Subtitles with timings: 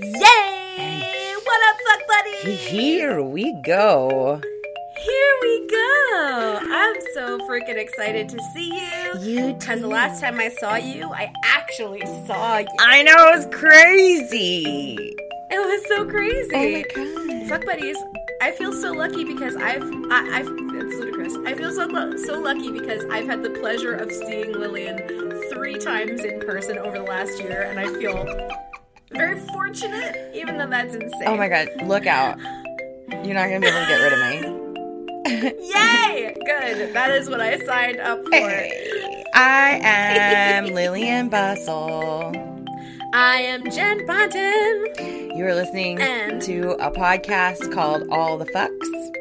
[0.00, 1.34] Yay!
[1.42, 2.54] What up, fuck buddy?
[2.54, 4.40] Here we go.
[4.96, 6.60] Here we go.
[6.62, 9.20] I'm so freaking excited to see you.
[9.20, 12.68] You Because the last time I saw you, I actually saw you.
[12.78, 14.94] I know it was crazy.
[15.50, 16.48] It was so crazy.
[16.54, 17.48] Oh my god.
[17.48, 17.96] Fuck buddies,
[18.40, 21.34] I feel so lucky because I've, I, I've, it's ludicrous.
[21.44, 21.88] I feel so
[22.18, 24.98] so lucky because I've had the pleasure of seeing Lillian
[25.50, 28.26] three times in person over the last year, and I feel
[29.12, 31.22] very fortunate, even though that's insane.
[31.26, 32.38] Oh my god, look out.
[33.24, 34.68] You're not gonna be able to get rid of me.
[35.74, 36.34] Yay!
[36.44, 36.94] Good.
[36.94, 38.30] That is what I signed up for.
[38.32, 42.32] Hey, I am Lillian Bustle.
[43.14, 45.36] I am Jen Bonton.
[45.36, 49.17] You are listening And- to a podcast called All the Fucks.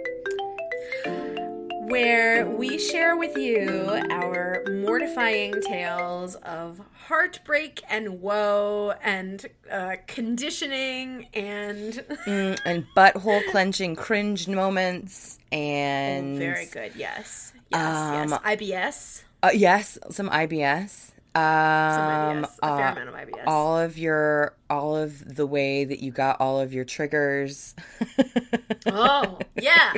[1.87, 11.27] Where we share with you our mortifying tales of heartbreak and woe and uh, conditioning
[11.33, 11.93] and
[12.27, 16.91] Mm, and butthole clenching cringe moments and very good.
[16.95, 17.53] Yes.
[17.71, 21.11] Yes Um, yes ibs Uh, yes, some IBS.
[21.35, 25.45] Some Um, IBS, a fair uh, amount of ibs all of your all of the
[25.45, 27.75] way that you got all of your triggers.
[28.87, 29.93] Oh yeah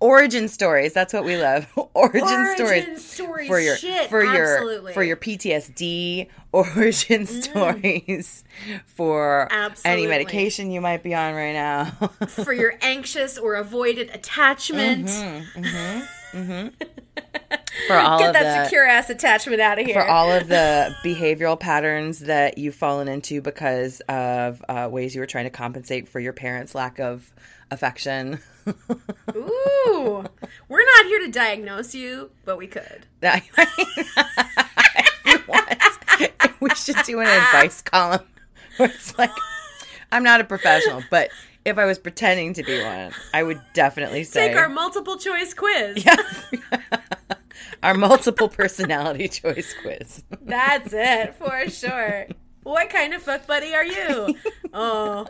[0.00, 0.92] origin stories.
[0.92, 1.66] That's what we love.
[1.94, 4.92] Origin, Origin stories stories, for your shit, for your absolutely.
[4.92, 8.44] for your ptsd origin stories
[8.86, 9.48] for
[9.84, 11.84] any medication you might be on right now.
[12.28, 15.06] For your anxious or avoided attachment.
[15.06, 16.06] Mm-hmm.
[16.32, 20.48] For all get of that the secure ass attachment out of here for all of
[20.48, 25.50] the behavioral patterns that you've fallen into because of uh, ways you were trying to
[25.50, 27.32] compensate for your parents' lack of
[27.70, 28.38] affection.
[29.34, 30.24] Ooh,
[30.68, 33.06] we're not here to diagnose you, but we could.
[33.20, 35.82] That- If you want,
[36.60, 38.22] we should do an advice column
[38.76, 39.30] where it's like,
[40.10, 41.30] I'm not a professional, but
[41.68, 45.54] if I was pretending to be one, I would definitely say Take our multiple choice
[45.54, 46.04] quiz.
[46.04, 46.16] Yeah.
[47.82, 50.24] our multiple personality choice quiz.
[50.42, 52.26] That's it for sure.
[52.62, 54.34] What kind of fuck buddy are you?
[54.74, 55.26] Oh,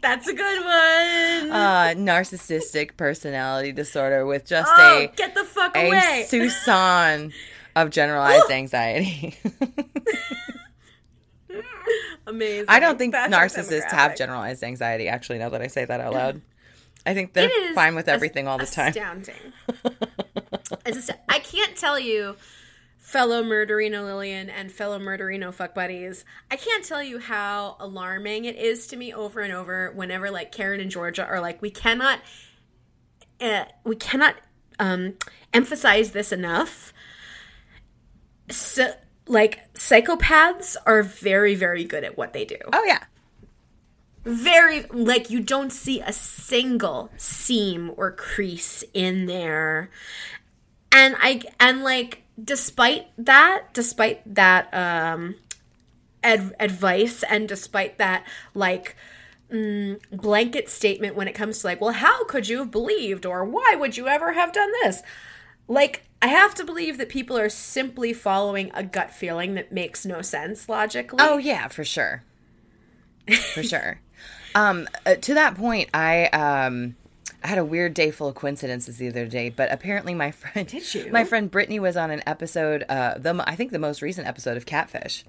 [0.00, 1.50] that's a good one.
[1.52, 6.24] Uh, narcissistic personality disorder with just oh, a get the fuck a away.
[6.26, 7.34] Susan
[7.76, 9.36] of generalized anxiety.
[12.26, 12.66] Amazing.
[12.68, 15.08] I don't think That's narcissists have generalized anxiety.
[15.08, 16.42] Actually, now that I say that out loud,
[17.06, 18.88] I think they're fine with everything all the time.
[18.88, 19.34] Astounding.
[21.28, 22.36] I can't tell you,
[23.08, 28.56] fellow murderino Lillian and fellow murderino fuck buddies, I can't tell you how alarming it
[28.56, 32.20] is to me over and over whenever like Karen and Georgia are like, we cannot,
[33.40, 34.34] uh, we cannot
[34.78, 35.14] um,
[35.54, 36.92] emphasize this enough.
[38.50, 38.92] So,
[39.28, 42.58] like psychopaths are very, very good at what they do.
[42.72, 43.04] Oh yeah,
[44.28, 49.90] very like you don't see a single seam or crease in there.
[50.90, 55.36] And i and like despite that despite that um
[56.22, 58.24] ad- advice and despite that
[58.54, 58.96] like
[59.52, 63.44] mm, blanket statement when it comes to like well how could you have believed or
[63.44, 65.02] why would you ever have done this?
[65.68, 70.04] Like i have to believe that people are simply following a gut feeling that makes
[70.06, 72.22] no sense logically oh yeah, for sure,
[73.54, 74.00] for sure.
[74.54, 76.96] Um, uh, to that point, I um.
[77.40, 80.66] I had a weird day full of coincidences the other day, but apparently my friend,
[80.66, 81.12] Did you?
[81.12, 84.56] my friend Brittany was on an episode, uh, the I think the most recent episode
[84.56, 85.24] of Catfish.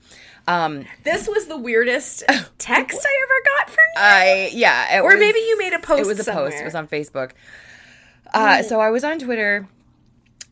[0.48, 2.24] Um, This was the weirdest
[2.58, 4.02] text I ever got from you.
[4.02, 6.58] I yeah, Or was- maybe you made a post It was a post.
[6.58, 7.32] It was on Facebook.
[8.34, 9.68] Uh, so I was on Twitter,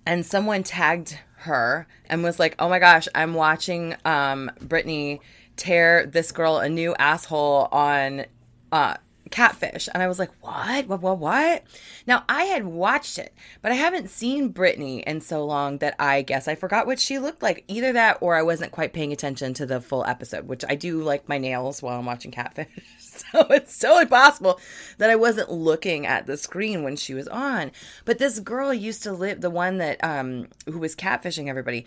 [0.08, 5.22] and someone tagged her and was like, "Oh my gosh, I'm watching um, Brittany
[5.58, 8.26] tear this girl a new asshole on
[8.72, 8.96] uh,
[9.30, 10.88] Catfish," and I was like, "What?
[10.88, 11.02] What?
[11.02, 11.20] What?
[11.20, 11.64] What?"
[12.08, 16.22] Now I had watched it, but I haven't seen Brittany in so long that I
[16.22, 17.66] guess I forgot what she looked like.
[17.68, 21.04] Either that, or I wasn't quite paying attention to the full episode, which I do
[21.04, 22.68] like my nails while I'm watching Catfish.
[23.34, 24.60] So it's totally possible
[24.98, 27.72] that I wasn't looking at the screen when she was on.
[28.06, 31.86] But this girl used to live, the one that um who was catfishing everybody,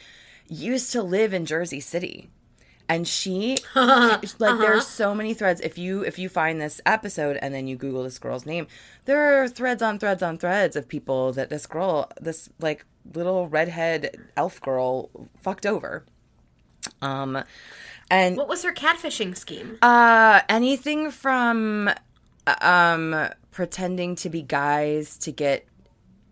[0.49, 2.31] used to live in Jersey City.
[2.89, 5.61] And she like there's so many threads.
[5.61, 8.67] If you if you find this episode and then you Google this girl's name,
[9.05, 12.85] there are threads on threads on threads of people that this girl, this like
[13.15, 15.09] little redhead elf girl
[15.41, 16.05] fucked over.
[17.01, 17.45] Um
[18.11, 19.79] and What was her catfishing scheme?
[19.83, 21.91] uh, anything from
[22.61, 25.67] um pretending to be guys to get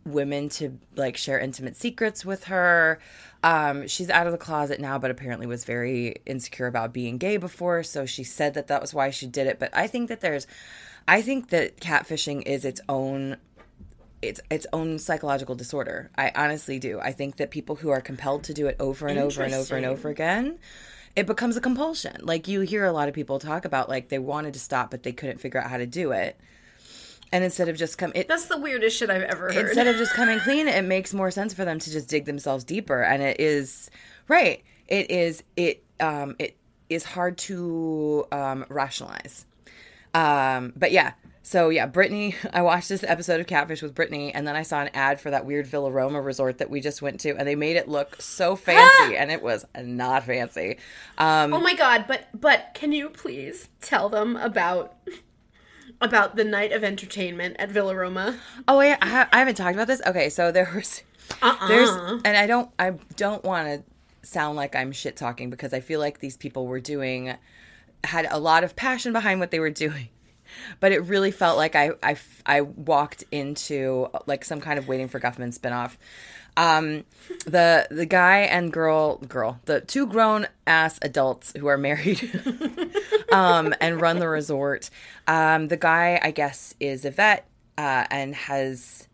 [0.04, 2.98] women to like share intimate secrets with her.
[3.42, 7.36] Um, she's out of the closet now, but apparently was very insecure about being gay
[7.36, 7.82] before.
[7.82, 9.58] So she said that that was why she did it.
[9.58, 10.46] But I think that there's,
[11.06, 13.36] I think that catfishing is its own
[14.22, 16.10] its its own psychological disorder.
[16.16, 16.98] I honestly do.
[17.00, 19.76] I think that people who are compelled to do it over and over and over
[19.76, 20.58] and over again,
[21.18, 22.16] it becomes a compulsion.
[22.22, 25.02] Like you hear a lot of people talk about like they wanted to stop but
[25.02, 26.38] they couldn't figure out how to do it.
[27.32, 29.56] And instead of just come, it, That's the weirdest shit I've ever heard.
[29.66, 32.64] instead of just coming clean, it makes more sense for them to just dig themselves
[32.64, 33.02] deeper.
[33.02, 33.90] And it is
[34.28, 34.62] right.
[34.86, 36.56] It is it um it
[36.88, 39.44] is hard to um rationalize.
[40.14, 41.12] Um, but yeah.
[41.48, 42.36] So yeah, Brittany.
[42.52, 45.30] I watched this episode of Catfish with Brittany, and then I saw an ad for
[45.30, 48.20] that weird Villa Roma resort that we just went to, and they made it look
[48.20, 50.76] so fancy, and it was not fancy.
[51.16, 52.04] Um, oh my god!
[52.06, 54.96] But but can you please tell them about
[56.02, 58.38] about the night of entertainment at Villa Roma?
[58.68, 60.02] Oh wait, I, I haven't talked about this.
[60.06, 61.02] Okay, so there was
[61.40, 61.66] Uh-uh.
[61.66, 61.88] there's
[62.26, 65.98] and I don't I don't want to sound like I'm shit talking because I feel
[65.98, 67.34] like these people were doing
[68.04, 70.10] had a lot of passion behind what they were doing.
[70.80, 72.16] But it really felt like I I,
[72.46, 75.96] I walked into like some kind of waiting for Guffman spinoff.
[76.56, 77.04] Um,
[77.46, 82.20] the the guy and girl girl the two grown ass adults who are married
[83.32, 84.90] um, and run the resort.
[85.26, 87.46] Um, the guy I guess is a vet
[87.76, 89.07] uh, and has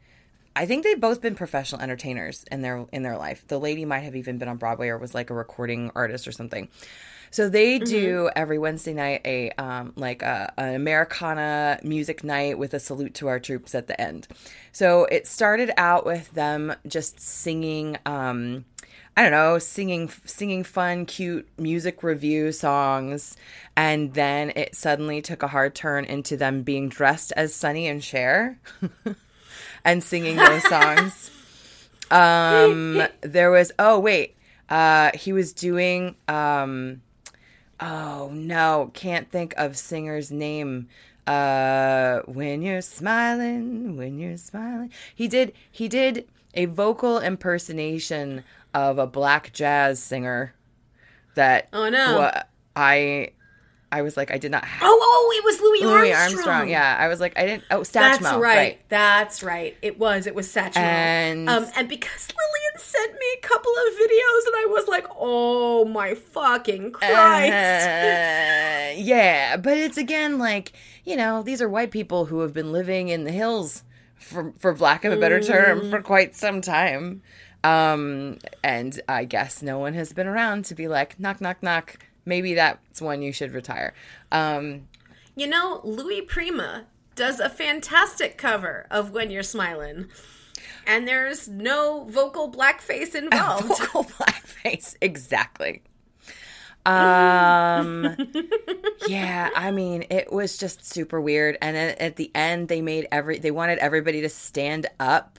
[0.56, 3.44] I think they've both been professional entertainers in their in their life.
[3.48, 6.32] The lady might have even been on Broadway or was like a recording artist or
[6.32, 6.68] something.
[7.34, 12.74] So they do every Wednesday night a um, like a, an Americana music night with
[12.74, 14.28] a salute to our troops at the end.
[14.70, 17.98] So it started out with them just singing.
[18.06, 18.64] Um,
[19.16, 23.36] I don't know, singing singing fun, cute music review songs,
[23.76, 28.02] and then it suddenly took a hard turn into them being dressed as Sonny and
[28.02, 28.58] Cher
[29.84, 31.30] and singing those songs.
[32.10, 34.36] Um, there was oh wait,
[34.68, 37.02] uh, he was doing um,
[37.80, 40.88] oh no, can't think of singer's name.
[41.26, 48.44] Uh, when you're smiling, when you're smiling, he did he did a vocal impersonation
[48.74, 50.54] of a black jazz singer
[51.34, 52.18] that Oh, no.
[52.18, 52.42] wa-
[52.76, 53.30] I
[53.94, 56.34] I was like I did not have Oh, oh, it was Louis, Louis Armstrong.
[56.34, 56.68] Armstrong.
[56.68, 57.64] Yeah, I was like I didn't.
[57.70, 58.20] Oh, Satchmo.
[58.20, 58.80] That's right.
[58.88, 59.76] That's right.
[59.82, 60.26] It was.
[60.26, 60.76] It was Satchmo.
[60.78, 65.06] And- um, and because Lillian sent me a couple of videos, and I was like,
[65.18, 70.72] "Oh my fucking Christ!" Uh, yeah, but it's again like
[71.04, 73.82] you know these are white people who have been living in the hills
[74.16, 77.22] for for lack of a better term for quite some time.
[77.62, 82.06] Um, and I guess no one has been around to be like knock knock knock.
[82.24, 83.94] Maybe that's when you should retire.
[84.32, 84.88] Um,
[85.36, 90.06] you know, Louis Prima does a fantastic cover of "When You're Smiling,"
[90.86, 93.68] and there's no vocal blackface involved.
[93.68, 95.82] vocal blackface, exactly.
[96.86, 98.14] Um,
[99.08, 101.56] yeah, I mean, it was just super weird.
[101.62, 105.38] And then at the end, they made every they wanted everybody to stand up,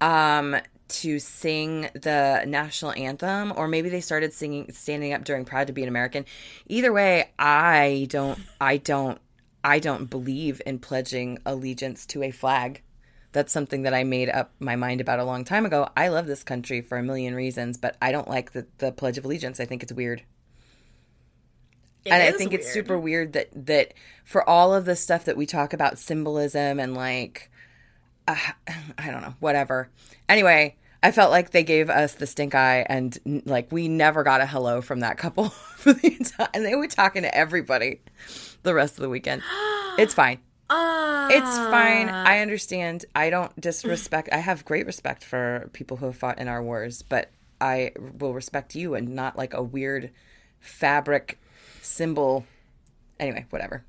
[0.00, 0.56] um,
[0.88, 5.72] to sing the national anthem, or maybe they started singing standing up during "Proud to
[5.72, 6.24] Be an American."
[6.66, 9.20] Either way, I don't, I don't,
[9.62, 12.82] I don't believe in pledging allegiance to a flag.
[13.32, 15.88] That's something that I made up my mind about a long time ago.
[15.96, 19.18] I love this country for a million reasons, but I don't like the, the Pledge
[19.18, 19.60] of Allegiance.
[19.60, 20.22] I think it's weird
[22.04, 23.92] It and I think it's super weird that that
[24.24, 27.50] for all of the stuff that we talk about symbolism and like
[28.26, 28.36] uh,
[28.98, 29.90] I don't know whatever.
[30.28, 34.40] Anyway, I felt like they gave us the stink eye and like we never got
[34.40, 38.00] a hello from that couple for the entire and they were talking to everybody
[38.64, 39.42] the rest of the weekend.
[39.98, 40.38] It's fine.
[40.70, 42.08] Ah, It's fine.
[42.08, 43.04] I understand.
[43.16, 44.28] I don't disrespect.
[44.30, 48.32] I have great respect for people who have fought in our wars, but I will
[48.32, 50.10] respect you and not like a weird
[50.60, 51.40] fabric
[51.82, 52.46] symbol.
[53.18, 53.82] Anyway, whatever.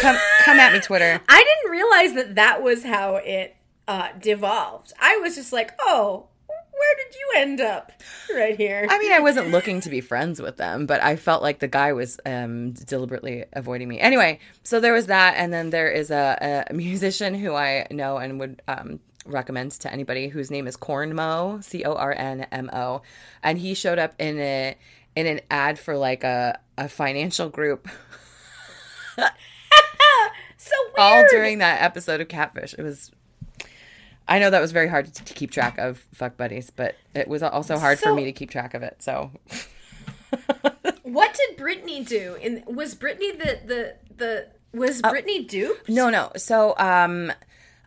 [0.00, 1.20] Come, come at me, Twitter.
[1.28, 3.56] I didn't realize that that was how it
[3.88, 4.92] uh, devolved.
[5.00, 7.92] I was just like, "Oh, where did you end up?"
[8.34, 8.86] Right here.
[8.88, 11.68] I mean, I wasn't looking to be friends with them, but I felt like the
[11.68, 14.00] guy was um, deliberately avoiding me.
[14.00, 18.16] Anyway, so there was that, and then there is a, a musician who I know
[18.18, 22.70] and would um, recommend to anybody whose name is Cornmo, C O R N M
[22.72, 23.02] O,
[23.42, 24.76] and he showed up in a
[25.16, 27.88] in an ad for like a a financial group
[29.16, 30.98] so weird.
[30.98, 32.74] all during that episode of Catfish.
[32.76, 33.10] It was.
[34.26, 37.28] I know that was very hard to, to keep track of fuck buddies, but it
[37.28, 39.02] was also hard for me to keep track of it.
[39.02, 39.30] So
[41.02, 42.36] What did Brittany do?
[42.42, 45.88] And was Brittany the the the was Brittany duped?
[45.88, 46.32] No, no.
[46.36, 47.32] So, um,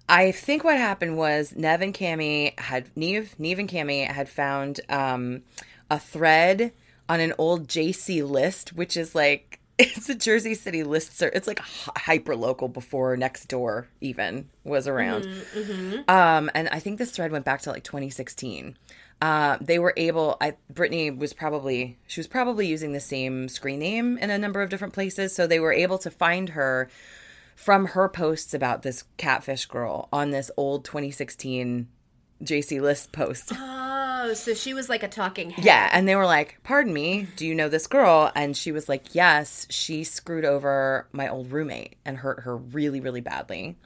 [0.08, 4.79] I think what happened was Nev and Kamie had Neve, Neve and Kamie had found
[4.88, 5.41] um,
[5.89, 6.72] a thread
[7.10, 11.22] on an old JC list, which is like it's a Jersey City list.
[11.22, 15.25] It's like hyper local before next door even was around.
[15.25, 16.10] Mm-hmm.
[16.10, 18.77] Um, and I think this thread went back to like 2016.
[19.22, 20.38] Uh, they were able.
[20.41, 24.62] I Brittany was probably she was probably using the same screen name in a number
[24.62, 26.89] of different places, so they were able to find her
[27.55, 31.88] from her posts about this catfish girl on this old 2016
[32.43, 33.51] JC List post.
[34.27, 35.63] Oh, so she was like a talking head.
[35.63, 38.89] Yeah, and they were like, "Pardon me, do you know this girl?" And she was
[38.89, 43.77] like, "Yes, she screwed over my old roommate and hurt her really, really badly."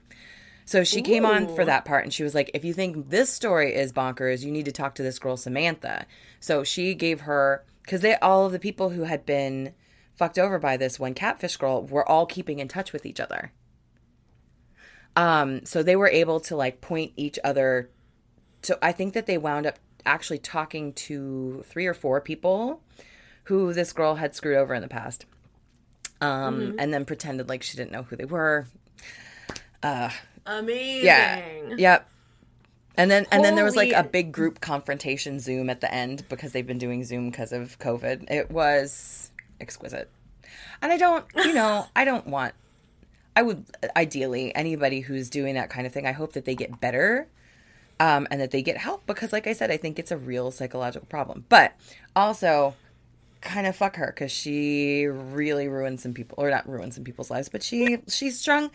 [0.66, 1.04] So she Ooh.
[1.04, 3.94] came on for that part and she was like, "If you think this story is
[3.94, 6.08] bonkers, you need to talk to this girl Samantha."
[6.40, 9.76] So she gave her cuz they all of the people who had been
[10.16, 13.52] fucked over by this one catfish girl were all keeping in touch with each other.
[15.16, 17.92] Um, so they were able to like point each other.
[18.64, 22.82] So I think that they wound up actually talking to three or four people
[23.46, 25.26] who this girl had screwed over in the past.
[26.20, 26.80] Um, mm-hmm.
[26.80, 28.68] and then pretended like she didn't know who they were.
[29.82, 30.12] Uh,
[30.46, 31.06] Amazing.
[31.06, 31.76] Yeah.
[31.78, 32.10] Yep.
[32.96, 36.26] And then and then there was like a big group confrontation Zoom at the end
[36.30, 38.30] because they've been doing Zoom because of COVID.
[38.30, 40.12] It was exquisite.
[40.82, 42.54] And I don't, you know, I don't want
[43.36, 43.66] I would
[43.96, 47.28] ideally anybody who's doing that kind of thing, I hope that they get better.
[48.02, 50.50] Um, and that they get help because like I said, I think it's a real
[50.50, 51.46] psychological problem.
[51.50, 51.74] But
[52.16, 52.74] also
[53.42, 57.30] kind of fuck her because she really ruined some people or not ruined some people's
[57.30, 58.72] lives, but she she strung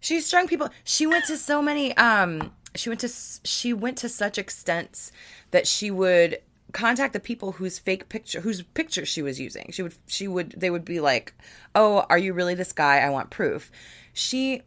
[0.00, 0.70] she strung people.
[0.84, 3.10] She went to so many um she went to
[3.44, 5.12] she went to such extents
[5.50, 6.38] that she would
[6.72, 9.70] contact the people whose fake picture whose picture she was using.
[9.72, 11.34] She would she would they would be like,
[11.74, 13.00] "Oh, are you really this guy?
[13.00, 13.70] I want proof."
[14.14, 14.62] She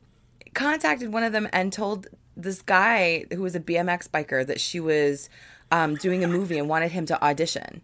[0.55, 4.79] contacted one of them and told this guy who was a BMX biker that she
[4.79, 5.29] was
[5.71, 7.83] um, doing a movie and wanted him to audition.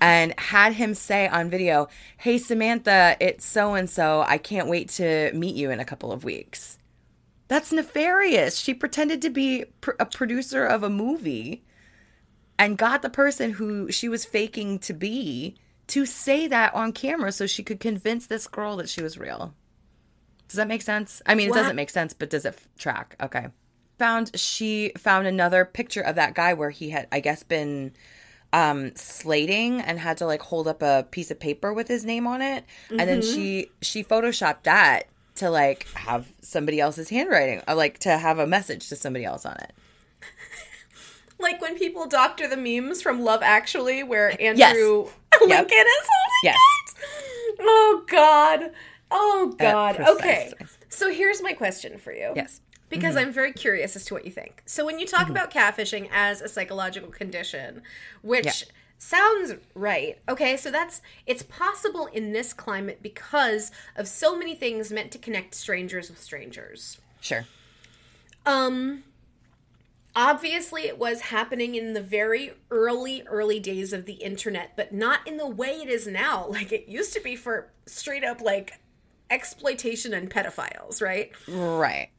[0.00, 4.24] And had him say on video, Hey, Samantha, it's so and so.
[4.26, 6.78] I can't wait to meet you in a couple of weeks.
[7.48, 8.56] That's nefarious.
[8.56, 11.62] She pretended to be pr- a producer of a movie
[12.58, 15.56] and got the person who she was faking to be
[15.88, 19.54] to say that on camera so she could convince this girl that she was real.
[20.52, 21.22] Does that make sense?
[21.24, 23.16] I mean, it doesn't make sense, but does it f- track?
[23.22, 23.46] Okay.
[23.98, 27.92] Found she found another picture of that guy where he had, I guess, been
[28.52, 32.26] um slating and had to like hold up a piece of paper with his name
[32.26, 33.00] on it mm-hmm.
[33.00, 33.34] and then mm-hmm.
[33.34, 35.04] she she photoshopped that
[35.36, 39.46] to like have somebody else's handwriting or like to have a message to somebody else
[39.46, 39.72] on it
[41.40, 44.76] like when people doctor the memes from Love Actually, where Andrew yes.
[45.40, 45.66] Lincoln yep.
[45.68, 46.56] is holding yes.
[46.86, 47.56] it.
[47.60, 48.70] Oh God.
[49.12, 50.00] Oh God.
[50.00, 50.52] Okay.
[50.88, 52.32] So here's my question for you.
[52.34, 52.60] Yes.
[52.88, 53.28] Because mm-hmm.
[53.28, 54.62] I'm very curious as to what you think.
[54.66, 55.32] So when you talk mm-hmm.
[55.32, 57.82] about catfishing as a psychological condition,
[58.22, 58.52] which yeah.
[58.98, 60.18] sounds right.
[60.28, 65.18] Okay, so that's it's possible in this climate because of so many things meant to
[65.18, 66.98] connect strangers with strangers.
[67.20, 67.44] Sure.
[68.46, 69.04] Um
[70.14, 75.26] Obviously, it was happening in the very early, early days of the internet, but not
[75.26, 76.46] in the way it is now.
[76.52, 78.78] Like it used to be for straight up like
[79.32, 81.32] exploitation and pedophiles, right?
[81.48, 82.10] Right.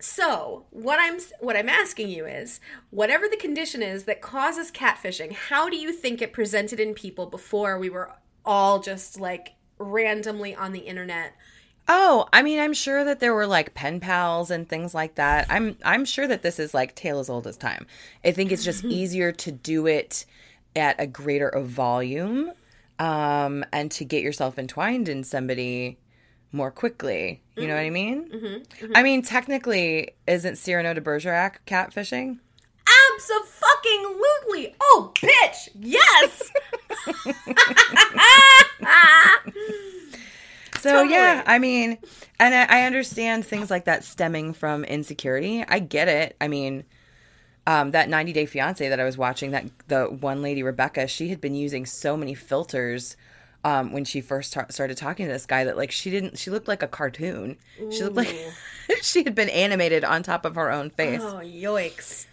[0.00, 5.32] So, what I'm what I'm asking you is, whatever the condition is that causes catfishing,
[5.32, 8.12] how do you think it presented in people before we were
[8.44, 11.34] all just like randomly on the internet
[11.86, 15.46] Oh, I mean, I'm sure that there were like pen pals and things like that.
[15.50, 17.86] I'm I'm sure that this is like tale as old as time.
[18.24, 20.24] I think it's just easier to do it
[20.74, 22.52] at a greater of volume,
[22.98, 25.98] um, and to get yourself entwined in somebody
[26.54, 27.42] more quickly.
[27.56, 27.68] You mm-hmm.
[27.68, 27.92] know what I mm-hmm.
[27.92, 28.28] mean?
[28.30, 28.46] Mm-hmm.
[28.84, 28.92] Mm-hmm.
[28.94, 32.38] I mean, technically, isn't Cyrano de Bergerac catfishing?
[33.14, 34.74] Absolutely.
[34.80, 35.68] Oh, bitch.
[35.74, 36.50] Yes.
[40.84, 41.14] So totally.
[41.14, 41.96] yeah, I mean,
[42.38, 45.64] and I, I, understand things like that stemming from insecurity.
[45.66, 46.36] I get it.
[46.42, 46.84] I mean,
[47.66, 51.28] um, that 90 Day Fiance that I was watching, that the one lady Rebecca, she
[51.30, 53.16] had been using so many filters.
[53.64, 56.50] Um, when she first ta- started talking to this guy, that like she didn't, she
[56.50, 57.56] looked like a cartoon.
[57.80, 57.90] Ooh.
[57.90, 58.36] She looked like
[59.02, 61.22] she had been animated on top of her own face.
[61.22, 62.26] Oh, yikes!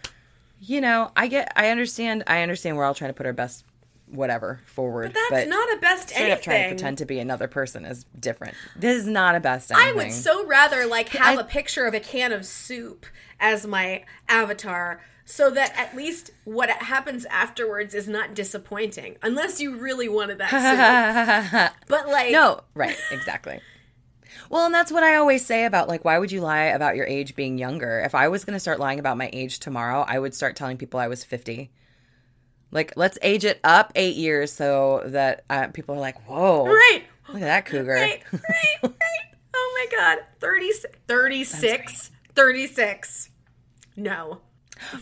[0.60, 2.76] You know, I get, I understand, I understand.
[2.76, 3.64] We're all trying to put our best
[4.12, 5.12] whatever forward.
[5.12, 6.36] But that's but not a best straight anything.
[6.36, 8.54] up trying to pretend to be another person is different.
[8.76, 9.88] This is not a best anything.
[9.88, 13.06] I would so rather like have I, a picture of a can of soup
[13.40, 15.00] as my avatar
[15.32, 21.72] so that at least what happens afterwards is not disappointing unless you really wanted that
[21.88, 23.60] but like No, right, exactly.
[24.50, 27.06] Well, and that's what I always say about like, why would you lie about your
[27.06, 28.00] age being younger?
[28.00, 30.76] If I was going to start lying about my age tomorrow, I would start telling
[30.76, 31.70] people I was 50.
[32.70, 36.66] Like, let's age it up eight years so that uh, people are like, whoa.
[36.66, 37.04] Right.
[37.28, 37.92] Look at that cougar.
[37.92, 38.42] Right, right,
[38.82, 39.36] right.
[39.54, 40.18] Oh my god.
[40.40, 40.70] 30,
[41.08, 42.10] 36.
[42.34, 43.30] 36.
[43.96, 44.40] No.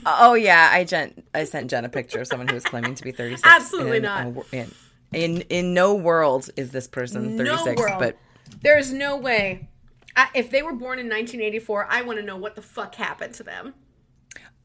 [0.07, 3.03] Oh yeah, I Jen, I sent Jen a picture of someone who was claiming to
[3.03, 3.43] be 36.
[3.45, 4.27] Absolutely in, not.
[4.27, 4.73] a in,
[5.13, 8.17] in in no world is this person 36, no but
[8.63, 9.69] There's no way.
[10.17, 13.35] I, if they were born in 1984, I want to know what the fuck happened
[13.35, 13.75] to them.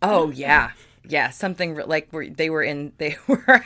[0.02, 0.72] oh yeah.
[1.08, 3.64] Yeah, something like where they were in they were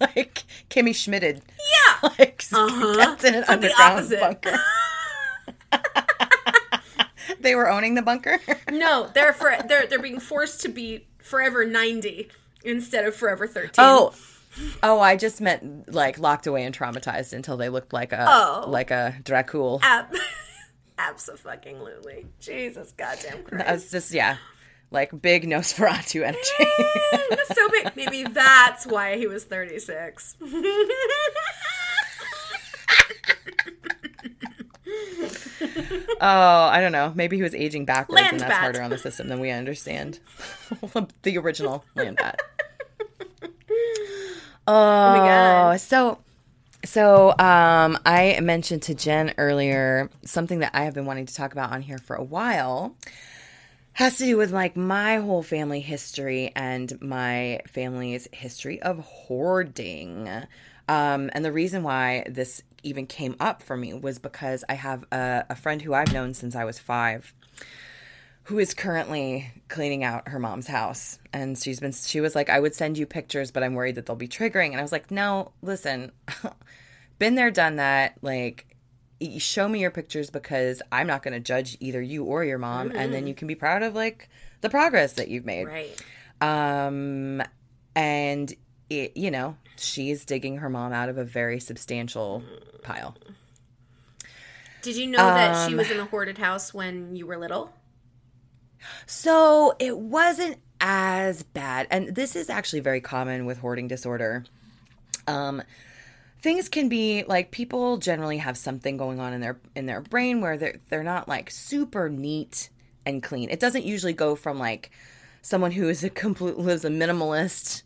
[0.00, 1.42] like Kimmy Schmidted.
[1.58, 2.10] Yeah.
[2.18, 2.94] Like Uh-huh.
[2.96, 4.20] cats in an the underground opposite.
[4.20, 4.58] bunker.
[7.46, 8.38] they were owning the bunker.
[8.70, 12.28] No, they're for they're they're being forced to be forever 90
[12.64, 13.70] instead of forever 13.
[13.78, 14.12] Oh.
[14.82, 18.64] Oh, I just meant like locked away and traumatized until they looked like a Oh.
[18.68, 19.80] like a Dracul.
[19.82, 20.14] Ab-
[20.98, 22.26] Absolutely.
[22.40, 23.66] Jesus goddamn Christ.
[23.66, 24.38] That's just yeah,
[24.90, 26.40] like big Nosferatu energy.
[26.60, 27.94] Eh, so big.
[27.96, 30.36] Maybe that's why he was 36.
[36.20, 37.12] oh, I don't know.
[37.14, 38.60] Maybe he was aging backwards, Land and that's bat.
[38.60, 40.18] harder on the system than we understand.
[41.22, 42.40] the original land bat.
[44.68, 45.80] Oh, my God.
[45.80, 46.18] so
[46.84, 51.52] so um, I mentioned to Jen earlier something that I have been wanting to talk
[51.52, 52.96] about on here for a while.
[53.92, 60.28] Has to do with like my whole family history and my family's history of hoarding.
[60.88, 65.04] Um, and the reason why this even came up for me was because I have
[65.12, 67.34] a, a friend who I've known since I was five
[68.46, 71.18] who is currently cleaning out her mom's house.
[71.32, 74.06] And she's been she was like i would send you pictures but i'm worried that
[74.06, 74.70] they'll be triggering.
[74.70, 76.12] And i was like no listen
[77.18, 78.18] been there done that.
[78.22, 78.76] Like
[79.38, 82.92] show me your pictures because i'm not going to judge either you or your mom.
[82.94, 84.28] And then you can be proud of like
[84.60, 85.66] the progress that you've made.
[85.66, 86.00] Right.
[86.40, 87.42] um
[87.96, 88.54] and
[88.90, 92.42] it you know she's digging her mom out of a very substantial
[92.82, 93.16] pile
[94.82, 97.72] Did you know that she Um, was in a hoarded house when you were little?
[99.06, 101.86] So it wasn't as bad.
[101.90, 104.44] And this is actually very common with hoarding disorder.
[105.26, 105.62] Um,
[106.40, 110.40] things can be like people generally have something going on in their in their brain
[110.40, 112.70] where they're they're not like super neat
[113.04, 113.50] and clean.
[113.50, 114.90] It doesn't usually go from like
[115.42, 117.82] someone who is a complete lives a minimalist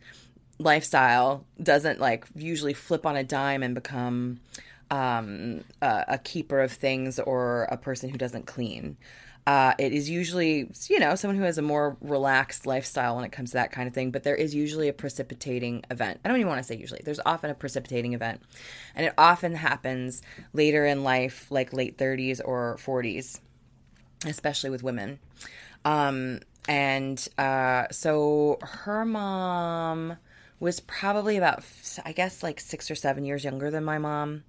[0.60, 4.40] lifestyle doesn't like usually flip on a dime and become
[4.90, 8.96] um, a, a keeper of things or a person who doesn't clean.
[9.46, 13.32] Uh, it is usually, you know, someone who has a more relaxed lifestyle when it
[13.32, 16.20] comes to that kind of thing, but there is usually a precipitating event.
[16.22, 18.42] I don't even want to say usually, there's often a precipitating event.
[18.94, 20.20] And it often happens
[20.52, 23.40] later in life, like late 30s or 40s,
[24.26, 25.18] especially with women.
[25.86, 30.18] Um, and uh, so her mom
[30.60, 31.64] was probably about,
[32.04, 34.44] I guess, like six or seven years younger than my mom.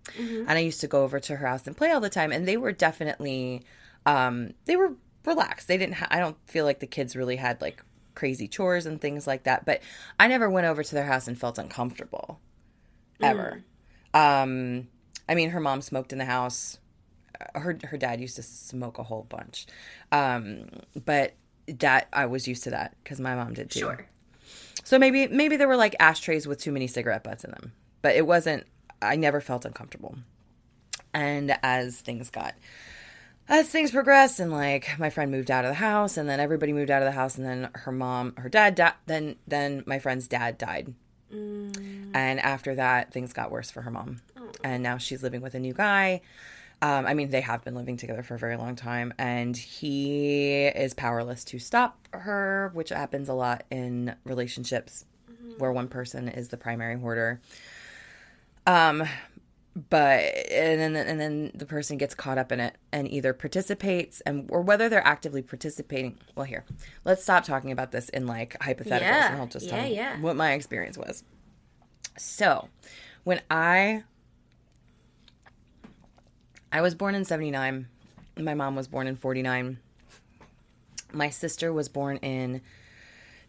[0.47, 2.31] And I used to go over to her house and play all the time.
[2.31, 3.63] And they were definitely,
[4.05, 4.93] um, they were
[5.25, 5.67] relaxed.
[5.69, 7.81] They didn't, ha- I don't feel like the kids really had like
[8.13, 9.65] crazy chores and things like that.
[9.65, 9.81] But
[10.19, 12.41] I never went over to their house and felt uncomfortable
[13.21, 13.63] ever.
[14.13, 14.87] Um,
[15.29, 16.77] I mean, her mom smoked in the house.
[17.55, 19.65] Her her dad used to smoke a whole bunch,
[20.11, 20.67] um,
[21.05, 21.33] but
[21.67, 23.79] that I was used to that because my mom did too.
[23.79, 24.05] Sure.
[24.83, 28.15] So maybe maybe there were like ashtrays with too many cigarette butts in them, but
[28.15, 28.65] it wasn't.
[29.01, 30.15] I never felt uncomfortable.
[31.13, 32.55] And as things got,
[33.47, 36.73] as things progressed, and like my friend moved out of the house, and then everybody
[36.73, 39.99] moved out of the house, and then her mom, her dad, di- then then my
[39.99, 40.93] friend's dad died,
[41.33, 42.11] mm.
[42.13, 44.51] and after that things got worse for her mom, oh.
[44.63, 46.21] and now she's living with a new guy.
[46.83, 50.65] Um, I mean, they have been living together for a very long time, and he
[50.65, 55.05] is powerless to stop her, which happens a lot in relationships
[55.59, 57.39] where one person is the primary hoarder.
[58.65, 59.03] Um,
[59.89, 60.19] but
[60.51, 64.49] and then and then the person gets caught up in it and either participates and
[64.51, 66.17] or whether they're actively participating.
[66.35, 66.65] Well, here,
[67.05, 69.31] let's stop talking about this in like hypotheticals, Yeah.
[69.31, 70.19] and I'll just Yeah, tell you yeah.
[70.19, 71.23] what my experience was.
[72.17, 72.67] So,
[73.23, 74.03] when I
[76.71, 77.87] I was born in 79.
[78.37, 79.77] My mom was born in 49.
[81.11, 82.61] My sister was born in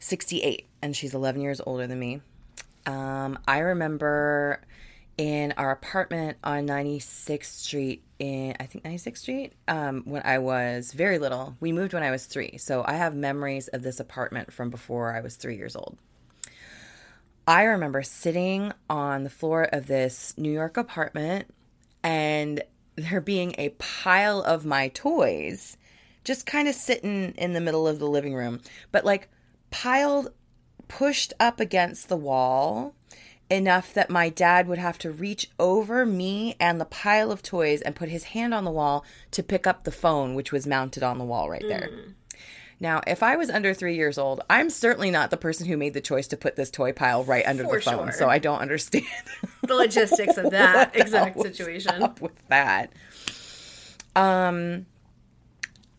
[0.00, 2.20] 68, and she's 11 years older than me.
[2.84, 4.60] Um, I remember
[5.16, 10.92] in our apartment on 96th Street, in I think 96th Street, um, when I was
[10.92, 11.56] very little.
[11.60, 15.14] We moved when I was three, so I have memories of this apartment from before
[15.14, 15.96] I was three years old.
[17.46, 21.46] I remember sitting on the floor of this New York apartment
[22.02, 22.62] and
[22.96, 25.76] there being a pile of my toys
[26.24, 28.60] just kind of sitting in the middle of the living room,
[28.92, 29.28] but like
[29.70, 30.32] piled,
[30.88, 32.94] pushed up against the wall
[33.50, 37.82] enough that my dad would have to reach over me and the pile of toys
[37.82, 41.02] and put his hand on the wall to pick up the phone, which was mounted
[41.02, 41.90] on the wall right there.
[41.92, 42.14] Mm.
[42.82, 45.94] Now, if I was under three years old, I'm certainly not the person who made
[45.94, 48.06] the choice to put this toy pile right under For the phone.
[48.08, 48.12] sure.
[48.12, 49.04] So I don't understand
[49.62, 52.02] The logistics of that exact situation.
[52.02, 52.92] up with that.
[54.16, 54.86] Um,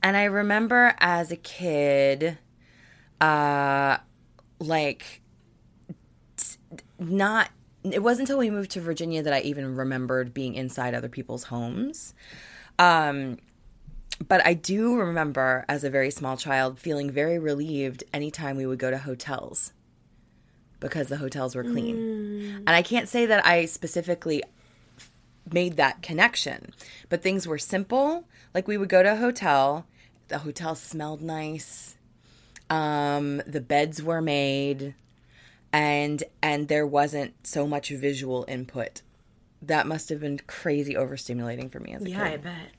[0.03, 2.37] and I remember as a kid,
[3.21, 3.97] uh,
[4.59, 5.21] like
[6.35, 6.57] t-
[6.99, 7.49] not.
[7.89, 11.45] It wasn't until we moved to Virginia that I even remembered being inside other people's
[11.45, 12.13] homes.
[12.77, 13.37] Um,
[14.28, 18.80] but I do remember as a very small child feeling very relieved anytime we would
[18.80, 19.73] go to hotels
[20.80, 21.95] because the hotels were clean.
[22.67, 24.43] And I can't say that I specifically
[25.52, 26.73] made that connection,
[27.10, 28.26] but things were simple.
[28.54, 29.86] Like we would go to a hotel,
[30.28, 31.95] the hotel smelled nice.
[32.69, 34.95] Um, the beds were made
[35.71, 39.02] and and there wasn't so much visual input.
[39.62, 42.34] That must have been crazy overstimulating for me as a Yeah, kid.
[42.34, 42.69] I bet.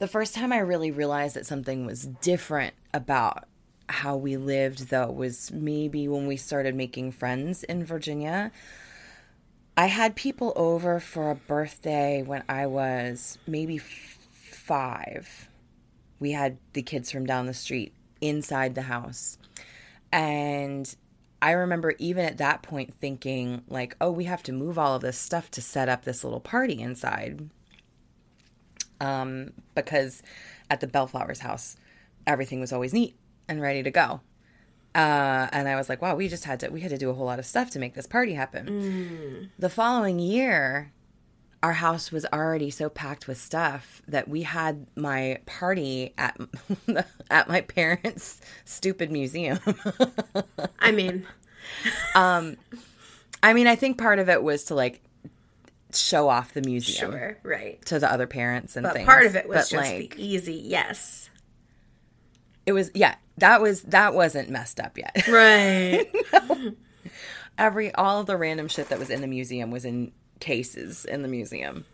[0.00, 3.44] The first time I really realized that something was different about
[3.86, 8.50] how we lived, though, was maybe when we started making friends in Virginia.
[9.76, 15.50] I had people over for a birthday when I was maybe f- five.
[16.18, 19.36] We had the kids from down the street inside the house.
[20.10, 20.96] And
[21.42, 25.02] I remember even at that point thinking, like, oh, we have to move all of
[25.02, 27.50] this stuff to set up this little party inside
[29.00, 30.22] um, because
[30.70, 31.76] at the Bellflowers house,
[32.26, 33.16] everything was always neat
[33.48, 34.20] and ready to go.
[34.94, 37.14] Uh, and I was like, wow, we just had to, we had to do a
[37.14, 38.66] whole lot of stuff to make this party happen.
[39.58, 40.92] The following year,
[41.62, 46.38] our house was already so packed with stuff that we had my party at
[47.30, 49.58] at my parents' stupid museum.
[50.78, 51.26] I mean,
[52.14, 52.56] um,
[53.42, 55.02] I mean, I think part of it was to like
[55.94, 57.84] show off the museum sure, right.
[57.86, 59.06] to the other parents and But things.
[59.06, 61.30] part of it was But, just like, the easy yes.
[62.66, 66.06] it was yeah that was that wasn't messed up yet Right.
[67.58, 71.22] every all of the random shit that was in the museum was in cases in
[71.22, 71.84] the museum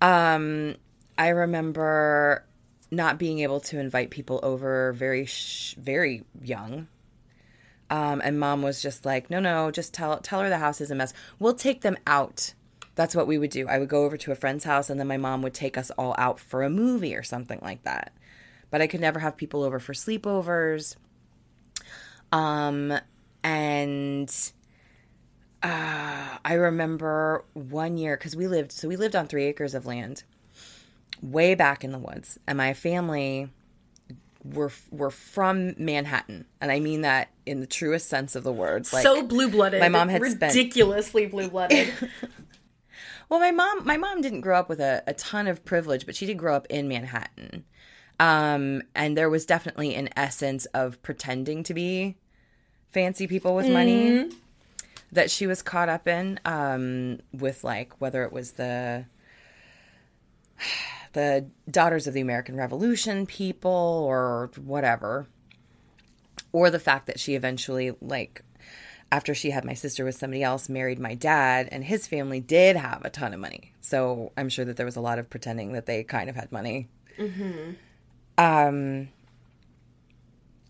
[0.00, 0.74] um
[1.18, 2.44] i remember
[2.90, 6.86] not being able to invite people over very sh- very young
[7.90, 10.90] um and mom was just like no no just tell tell her the house is
[10.90, 12.54] a mess we'll take them out
[12.94, 15.08] that's what we would do i would go over to a friend's house and then
[15.08, 18.12] my mom would take us all out for a movie or something like that
[18.70, 20.96] but i could never have people over for sleepovers
[22.32, 22.92] um
[23.44, 24.52] and
[25.62, 29.86] uh, I remember one year because we lived so we lived on three acres of
[29.86, 30.24] land
[31.22, 33.48] way back in the woods, and my family
[34.44, 38.92] were were from Manhattan, and I mean that in the truest sense of the word.
[38.92, 39.80] Like, so blue blooded.
[39.80, 41.92] my mom had ridiculously blue blooded.
[43.32, 46.14] well, my mom my mom didn't grow up with a, a ton of privilege, but
[46.14, 47.64] she did grow up in Manhattan,
[48.20, 52.16] um, and there was definitely an essence of pretending to be
[52.90, 54.30] fancy people with money
[55.12, 59.06] that she was caught up in um, with like whether it was the
[61.14, 65.26] the daughters of the American Revolution people or whatever
[66.52, 68.42] or the fact that she eventually like
[69.12, 72.76] after she had my sister with somebody else married my dad and his family did
[72.76, 73.72] have a ton of money.
[73.82, 76.50] So i'm sure that there was a lot of pretending that they kind of had
[76.50, 76.88] money.
[78.38, 79.08] Um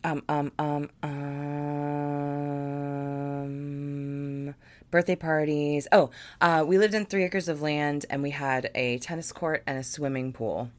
[0.02, 1.12] um um um um
[4.90, 5.86] birthday parties.
[5.92, 9.62] Oh uh we lived in three acres of land and we had a tennis court
[9.68, 10.70] and a swimming pool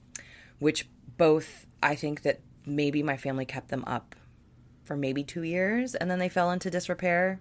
[0.59, 4.15] which both i think that maybe my family kept them up
[4.83, 7.39] for maybe two years and then they fell into disrepair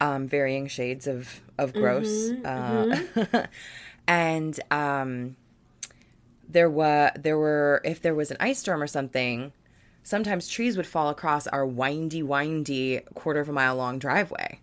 [0.00, 2.32] um varying shades of of gross.
[2.44, 3.46] Uh
[4.06, 5.36] and um
[6.48, 9.52] there were there were if there was an ice storm or something
[10.02, 14.58] sometimes trees would fall across our windy windy quarter of a mile long driveway.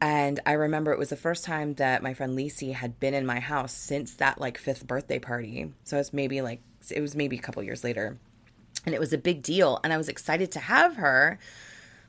[0.00, 3.24] And i remember it was the first time that my friend Lisi had been in
[3.24, 5.72] my house since that like fifth birthday party.
[5.84, 6.60] So it's maybe like
[6.90, 8.18] it was maybe a couple years later.
[8.84, 9.80] And it was a big deal.
[9.82, 11.38] And i was excited to have her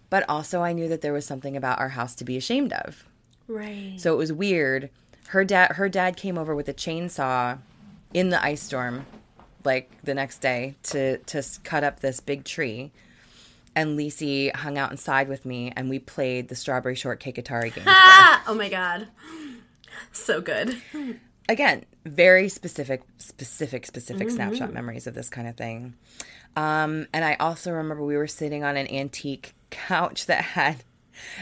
[0.10, 3.06] but also i knew that there was something about our house to be ashamed of
[3.48, 3.96] right.
[3.98, 4.90] so it was weird.
[5.30, 7.58] Her dad her dad came over with a chainsaw
[8.14, 9.06] in the ice storm
[9.66, 12.92] like the next day to to cut up this big tree.
[13.76, 17.84] And Lisi hung out inside with me and we played the strawberry shortcake Atari game.
[17.88, 18.42] Ah!
[18.48, 19.08] Oh my god.
[20.14, 20.78] So good.
[21.50, 24.36] again, very specific, specific, specific Mm-hmm.
[24.36, 25.94] snapshot memories of this kind of thing.
[26.56, 30.84] Um, and I also remember we were sitting on an antique couch that had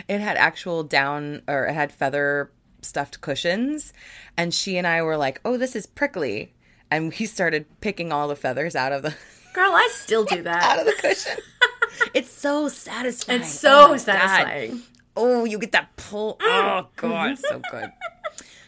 [0.07, 3.93] it had actual down or it had feather stuffed cushions,
[4.37, 6.53] and she and I were like, "Oh, this is prickly,"
[6.91, 9.15] and we started picking all the feathers out of the
[9.53, 10.63] Girl, I still do that.
[10.63, 11.37] out of the cushion.
[12.13, 13.41] it's so satisfying.
[13.41, 13.99] It's Oh so God.
[14.01, 14.81] satisfying.
[15.17, 16.37] Oh, you get that pull.
[16.41, 17.89] Oh god, so good.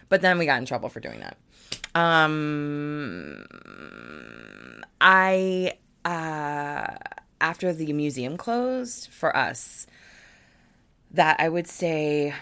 [0.09, 1.37] But then we got in trouble for doing that.
[1.93, 3.43] Um
[5.01, 5.73] I
[6.07, 6.95] uh
[7.39, 9.85] after the museum closed for us
[11.11, 12.33] that I would say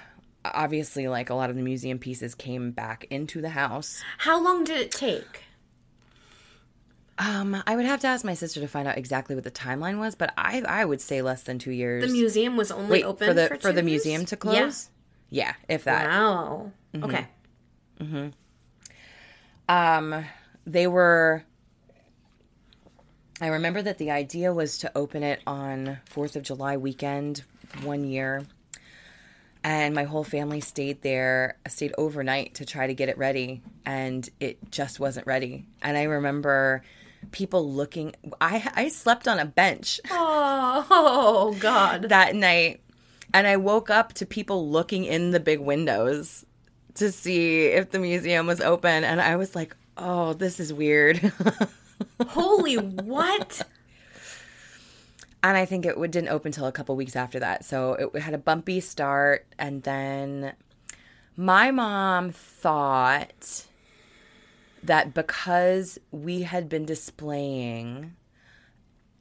[0.45, 4.03] obviously like a lot of the museum pieces came back into the house.
[4.19, 5.43] How long did it take?
[7.17, 9.97] Um I would have to ask my sister to find out exactly what the timeline
[9.99, 12.05] was, but I I would say less than 2 years.
[12.05, 14.05] The museum was only Wait, open for the for, for, the years?
[14.05, 14.89] museum to close?
[15.29, 16.07] Yeah, if that.
[16.07, 16.71] Wow.
[16.93, 17.05] Mm-hmm.
[17.05, 18.31] Okay.
[19.67, 20.25] um
[20.67, 21.43] they were
[23.41, 27.43] i remember that the idea was to open it on fourth of july weekend
[27.83, 28.43] one year
[29.63, 34.29] and my whole family stayed there stayed overnight to try to get it ready and
[34.39, 36.81] it just wasn't ready and i remember
[37.31, 42.09] people looking i i slept on a bench Oh, oh God.
[42.09, 42.81] that night
[43.33, 46.45] and I woke up to people looking in the big windows
[46.93, 51.33] to see if the museum was open and I was like, "Oh, this is weird."
[52.27, 53.61] Holy what?
[55.43, 57.63] and I think it didn't open until a couple weeks after that.
[57.63, 60.53] So it had a bumpy start and then
[61.37, 63.65] my mom thought
[64.81, 68.15] that because we had been displaying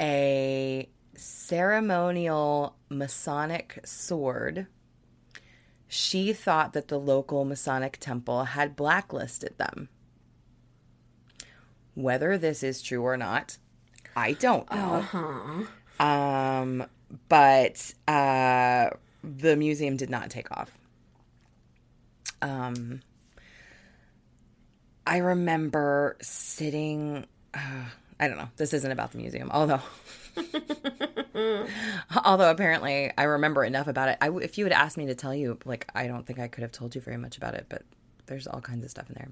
[0.01, 4.67] a ceremonial Masonic sword,
[5.89, 9.89] she thought that the local Masonic temple had blacklisted them.
[11.95, 13.59] Whether this is true or not,
[14.17, 15.67] I don't know.
[16.01, 16.87] Um,
[17.29, 18.91] but uh,
[19.23, 20.77] the museum did not take off.
[22.43, 23.01] Um,
[25.07, 27.27] I remember sitting.
[27.53, 27.85] Uh,
[28.19, 28.49] I don't know.
[28.57, 29.81] This isn't about the museum, although.
[32.25, 34.19] although apparently I remember enough about it.
[34.21, 36.63] I if you had asked me to tell you, like, I don't think I could
[36.63, 37.67] have told you very much about it.
[37.69, 37.83] But
[38.27, 39.29] there's all kinds of stuff in there.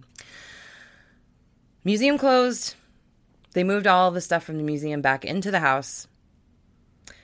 [1.85, 2.75] Museum closed.
[3.55, 6.07] They moved all the stuff from the museum back into the house.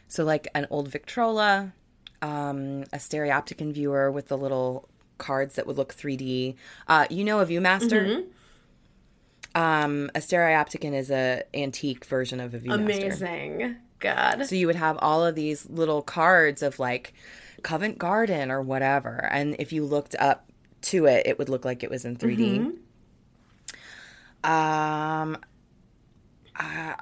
[0.09, 1.73] So, like an old Victrola,
[2.23, 6.55] um, a stereopticon viewer with the little cards that would look 3D.
[6.87, 8.27] Uh, you know a ViewMaster?
[9.55, 12.75] Um, a stereopticon is a antique version of a ViewMaster.
[12.75, 13.77] Amazing.
[14.01, 14.47] God.
[14.47, 17.13] So you would have all of these little cards of like
[17.63, 20.51] Covent Garden or whatever, and if you looked up
[20.83, 22.77] to it, it would look like it was in 3D.
[24.45, 25.39] Um,
[26.57, 26.95] uh,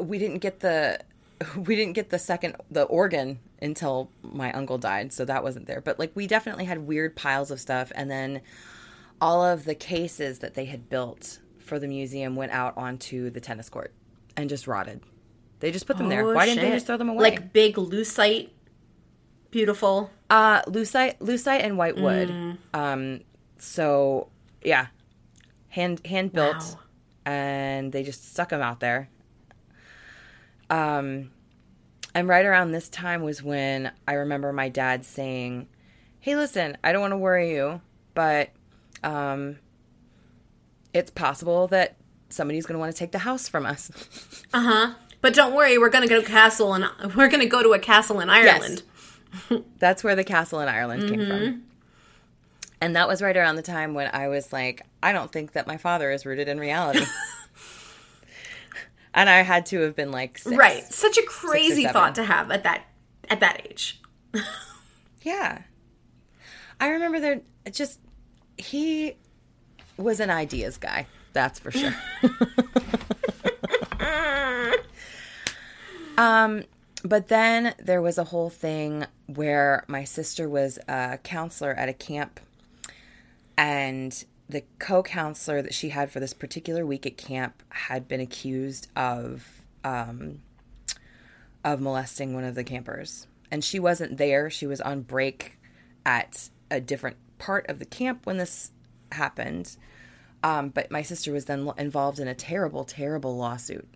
[0.00, 1.00] we didn't get the
[1.56, 5.80] we didn't get the second the organ until my uncle died, so that wasn't there.
[5.80, 8.42] But like we definitely had weird piles of stuff, and then
[9.20, 13.40] all of the cases that they had built for the museum went out onto the
[13.40, 13.92] tennis court
[14.36, 15.00] and just rotted.
[15.60, 16.22] They just put them there.
[16.22, 17.22] Oh, Why didn't they just throw them away?
[17.22, 18.50] Like big lucite.
[19.50, 20.10] Beautiful.
[20.28, 22.28] Uh, lucite, lucite, and white wood.
[22.28, 22.58] Mm.
[22.74, 23.20] Um,
[23.58, 24.28] so
[24.62, 24.88] yeah,
[25.68, 26.80] hand hand built, Wow.
[27.24, 29.08] And they just stuck them out there.
[30.70, 31.30] Um,
[32.14, 35.68] and right around this time was when I remember my dad saying,
[36.20, 37.80] "Hey, listen, I don't want to worry you,
[38.14, 38.50] but
[39.02, 39.58] um,
[40.92, 41.96] it's possible that
[42.28, 43.90] somebody's going to want to take the house from us."
[44.54, 44.94] Uh huh.
[45.20, 46.84] But don't worry, we're gonna go to castle and
[47.16, 48.82] we're gonna go to a castle in Ireland.
[49.80, 51.28] That's where the castle in Ireland came Mm-hmm.
[51.44, 51.64] from.
[52.80, 55.66] And that was right around the time when I was like, I don't think that
[55.66, 57.04] my father is rooted in reality.
[59.14, 60.56] and I had to have been like six.
[60.56, 60.84] Right.
[60.92, 62.84] Such a crazy thought to have at that
[63.28, 64.00] at that age.
[65.24, 65.62] Yeah.
[66.78, 67.40] I remember there
[67.72, 67.98] just
[68.58, 69.16] he
[69.96, 71.06] was an ideas guy.
[71.32, 71.94] That's for sure.
[76.18, 76.64] um
[77.02, 81.94] but then there was a whole thing where my sister was a counselor at a
[81.94, 82.38] camp
[83.56, 88.88] and the co-counselor that she had for this particular week at camp had been accused
[88.94, 89.46] of
[89.82, 90.40] um,
[91.64, 93.26] of molesting one of the campers.
[93.50, 94.50] And she wasn't there.
[94.50, 95.58] She was on break
[96.04, 98.70] at a different part of the camp when this
[99.12, 99.76] happened.
[100.42, 103.88] Um, but my sister was then involved in a terrible terrible lawsuit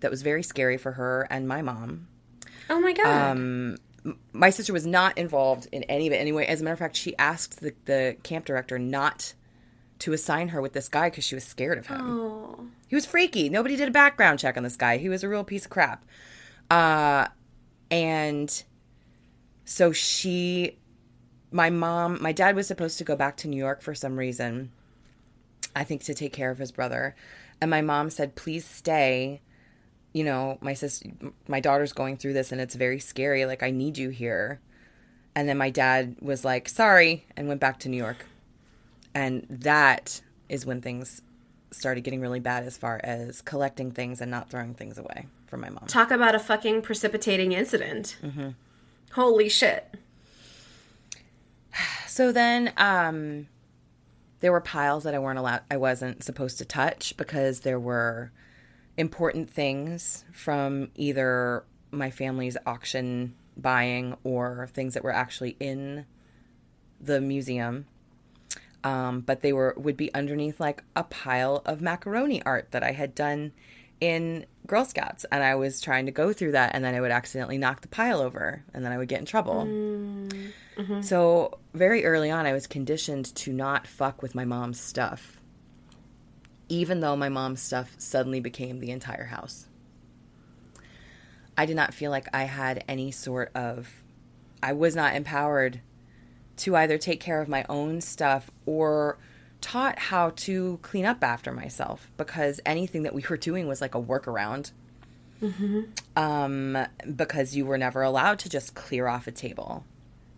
[0.00, 2.06] that was very scary for her and my mom.
[2.70, 3.06] Oh my god.
[3.06, 3.76] um,
[4.32, 6.46] my sister was not involved in any of it anyway.
[6.46, 9.34] As a matter of fact, she asked the, the camp director not
[10.00, 12.00] to assign her with this guy because she was scared of him.
[12.02, 12.66] Oh.
[12.88, 13.48] He was freaky.
[13.48, 14.98] Nobody did a background check on this guy.
[14.98, 16.04] He was a real piece of crap.
[16.70, 17.28] Uh,
[17.90, 18.62] and
[19.64, 20.78] so she,
[21.50, 24.70] my mom, my dad was supposed to go back to New York for some reason,
[25.74, 27.14] I think to take care of his brother.
[27.60, 29.40] And my mom said, please stay.
[30.14, 31.10] You know, my sister,
[31.46, 33.44] my daughter's going through this and it's very scary.
[33.44, 34.60] Like, I need you here.
[35.34, 38.24] And then my dad was like, sorry, and went back to New York.
[39.14, 41.20] And that is when things
[41.72, 45.60] started getting really bad as far as collecting things and not throwing things away from
[45.60, 45.86] my mom.
[45.86, 48.16] Talk about a fucking precipitating incident.
[48.22, 48.50] Mm-hmm.
[49.12, 49.94] Holy shit.
[52.06, 53.48] So then um
[54.40, 58.30] there were piles that I weren't allowed I wasn't supposed to touch because there were
[58.96, 66.06] important things from either my family's auction buying or things that were actually in
[67.00, 67.86] the museum.
[68.82, 72.92] Um, but they were would be underneath like a pile of macaroni art that I
[72.92, 73.52] had done
[74.00, 77.10] in Girl Scouts, and I was trying to go through that, and then I would
[77.10, 79.64] accidentally knock the pile over, and then I would get in trouble.
[79.64, 81.00] Mm-hmm.
[81.00, 85.40] So very early on, I was conditioned to not fuck with my mom's stuff,
[86.68, 89.66] even though my mom's stuff suddenly became the entire house.
[91.56, 94.02] I did not feel like I had any sort of,
[94.62, 95.80] I was not empowered
[96.56, 99.18] to either take care of my own stuff or
[99.60, 103.94] taught how to clean up after myself because anything that we were doing was like
[103.94, 104.72] a workaround.
[105.42, 105.82] Mm-hmm.
[106.16, 106.78] Um,
[107.14, 109.84] because you were never allowed to just clear off a table.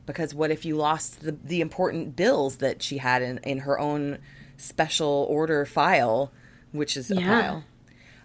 [0.04, 3.78] Because what if you lost the, the important bills that she had in, in her
[3.78, 4.18] own
[4.56, 6.32] special order file,
[6.72, 7.26] which is a Yeah.
[7.42, 7.64] pile?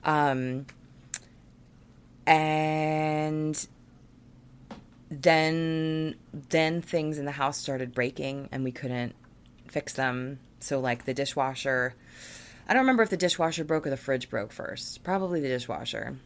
[0.04, 0.66] Um,
[2.26, 3.68] and
[5.10, 9.14] then then things in the house started breaking and we couldn't
[9.68, 11.94] fix them so like the dishwasher
[12.68, 16.18] i don't remember if the dishwasher broke or the fridge broke first probably the dishwasher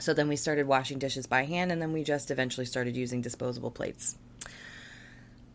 [0.00, 3.20] so then we started washing dishes by hand and then we just eventually started using
[3.20, 4.16] disposable plates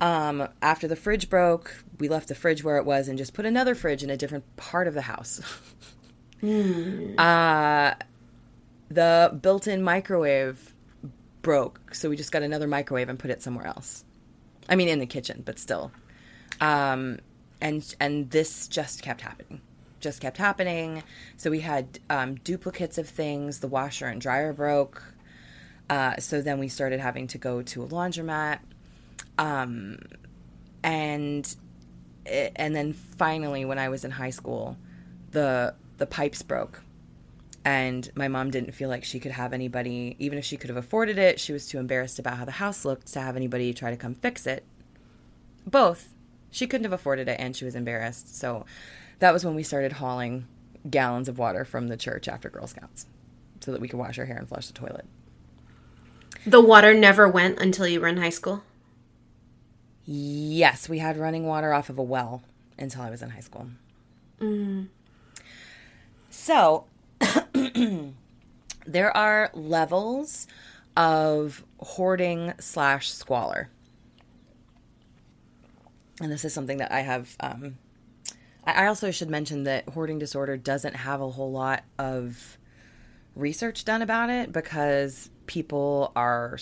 [0.03, 3.45] um, after the fridge broke we left the fridge where it was and just put
[3.45, 5.41] another fridge in a different part of the house
[7.17, 7.93] uh,
[8.89, 10.73] the built-in microwave
[11.43, 14.03] broke, so we just got another microwave and put it somewhere else.
[14.67, 15.91] I mean, in the kitchen, but still.
[16.59, 17.19] Um,
[17.61, 19.61] and and this just kept happening,
[19.99, 21.03] just kept happening.
[21.37, 23.59] So we had um, duplicates of things.
[23.59, 25.03] The washer and dryer broke.
[25.89, 28.59] Uh, so then we started having to go to a laundromat.
[29.37, 29.99] Um,
[30.83, 31.55] and
[32.25, 34.77] and then finally, when I was in high school,
[35.31, 36.81] the the pipes broke.
[37.65, 40.75] And my mom didn't feel like she could have anybody even if she could have
[40.75, 43.89] afforded it she was too embarrassed about how the house looked to have anybody try
[43.89, 44.65] to come fix it.
[45.65, 46.09] Both.
[46.51, 48.37] She couldn't have afforded it and she was embarrassed.
[48.37, 48.65] So
[49.19, 50.45] that was when we started hauling
[50.89, 53.05] gallons of water from the church after girl scouts
[53.61, 55.05] so that we could wash our hair and flush the toilet.
[56.45, 58.63] The water never went until you were in high school.
[60.05, 62.43] Yes we had running water off of a well
[62.77, 63.67] until i was in high school.
[66.29, 66.85] So
[68.85, 70.47] there are levels
[70.97, 73.69] of hoarding slash squalor.
[76.21, 77.77] And this is something that i have um,
[78.65, 82.57] I also should mention that hoarding disorder doesn't have a whole lot of
[83.35, 86.57] research done about it because people are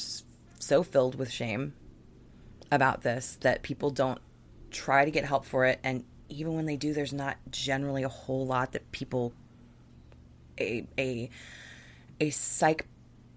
[0.57, 1.73] so filled with shame
[2.71, 4.19] about this that people don't
[4.71, 8.09] try to get help for it and even when they do there's not generally a
[8.09, 9.33] whole lot that people
[10.59, 11.29] a a
[12.19, 12.85] a psych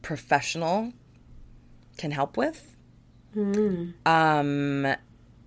[0.02, 0.92] professional
[1.96, 2.76] can help with.
[4.06, 4.86] Um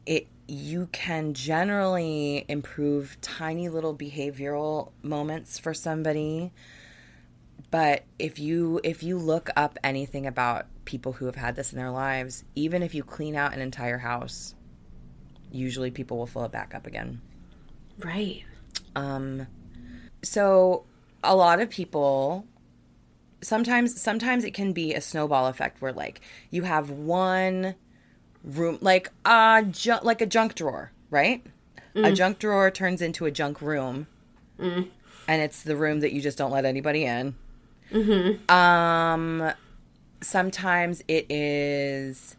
[0.06, 6.52] it you can generally improve tiny little behavioral moments for somebody
[7.69, 11.78] but if you if you look up anything about people who have had this in
[11.78, 14.56] their lives even if you clean out an entire house
[15.52, 17.21] usually people will fill it back up again.
[18.00, 18.43] Right.
[18.95, 19.45] um
[20.23, 20.84] so
[21.23, 22.45] a lot of people
[23.41, 27.75] sometimes sometimes it can be a snowball effect where like you have one
[28.44, 31.46] room like a ju- like a junk drawer right?
[31.96, 34.06] A junk drawer turns into a junk room.
[35.27, 37.35] And it's the room that you just don't let anybody in.
[38.50, 39.52] Um
[40.22, 42.36] sometimes it is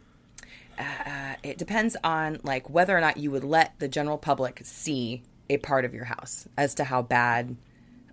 [0.78, 5.22] uh, it depends on like whether or not you would let the general public see
[5.50, 7.56] a part of your house as to how bad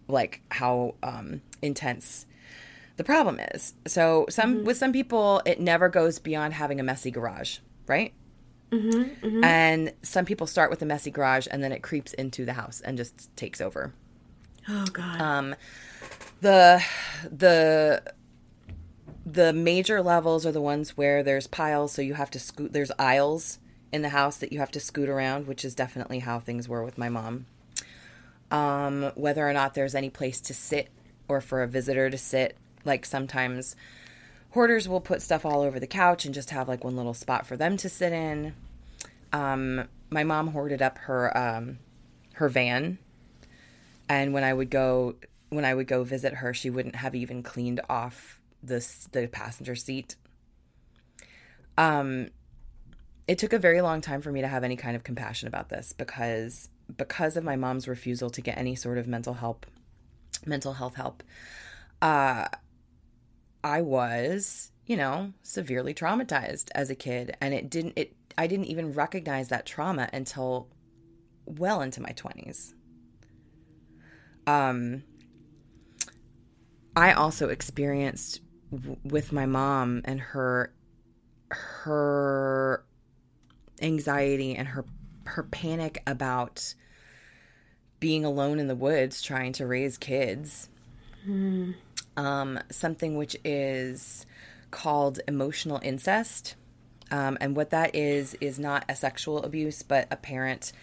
[0.07, 2.26] like how um intense
[2.97, 7.11] the problem is so some with some people it never goes beyond having a messy
[7.11, 8.13] garage right
[9.43, 12.82] And some people start with a messy garage and then it creeps into the house
[12.82, 13.93] and just takes over.
[14.68, 15.22] Oh God.
[15.22, 15.55] Um,
[16.41, 16.84] the
[17.32, 18.01] the
[19.26, 22.73] the major levels are the ones where there's piles, so you have to scoot.
[22.73, 23.59] There's aisles
[23.91, 26.84] in the house that you have to scoot around, which is definitely how things were
[26.84, 27.45] with my mom.
[28.51, 30.89] Um, whether or not there's any place to sit
[31.28, 33.76] or for a visitor to sit, like sometimes
[34.51, 37.47] hoarders will put stuff all over the couch and just have like one little spot
[37.47, 38.53] for them to sit in.
[39.34, 41.80] Um, my mom hoarded up her um,
[42.34, 42.99] her van
[44.07, 45.15] and when I would go
[45.49, 48.34] when I would go visit her, she wouldn't have even cleaned off
[48.66, 50.16] the the passenger seat.
[51.78, 52.30] Um,
[53.28, 55.70] it took a very long time for me to have any kind of compassion about
[55.70, 59.66] this because because of my mom's refusal to get any sort of mental help,
[60.45, 61.24] mental health help.
[62.01, 62.47] Uh,
[63.63, 68.16] I was, you know, severely traumatized as a kid, and it didn't it.
[68.38, 70.68] I didn't even recognize that trauma until
[71.45, 72.74] well into my twenties
[74.47, 75.03] um
[76.95, 78.41] i also experienced
[78.72, 80.74] w- with my mom and her
[81.49, 82.84] her
[83.82, 84.86] anxiety and her
[85.26, 86.74] her panic about
[87.99, 90.70] being alone in the woods trying to raise kids.
[92.18, 94.26] Um something which is
[94.72, 96.55] called emotional incest.
[97.11, 100.74] Um, and what that is is not a sexual abuse but a parent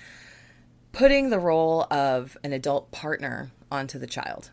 [0.92, 4.50] putting the role of an adult partner onto the child.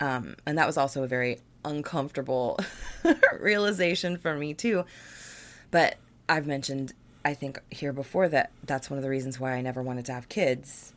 [0.00, 2.58] Um, and that was also a very uncomfortable
[3.40, 4.84] realization for me, too.
[5.70, 5.96] But
[6.28, 6.92] I've mentioned,
[7.24, 10.12] I think, here before that that's one of the reasons why I never wanted to
[10.12, 10.92] have kids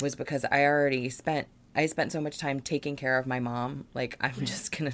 [0.00, 1.46] was because I already spent.
[1.74, 3.86] I spent so much time taking care of my mom.
[3.94, 4.92] Like I'm just gonna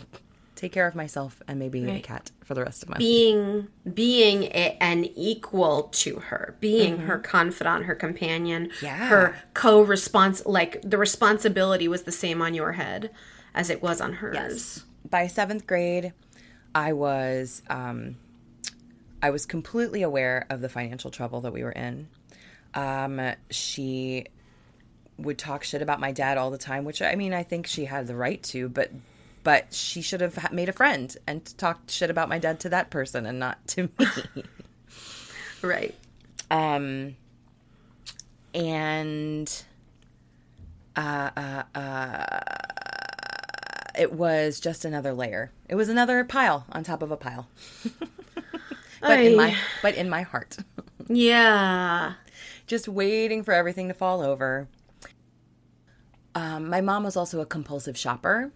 [0.56, 2.98] take care of myself and maybe a cat for the rest of my life.
[2.98, 7.22] being being a, an equal to her being her Mm-hmm.
[7.24, 9.08] confidant her companion Yeah.
[9.08, 13.10] her co-response like the responsibility was the same on your head
[13.54, 16.12] as it was on hers by seventh grade,
[16.74, 18.16] I was um,
[19.22, 22.08] I was completely aware of the financial trouble that we were in.
[22.74, 24.26] Um, she
[25.18, 27.84] would talk shit about my dad all the time, which I mean, I think she
[27.84, 28.90] had the right to, but
[29.44, 32.90] but she should have made a friend and talked shit about my dad to that
[32.90, 34.06] person and not to me.
[35.62, 35.94] right
[36.52, 37.16] um,
[38.54, 39.64] and
[40.94, 42.40] uh, uh, uh,
[43.98, 45.52] it was just another layer.
[45.68, 47.48] It was another pile on top of a pile.
[49.00, 50.56] but in my but in my heart,
[51.08, 52.14] yeah
[52.66, 54.66] just waiting for everything to fall over.
[56.34, 58.50] Um, my mom was also a compulsive shopper.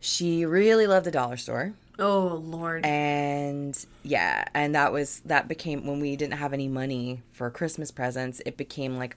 [0.00, 1.74] She really loved the dollar store.
[1.98, 7.22] oh lord and yeah and that was that became when we didn't have any money
[7.32, 9.16] for christmas presents it became like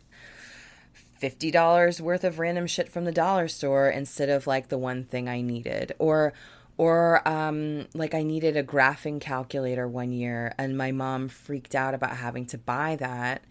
[1.20, 5.28] $50 worth of random shit from the dollar store instead of like the one thing
[5.28, 5.94] i needed.
[6.00, 6.34] Or
[6.78, 11.94] or um like i needed a graphing calculator one year and my mom freaked out
[11.94, 13.44] about having to buy that.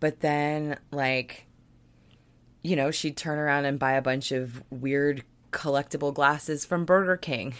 [0.00, 1.46] But then like
[2.62, 7.16] you know she'd turn around and buy a bunch of weird collectible glasses from burger
[7.16, 7.54] king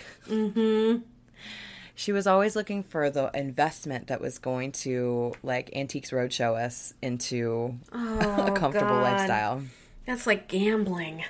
[1.94, 6.94] she was always looking for the investment that was going to like Antiques Roadshow us
[7.02, 9.02] into a oh, comfortable God.
[9.02, 9.62] lifestyle.
[10.06, 11.24] that's like gambling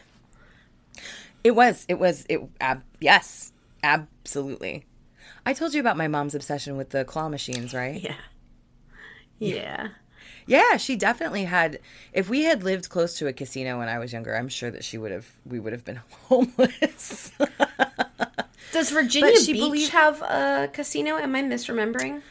[1.44, 1.84] It was.
[1.88, 2.24] It was.
[2.28, 2.40] It.
[2.60, 3.52] Ab, yes,
[3.82, 4.84] absolutely.
[5.44, 8.00] I told you about my mom's obsession with the claw machines, right?
[8.00, 8.14] yeah
[9.38, 9.88] yeah
[10.46, 11.80] Yeah, she definitely had.
[12.12, 14.84] If we had lived close to a casino when I was younger, I'm sure that
[14.84, 15.26] she would have.
[15.44, 17.32] We would have been homeless.
[18.72, 22.22] does virginia beach believed- have a casino am i misremembering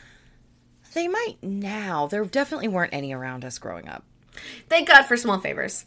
[0.94, 2.08] they might now.
[2.08, 4.04] There definitely weren't any around us growing up.
[4.68, 5.86] thank god for small favors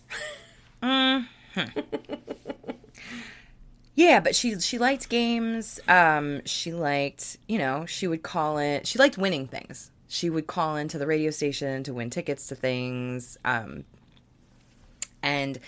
[0.82, 1.20] Hmm.
[3.96, 5.78] Yeah, but she she liked games.
[5.86, 8.86] Um, she liked, you know, she would call it.
[8.88, 9.90] She liked winning things.
[10.08, 13.38] She would call into the radio station to win tickets to things.
[13.44, 13.84] Um,
[15.22, 15.60] and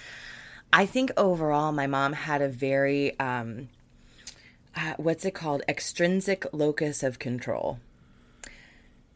[0.72, 3.68] I think overall, my mom had a very um,
[4.76, 5.62] uh, what's it called?
[5.68, 7.80] Extrinsic locus of control.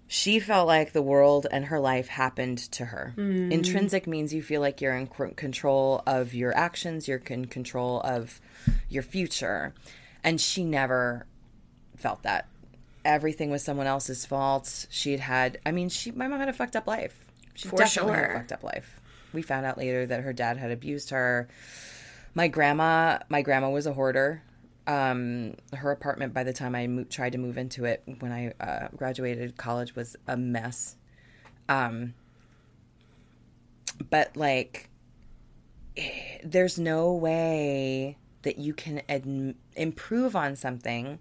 [0.09, 3.15] She felt like the world and her life happened to her.
[3.53, 8.41] Intrinsic means you feel like you're in control of your actions, you're in control of
[8.89, 9.73] your future.
[10.25, 11.27] And she never
[11.97, 12.49] felt that.
[13.05, 14.87] Everything was someone else's fault.
[14.91, 17.27] She'd had, I mean, she, my mom had a fucked up life.
[17.55, 19.01] She For definitely had a fucked up life.
[19.33, 21.49] We found out later that her dad had abused her.
[22.35, 24.43] My grandma, my grandma was a hoarder.
[24.87, 28.53] Um, her apartment by the time I mo- tried to move into it when I
[28.62, 30.97] uh, graduated college was a mess.
[31.68, 32.14] Um,
[34.09, 34.89] but like,
[36.43, 41.20] there's no way that you can ad- improve on something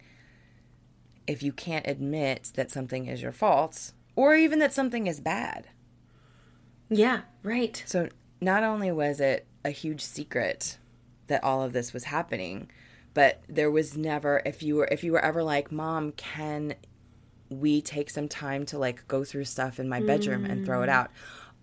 [1.27, 5.67] if you can't admit that something is your fault or even that something is bad.
[6.89, 7.83] Yeah, right.
[7.85, 8.09] So
[8.41, 10.77] not only was it a huge secret
[11.27, 12.69] that all of this was happening,
[13.13, 16.75] but there was never if you were if you were ever like, "Mom, can
[17.49, 20.89] we take some time to like go through stuff in my bedroom and throw it
[20.89, 21.09] out?"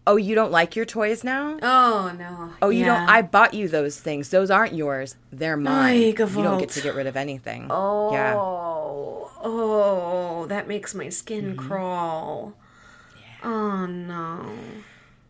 [0.09, 1.59] Oh, you don't like your toys now?
[1.63, 2.53] Oh no.
[2.63, 3.01] Oh, you Yeah.
[3.01, 4.29] don't I bought you those things.
[4.29, 5.17] Those aren't yours.
[5.33, 6.01] They're mine.
[6.01, 7.67] You don't get to get rid of anything.
[7.71, 8.37] Oh, Yeah.
[8.39, 11.69] oh, that makes my skin Mm-hmm.
[11.69, 12.55] crawl.
[13.43, 14.53] Oh no.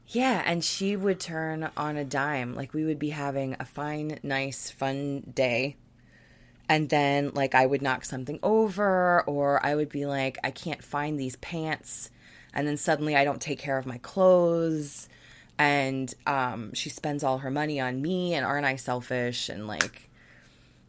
[0.08, 2.54] Yeah, and she would turn on a dime.
[2.54, 5.76] Like we would be having a fine, nice, fun day.
[6.68, 10.82] And then like I would knock something over or I would be like I can't
[10.82, 12.10] find these pants
[12.52, 15.08] and then suddenly I don't take care of my clothes
[15.58, 20.10] and um she spends all her money on me and aren't I selfish and like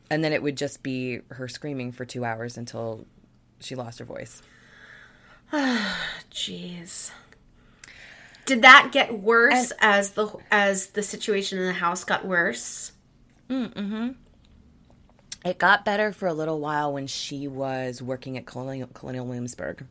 [0.09, 3.05] and then it would just be her screaming for 2 hours until
[3.59, 4.41] she lost her voice.
[5.53, 7.11] Jeez.
[8.45, 12.93] Did that get worse as the as the situation in the house got worse?
[15.45, 19.85] It got better for a little while when she was working at Colonial, Colonial Williamsburg.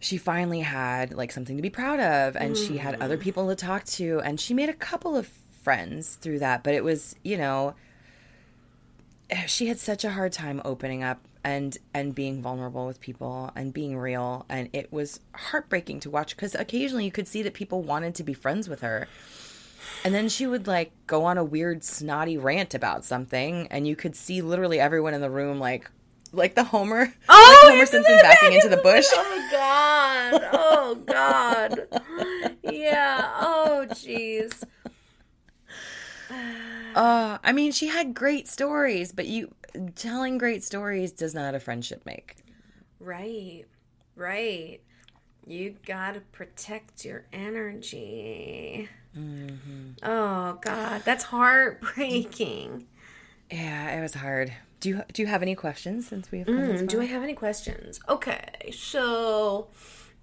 [0.00, 3.02] She finally had like something to be proud of, and she had mm.
[3.02, 5.26] other people to talk to, and she made a couple of
[5.62, 6.62] friends through that.
[6.62, 7.74] But it was, you know,
[9.46, 13.72] she had such a hard time opening up and and being vulnerable with people and
[13.72, 17.82] being real, and it was heartbreaking to watch because occasionally you could see that people
[17.82, 19.08] wanted to be friends with her.
[20.04, 23.96] And then she would like go on a weird snotty rant about something, and you
[23.96, 25.90] could see literally everyone in the room like,
[26.32, 29.06] like the Homer, Oh, like Homer Simpson backing into the bush.
[29.12, 30.48] Oh God!
[30.52, 31.80] Oh God!
[32.62, 33.30] Yeah.
[33.40, 34.62] Oh jeez.
[36.94, 39.54] Uh, I mean, she had great stories, but you
[39.96, 42.36] telling great stories does not a friendship make.
[43.00, 43.64] Right.
[44.16, 44.80] Right.
[45.46, 48.88] You gotta protect your energy.
[49.16, 52.86] Oh God, that's heartbreaking.
[53.50, 54.52] Yeah, it was hard.
[54.80, 57.00] Do you do you have any questions since we've Mm, do?
[57.00, 58.00] I have any questions?
[58.08, 59.68] Okay, so.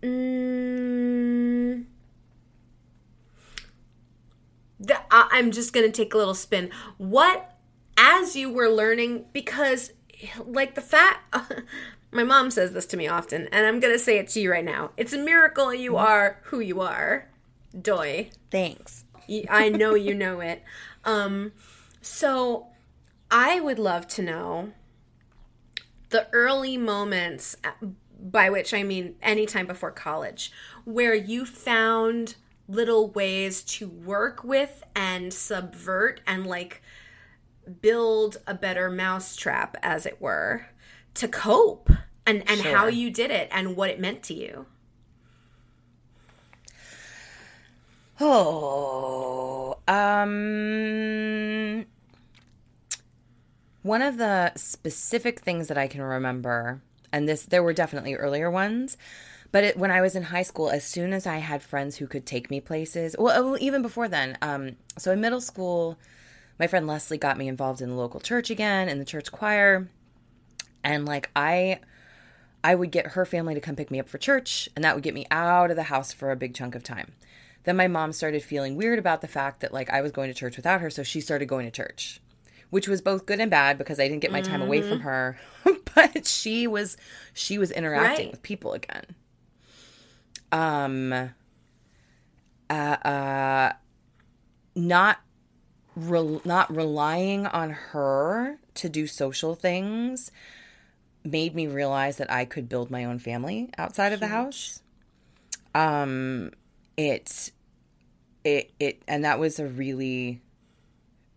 [0.01, 1.85] Mm,
[4.79, 6.71] the, I, I'm just going to take a little spin.
[6.97, 7.55] What,
[7.97, 9.93] as you were learning, because,
[10.45, 11.35] like, the fact.
[12.11, 14.51] my mom says this to me often, and I'm going to say it to you
[14.51, 14.91] right now.
[14.97, 17.30] It's a miracle you are who you are.
[17.79, 18.29] Doy.
[18.49, 19.05] Thanks.
[19.49, 20.63] I know you know it.
[21.05, 21.53] Um,
[22.01, 22.67] so
[23.29, 24.71] I would love to know
[26.09, 27.71] the early moments, uh,
[28.19, 30.51] by which I mean anytime before college,
[30.83, 32.35] where you found
[32.67, 36.81] little ways to work with and subvert and like
[37.81, 40.67] build a better mousetrap, as it were,
[41.13, 41.89] to cope
[42.25, 44.65] and, and how you did it and what it meant to you.
[48.23, 51.85] Oh, um,
[53.81, 58.51] one of the specific things that I can remember, and this there were definitely earlier
[58.51, 58.95] ones,
[59.51, 62.05] but it, when I was in high school, as soon as I had friends who
[62.05, 65.97] could take me places, well, well, even before then, um, so in middle school,
[66.59, 69.89] my friend Leslie got me involved in the local church again in the church choir,
[70.83, 71.79] and like I.
[72.63, 75.03] I would get her family to come pick me up for church, and that would
[75.03, 77.13] get me out of the house for a big chunk of time.
[77.63, 80.33] Then my mom started feeling weird about the fact that like I was going to
[80.33, 82.19] church without her, so she started going to church,
[82.69, 85.37] which was both good and bad because I didn't get my time away from her,
[85.95, 86.97] but she was
[87.33, 88.31] she was interacting Right.
[88.31, 89.05] with people again.
[90.51, 91.13] Um
[92.69, 93.73] uh uh
[94.75, 95.19] not
[95.95, 100.31] rel not relying on her to do social things
[101.23, 104.81] made me realize that I could build my own family outside of the house.
[105.75, 106.51] Um
[106.97, 107.51] it
[108.43, 110.41] it it and that was a really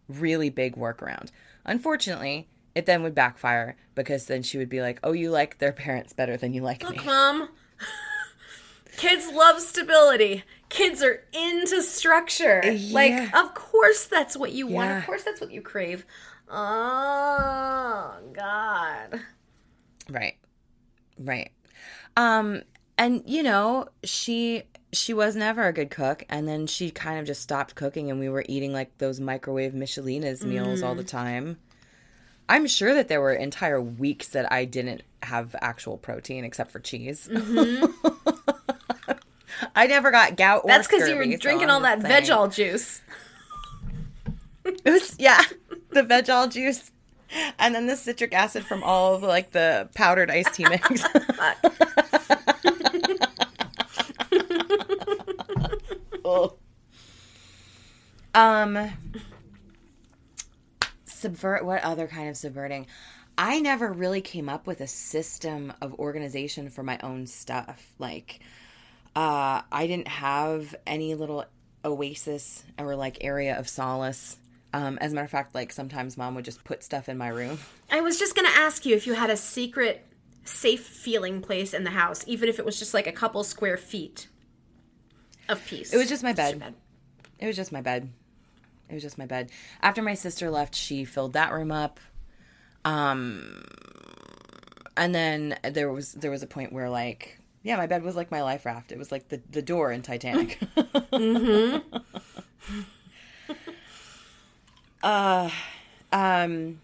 [0.09, 1.31] really big workaround.
[1.65, 5.73] Unfortunately, it then would backfire because then she would be like, "Oh, you like their
[5.73, 7.49] parents better than you like me." Mom.
[8.97, 10.45] Kids love stability.
[10.69, 12.63] Kids are into structure.
[12.91, 13.31] Like, Yeah.
[13.43, 14.89] of course that's what you want.
[14.91, 14.99] Yeah.
[14.99, 16.07] Of course that's what you crave.
[16.49, 19.21] Oh, God.
[20.09, 20.37] Right.
[21.19, 21.51] Right.
[22.17, 22.63] Um
[22.97, 24.63] and you know, she
[24.95, 28.19] she was never a good cook and then she kind of just stopped cooking and
[28.19, 31.59] we were eating like those microwave Michelinas meals all the time.
[32.49, 36.79] I'm sure that there were entire weeks that I didn't have actual protein except for
[36.79, 37.29] cheese.
[39.75, 40.59] I never got gout.
[40.59, 40.69] Or Mm-hmm.
[40.69, 43.01] That's because you were drinking all that veg all juice.
[44.65, 45.43] It was yeah,
[45.91, 46.91] the veg all juice,
[47.59, 51.05] and then the citric acid from all of like the powdered iced tea mix.
[58.35, 58.91] Um,
[61.05, 61.65] subvert.
[61.65, 62.87] What other kind of subverting?
[63.37, 67.93] I never really came up with a system of organization for my own stuff.
[67.99, 68.41] Like,
[69.17, 71.45] uh, I didn't have any little
[71.85, 74.39] oasis or like area of solace.
[74.73, 77.29] Um, as a matter of fact, like sometimes mom would just put stuff in my
[77.29, 77.59] room.
[77.91, 80.07] I was just to ask you if you had a secret,
[80.45, 83.77] safe feeling place in the house, even if it was just like a couple square
[83.77, 84.29] feet
[85.49, 85.93] of peace.
[85.93, 86.59] It was just my bed.
[86.59, 86.75] bed.
[87.39, 88.11] It was just my bed.
[88.89, 89.51] It was just my bed.
[89.83, 92.01] After my sister left, she filled that room up.
[92.85, 93.65] Um
[94.97, 98.31] and then there was there was a point where like yeah, my bed was like
[98.31, 98.93] my life raft.
[98.93, 100.59] It was like the the door in Titanic.
[105.03, 105.51] uh
[106.13, 106.81] um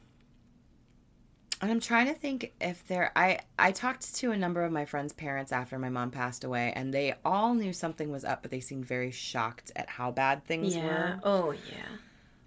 [1.61, 4.85] and I'm trying to think if there I I talked to a number of my
[4.85, 8.51] friends' parents after my mom passed away and they all knew something was up but
[8.51, 10.85] they seemed very shocked at how bad things Yeah.
[10.85, 11.21] were.
[11.23, 11.87] Oh, yeah.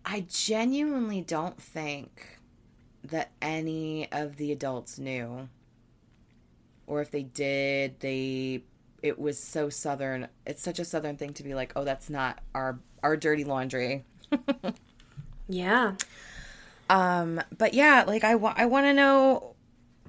[0.06, 2.40] I genuinely don't think
[3.04, 5.48] that any of the adults knew.
[6.88, 8.64] Or if they did, they
[9.02, 10.28] it was so southern.
[10.46, 14.04] It's such a southern thing to be like, "Oh, that's not our our dirty laundry."
[15.50, 15.96] Yeah.
[16.94, 19.56] Um, but yeah, like I wa- I want to know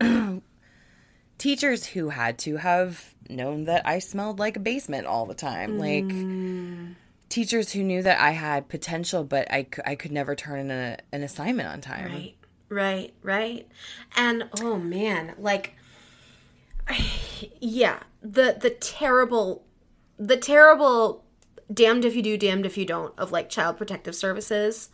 [1.39, 5.79] teachers who had to have known that I smelled like a basement all the time.
[5.79, 6.15] Like
[7.31, 10.71] teachers who knew that I had potential but I, c- I could never turn in
[10.71, 12.13] a, an assignment on time.
[12.13, 12.35] Right,
[12.69, 13.69] right, right.
[14.15, 15.75] And oh man, like
[17.61, 19.65] yeah, the the terrible
[20.19, 21.25] the terrible
[21.73, 24.91] damned if you do, damned if you don't of like child protective services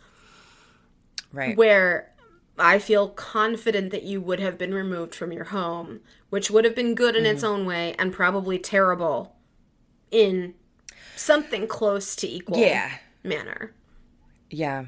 [1.33, 1.55] Right.
[1.57, 2.11] where
[2.59, 6.75] I feel confident that you would have been removed from your home, which would have
[6.75, 7.35] been good in Mm-hmm.
[7.35, 9.35] its own way and probably terrible
[10.11, 10.53] in
[11.15, 12.91] something close to equal Yeah.
[13.23, 13.73] manner.
[14.49, 14.85] Yeah.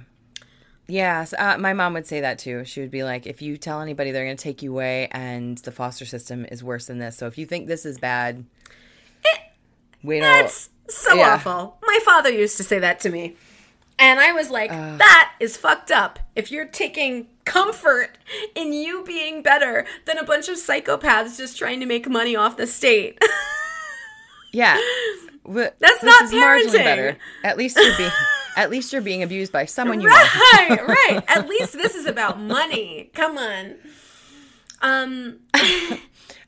[0.87, 2.65] Yeah, so, uh, my mom would say that too.
[2.65, 5.57] She would be like, if you tell anybody, they're going to take you away, and
[5.59, 7.15] the foster system is worse than this.
[7.15, 8.43] So if you think this is bad,
[9.23, 9.39] it
[10.03, 11.35] wait till That's so yeah.
[11.35, 11.77] awful.
[11.85, 13.37] My father used to say that to me.
[13.99, 14.97] And I was like, Uh.
[14.97, 16.19] that is fucked up.
[16.35, 18.17] If you're taking comfort
[18.55, 22.57] in you being better than a bunch of psychopaths just trying to make money off
[22.57, 23.19] the state.
[24.55, 24.79] Yeah.
[25.45, 26.83] That's this not is marginally parenting.
[26.83, 27.17] better.
[27.43, 28.11] At least you're being
[28.55, 30.13] at least you're being abused by someone you know.
[30.13, 31.23] right, right.
[31.27, 33.09] At least this is about money.
[33.15, 33.73] Come on.
[34.83, 35.39] Um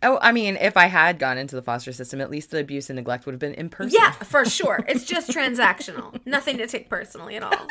[0.04, 2.90] Oh, I mean, if I had gone into the foster system, at least the abuse
[2.90, 3.98] and neglect would have been in person.
[4.00, 4.84] yeah, for sure.
[4.88, 6.20] It's just transactional.
[6.26, 7.68] Nothing to take personally at all.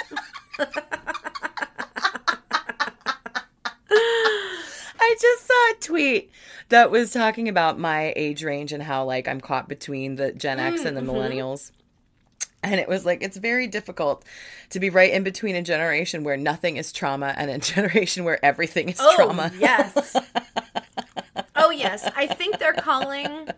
[3.90, 6.30] I just saw a tweet
[6.70, 10.58] that was talking about my age range and how like I'm caught between the Gen
[10.58, 11.10] X and the mm-hmm.
[11.10, 11.70] millennials.
[12.62, 14.24] And it was like it's very difficult
[14.70, 18.42] to be right in between a generation where nothing is trauma and a generation where
[18.44, 19.52] everything is Oh, trauma.
[19.58, 20.16] yes.
[21.66, 22.10] oh, yes.
[22.16, 23.48] I think they're calling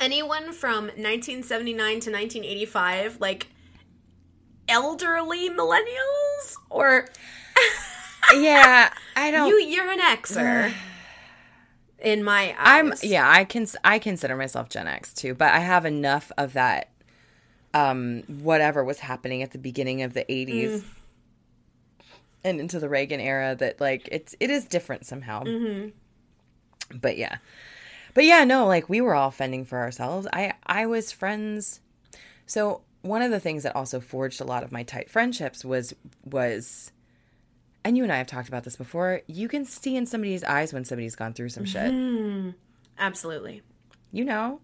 [0.00, 3.48] anyone from 1979 to 1985 like
[4.68, 7.08] elderly millennials or
[8.34, 10.72] yeah, I don't you you're an Xer
[11.98, 12.56] in my eyes.
[12.58, 16.52] I'm yeah, I can I consider myself Gen X too, but I have enough of
[16.52, 16.90] that
[17.74, 20.84] um whatever was happening at the beginning of the 80s
[22.44, 25.42] and into the Reagan era that like it's it is different somehow.
[26.92, 27.38] But yeah.
[28.14, 30.26] But yeah, no, like we were all fending for ourselves.
[30.32, 31.80] I I was friends
[32.48, 35.94] so one of the things that also forged a lot of my tight friendships was
[36.24, 36.90] was
[37.84, 39.22] and you and I have talked about this before.
[39.28, 41.92] You can see in somebody's eyes when somebody's gone through some shit
[42.98, 43.62] Absolutely.
[44.10, 44.60] you know.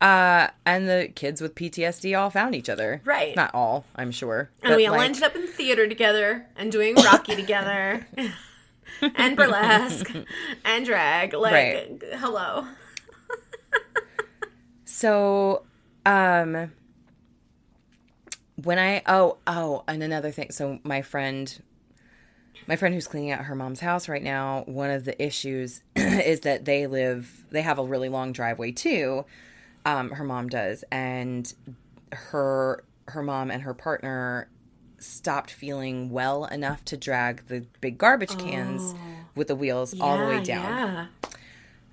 [0.00, 3.02] Uh, and the kids with PTSD all found each other.
[3.04, 3.34] Right.
[3.34, 4.48] Not all, I'm sure.
[4.62, 8.06] And we all like, ended up in theater together and doing Rocky together.
[9.16, 10.10] and burlesque
[10.64, 11.34] and drag.
[11.34, 12.02] Like, Right.
[12.14, 12.66] hello.
[14.84, 15.64] So,
[16.06, 16.72] um,
[18.64, 20.50] when I oh oh, and another thing.
[20.50, 21.62] So my friend,
[22.66, 24.64] my friend who's cleaning out her mom's house right now.
[24.66, 27.44] One of the issues is that they live.
[27.50, 29.24] They have a really long driveway too.
[29.84, 31.52] Um, her mom does, and
[32.12, 34.48] her her mom and her partner
[34.98, 38.94] stopped feeling well enough to drag the big garbage cans
[39.34, 40.64] with the wheels all the way down.
[40.64, 41.06] Yeah.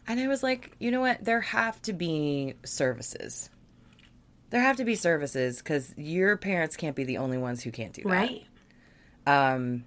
[0.07, 1.23] And I was like, you know what?
[1.23, 3.49] There have to be services.
[4.51, 7.93] There have to be services because your parents can't be the only ones who can't
[7.93, 8.09] do that.
[8.09, 8.45] Right.
[9.25, 9.85] Um,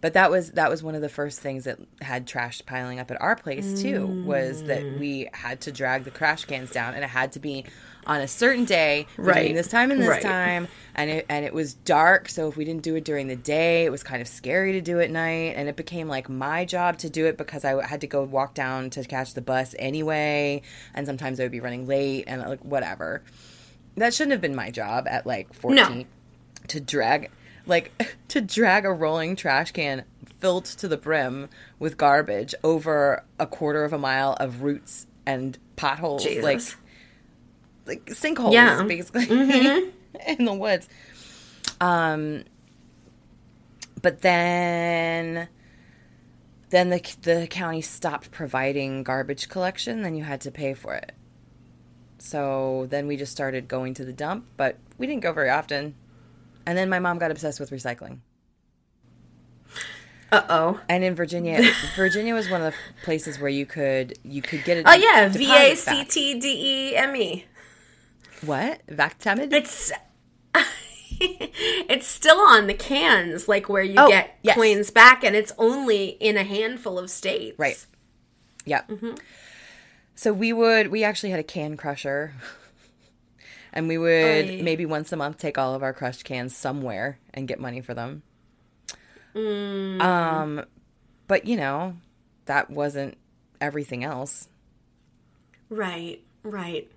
[0.00, 3.10] but that was that was one of the first things that had trash piling up
[3.10, 4.16] at our place too.
[4.22, 4.98] Was that Mm.
[4.98, 7.64] we had to drag the trash cans down, and it had to be
[8.06, 9.54] on a certain day between Right.
[9.54, 10.22] this time and this Right.
[10.22, 12.28] time, and it and it was dark.
[12.28, 14.80] So if we didn't do it during the day, it was kind of scary to
[14.80, 18.00] do at night, and it became like my job to do it because I had
[18.02, 20.62] to go walk down to catch the bus anyway,
[20.94, 23.22] and sometimes I would be running late and like whatever.
[23.96, 26.06] That shouldn't have been my job at like fourteen
[26.68, 27.30] to drag
[27.68, 30.04] like to drag a rolling trash can
[30.40, 31.48] filled to the brim
[31.78, 36.42] with garbage over a quarter of a mile of roots and potholes Jesus.
[36.44, 36.60] like
[37.86, 38.82] like sinkholes Yeah.
[38.82, 39.90] basically Mm-hmm.
[40.38, 40.88] in the woods
[41.80, 42.44] um
[44.00, 45.48] but then
[46.70, 51.12] then the the county stopped providing garbage collection then you had to pay for it
[52.18, 55.94] so then we just started going to the dump but we didn't go very often
[56.68, 58.18] and then my mom got obsessed with recycling.
[60.30, 60.80] Uh oh.
[60.86, 61.62] And in Virginia,
[61.96, 64.84] Virginia was one of the places where you could you could get it.
[64.86, 66.04] Oh yeah, V A C.
[66.04, 67.46] T D E M E.
[68.44, 68.86] What?
[68.86, 69.50] Vactamid?
[69.54, 69.90] It's
[71.20, 74.54] it's still on the cans, like where you Oh, get yes.
[74.54, 77.58] coins back, and it's only in a handful of states.
[77.58, 77.84] Right.
[78.66, 78.88] Yep.
[78.88, 79.14] Mm-hmm.
[80.14, 82.34] So we would we actually had a can crusher.
[83.72, 84.60] And we would Oy.
[84.62, 87.94] maybe once a month take all of our crushed cans somewhere and get money for
[87.94, 88.22] them.
[89.34, 90.00] Mm.
[90.00, 90.64] Um
[91.26, 91.96] but you know,
[92.46, 93.16] that wasn't
[93.60, 94.48] everything else.
[95.68, 96.22] Right.
[96.42, 96.90] Right.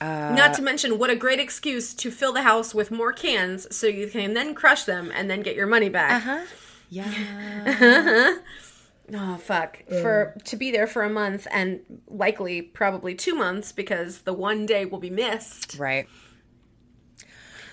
[0.00, 3.74] Uh, Not to mention, what a great excuse to fill the house with more cans
[3.74, 6.24] so you can then crush them and then get your money back.
[6.24, 6.44] Uh-huh.
[6.90, 8.36] Yeah.
[9.12, 9.82] Oh fuck!
[9.88, 14.64] For to be there for a month and likely probably two months because the one
[14.64, 15.76] day will be missed.
[15.78, 16.08] right.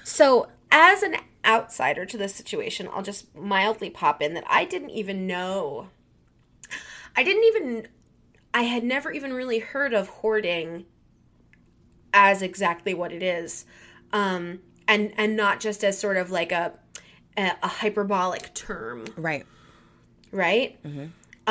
[0.03, 1.15] So, as an
[1.45, 5.89] outsider to this situation, I'll just mildly pop in that I didn't even know.
[7.15, 7.87] I didn't even.
[8.53, 10.85] I had never even really heard of hoarding
[12.13, 13.65] as exactly what it is,
[14.11, 16.73] um, and and not just as sort of like a
[17.37, 19.45] a, a hyperbolic term Right.
[20.31, 20.77] right?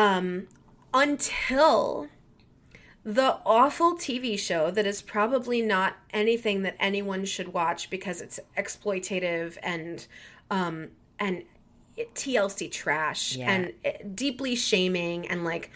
[0.00, 0.46] Um,
[0.94, 2.08] until
[3.04, 8.40] the awful TV show that is probably not anything that anyone should watch because it's
[8.56, 10.06] exploitative and
[10.50, 10.88] um,
[11.18, 11.44] and
[12.14, 13.50] TLC trash Yeah.
[13.50, 15.70] and deeply shaming and like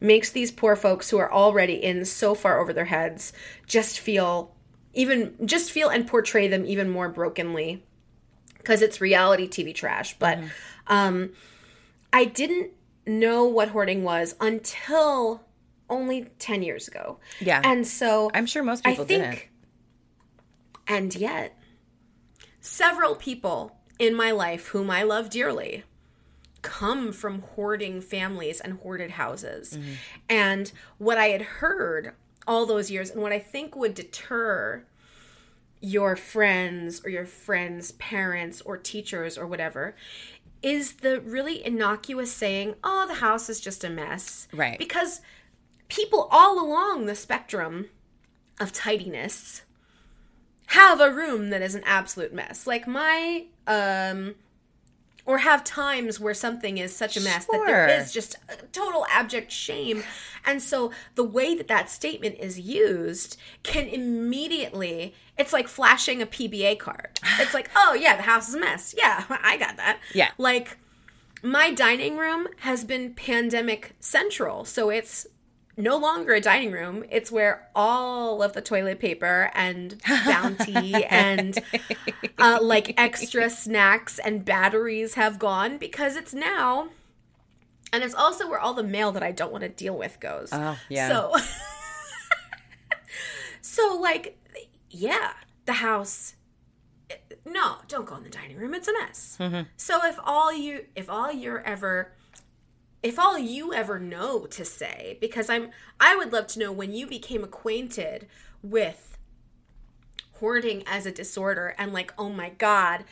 [0.00, 3.32] makes these poor folks who are already in so far over their heads
[3.66, 4.54] just feel
[4.94, 7.82] even just feel and portray them even more brokenly
[8.58, 10.18] because it's reality TV trash.
[10.18, 10.38] But
[10.86, 11.30] um,
[12.12, 12.72] I didn't
[13.18, 15.42] know what hoarding was until
[15.88, 17.18] only 10 years ago.
[17.40, 17.60] Yeah.
[17.64, 19.42] And so I'm sure most I people think, didn't.
[20.86, 21.58] and yet,
[22.60, 25.84] several people in my life whom I love dearly
[26.62, 29.74] come from hoarding families and hoarded houses.
[29.74, 29.92] Mm-hmm.
[30.28, 32.12] And what I had heard
[32.46, 34.84] all those years, and what I think would deter
[35.80, 39.96] your friends or your friends' parents or teachers or whatever
[40.62, 44.48] is the really innocuous saying, oh, the house is just a mess.
[44.52, 44.78] Right.
[44.78, 45.20] Because
[45.88, 47.88] people all along the spectrum
[48.58, 49.62] of tidiness
[50.66, 52.66] have a room that is an absolute mess.
[52.66, 54.34] Like my um
[55.26, 58.36] or have times where something is such a mess that there is just
[58.72, 60.02] total abject shame.
[60.44, 66.26] And so the way that that statement is used can immediately it's like flashing a
[66.26, 67.18] PBA card.
[67.38, 68.94] It's like, "Oh yeah, the house is a mess.
[68.96, 70.30] Yeah, I got that." Yeah.
[70.36, 70.76] Like
[71.42, 74.64] my dining room has been pandemic central.
[74.64, 75.26] So it's
[75.82, 77.04] no longer a dining room.
[77.10, 81.58] It's where all of the toilet paper and bounty and
[82.38, 86.88] uh, like extra snacks and batteries have gone because it's now.
[87.92, 90.50] And it's also where all the mail that I don't want to deal with goes.
[90.52, 91.08] Oh, yeah.
[91.08, 91.36] So,
[93.60, 94.38] so like,
[94.90, 95.32] yeah,
[95.64, 96.34] the house
[97.44, 98.74] no, don't go in the dining room.
[98.74, 99.36] It's a mess.
[99.76, 102.12] So if all you if all you're ever
[103.02, 106.92] if all you ever know to say because I'm I would love to know when
[106.92, 108.26] you became acquainted
[108.62, 109.16] with
[110.34, 113.04] hoarding as a disorder and like oh my god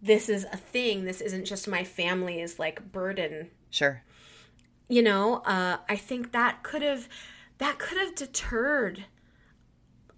[0.00, 4.02] this is a thing this isn't just my family's like burden Sure.
[4.88, 7.08] you know uh i think that could have
[7.58, 9.04] that could have deterred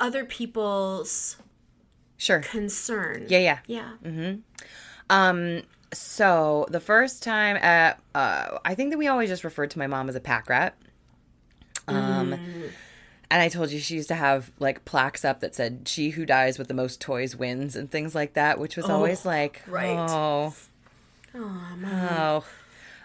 [0.00, 1.36] other people's
[2.16, 2.40] Sure.
[2.40, 3.58] concern Yeah, yeah.
[3.66, 4.40] yeah Mm-hmm.
[5.10, 5.62] Um
[5.94, 9.86] so the first time at, uh, I think that we always just referred to my
[9.86, 10.74] mom as a pack rat.
[11.88, 12.32] Um,
[13.30, 16.24] and I told you she used to have like plaques up that said "She who
[16.24, 19.96] dies with the most toys wins" and things like that, which was always like, right.
[19.98, 20.54] oh,
[21.34, 22.42] Oh, man.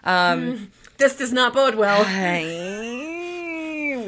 [0.04, 0.58] oh.
[0.98, 2.04] This does not bode well.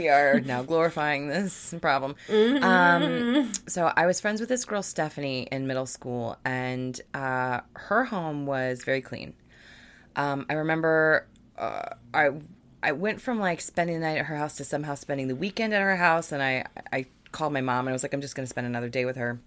[0.03, 2.17] we are now glorifying this problem.
[2.29, 8.05] Um, so I was friends with this girl Stephanie in middle school, and uh, her
[8.05, 9.35] home was very clean.
[10.17, 11.27] Um, I remember
[11.57, 12.31] uh, I
[12.83, 15.73] I went from like spending the night at her house to somehow spending the weekend
[15.73, 18.35] at her house, and I I called my mom and I was like, I'm just
[18.35, 19.41] going to spend another day with her.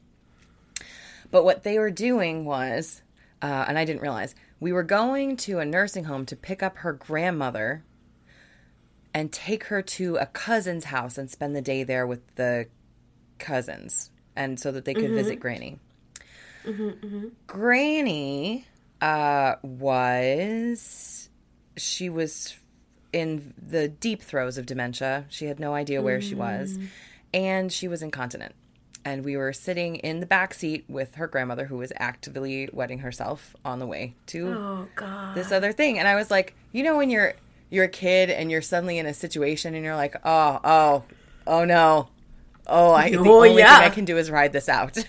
[1.32, 3.01] But what they were doing was,
[3.41, 6.78] uh, and I didn't realize, we were going to a nursing home to pick up
[6.78, 7.84] her grandmother
[9.16, 12.68] and take her to a cousin's house and spend the day there with the
[13.39, 15.16] cousins and so that they could mm-hmm.
[15.16, 15.80] visit Granny.
[16.66, 17.28] Mm-hmm, mm-hmm.
[17.47, 18.66] Granny
[19.01, 21.30] uh, was,
[21.78, 22.57] she was
[23.13, 25.26] in the deep throes of dementia.
[25.30, 26.88] She had no idea where she was, mm.
[27.34, 28.53] and she was incontinent.
[29.05, 32.99] And we were sitting in the back seat with her grandmother, who was actively wetting
[32.99, 35.36] herself on the way to Oh, God.
[35.36, 35.99] this other thing.
[35.99, 37.36] And I was like, you know, when you're
[37.70, 41.03] you're a kid and you're suddenly in a situation and you're like, oh, oh,
[41.47, 42.09] oh no,
[42.68, 43.80] oh, I the Oh, only yeah.
[43.80, 44.97] thing I can do is ride this out.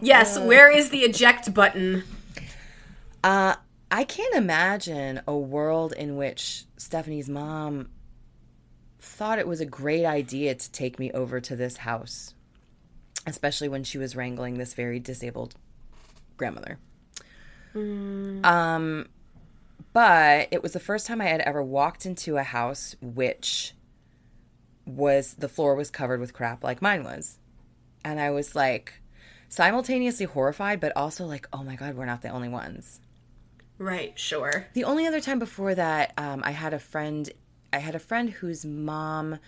[0.00, 2.02] Yes, where is the eject button?
[3.22, 3.56] Uh,
[3.90, 7.90] I can't imagine a world in which Stephanie's mom
[8.98, 12.34] thought it was a great idea to take me over to this house,
[13.26, 15.54] especially when she was wrangling this very disabled
[16.36, 16.78] grandmother.
[17.74, 19.06] Um,
[19.92, 23.74] but it was the first time I had ever walked into a house which
[24.84, 27.38] was the floor was covered with crap like mine was.
[28.04, 29.00] And I was like
[29.48, 33.00] simultaneously horrified, but also like, oh my God, we're not the only ones.
[33.78, 34.68] Right, sure.
[34.72, 37.28] The only other time before that, um, I had a friend.
[37.72, 39.38] I had a friend whose mom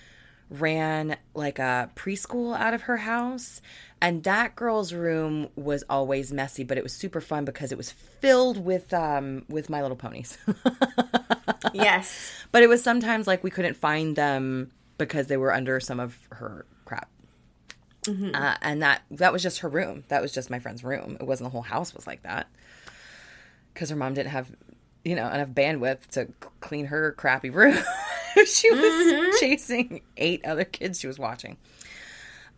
[0.50, 3.60] ran like a preschool out of her house,
[4.00, 7.90] and that girl's room was always messy, but it was super fun because it was
[7.90, 10.38] filled with um, with My Little Ponies.
[11.74, 12.32] Yes.
[12.52, 16.16] but it was sometimes like we couldn't find them because they were under some of
[16.30, 17.08] her crap.
[18.34, 20.04] Uh, and that that was just her room.
[20.08, 21.16] That was just my friend's room.
[21.20, 22.46] It wasn't the whole house was like that
[23.74, 24.50] because her mom didn't have
[25.04, 27.76] you know enough bandwidth to c- clean her crappy room.
[28.46, 31.56] she was chasing eight other kids she was watching.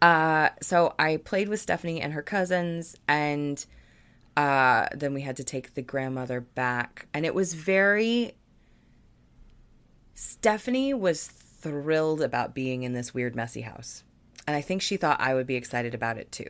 [0.02, 3.64] Uh, so I played with Stephanie and her cousins, and
[4.36, 8.32] uh, then we had to take the grandmother back, and it was very.
[10.14, 14.04] Stephanie was thrilled about being in this weird, messy house.
[14.46, 16.48] And I think she thought I would be excited about it too.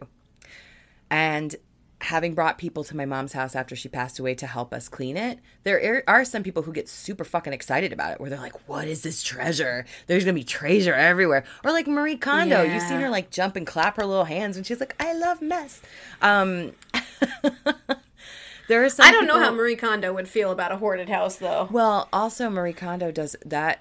[1.10, 1.54] And
[2.02, 5.16] having brought people to my mom's house after she passed away to help us clean
[5.16, 8.68] it, there are some people who get super fucking excited about it, where they're like,
[8.68, 9.84] "What is this treasure?
[10.06, 13.66] There's gonna be treasure everywhere." Or like Marie Kondo, you've seen her like jump and
[13.66, 15.82] clap her little hands, and she's like, "I love mess."
[16.22, 16.72] Um,
[18.68, 19.06] there are some.
[19.06, 21.68] I don't know how Marie Kondo would feel about a hoarded house, though.
[21.70, 23.80] well, also Marie Kondo does that.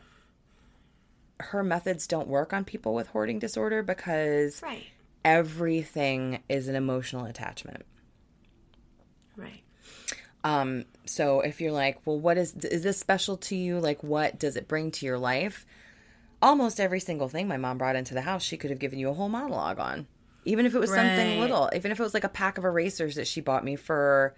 [1.41, 4.87] Her methods don't work on people with hoarding disorder because Right.
[5.23, 7.85] everything is an emotional attachment.
[9.39, 9.63] Right.
[10.43, 13.79] Um, so if you're like, well, what is is this special to you?
[13.79, 15.65] Like, what does it bring to your life?
[16.41, 19.09] Almost every single thing my mom brought into the house, she could have given you
[19.09, 20.07] a whole monologue on.
[20.45, 23.15] Even if it was something little, even if it was like a pack of erasers
[23.15, 24.33] that she bought me for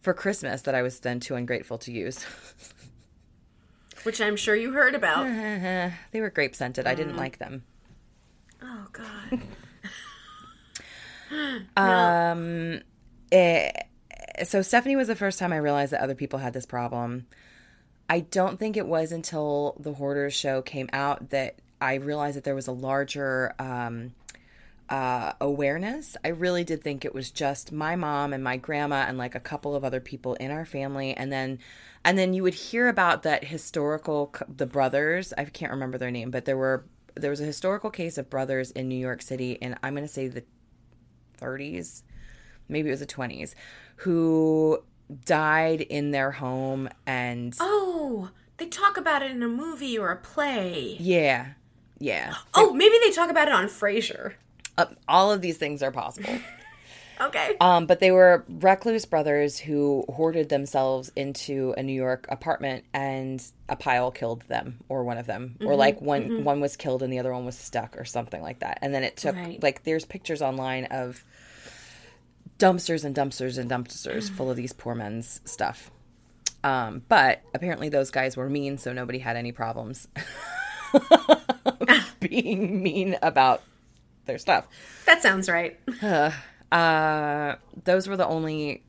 [0.00, 2.24] for Christmas that I was then too ungrateful to use.
[4.04, 5.24] Which I'm sure you heard about.
[6.12, 6.86] they were grape scented.
[6.86, 7.64] I didn't like them.
[8.62, 9.40] Oh, God.
[11.76, 12.80] Um,
[13.32, 13.70] eh,
[14.42, 17.26] so Stephanie was the first time I realized that other people had this problem.
[18.08, 22.44] I don't think it was until the Hoarders show came out that I realized that
[22.44, 24.14] there was a larger um,
[24.88, 26.16] uh, awareness.
[26.24, 29.40] I really did think it was just my mom and my grandma and like a
[29.40, 31.58] couple of other people in our family, and then
[32.04, 35.32] and then you would hear about that historical the brothers.
[35.36, 38.70] I can't remember their name, but there were there was a historical case of brothers
[38.72, 40.44] in New York City, and I'm going to say the
[41.40, 42.02] 30s,
[42.68, 43.54] maybe it was the 20s,
[44.04, 44.82] who
[45.24, 50.16] died in their home and Oh, they talk about it in a movie or a
[50.16, 50.96] play.
[51.00, 51.48] yeah,
[51.98, 52.34] yeah.
[52.54, 54.34] Oh, maybe they talk about it on Frasier.
[54.76, 56.38] Uh, all of these things are possible.
[57.20, 57.54] Okay.
[57.60, 63.40] Um, but they were recluse brothers who hoarded themselves into a New York apartment, and
[63.68, 67.12] a pile killed them, or one of them, or like one one was killed and
[67.12, 68.80] the other one was stuck, or something like that.
[68.82, 69.62] And then it took Right.
[69.62, 71.24] like there's pictures online of
[72.58, 75.90] dumpsters and dumpsters and dumpsters full of these poor men's stuff.
[76.62, 80.08] Um, but apparently those guys were mean, so nobody had any problems
[82.20, 83.62] being mean about
[84.26, 84.66] their stuff.
[85.06, 85.78] That sounds right.
[86.72, 88.82] Uh, those were the only.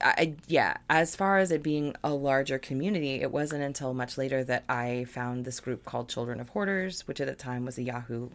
[0.00, 4.42] I, yeah, as far as it being a larger community, it wasn't until much later
[4.42, 7.84] that I found this group called Children of Hoarders, which at the time was a
[7.84, 8.30] Yahoo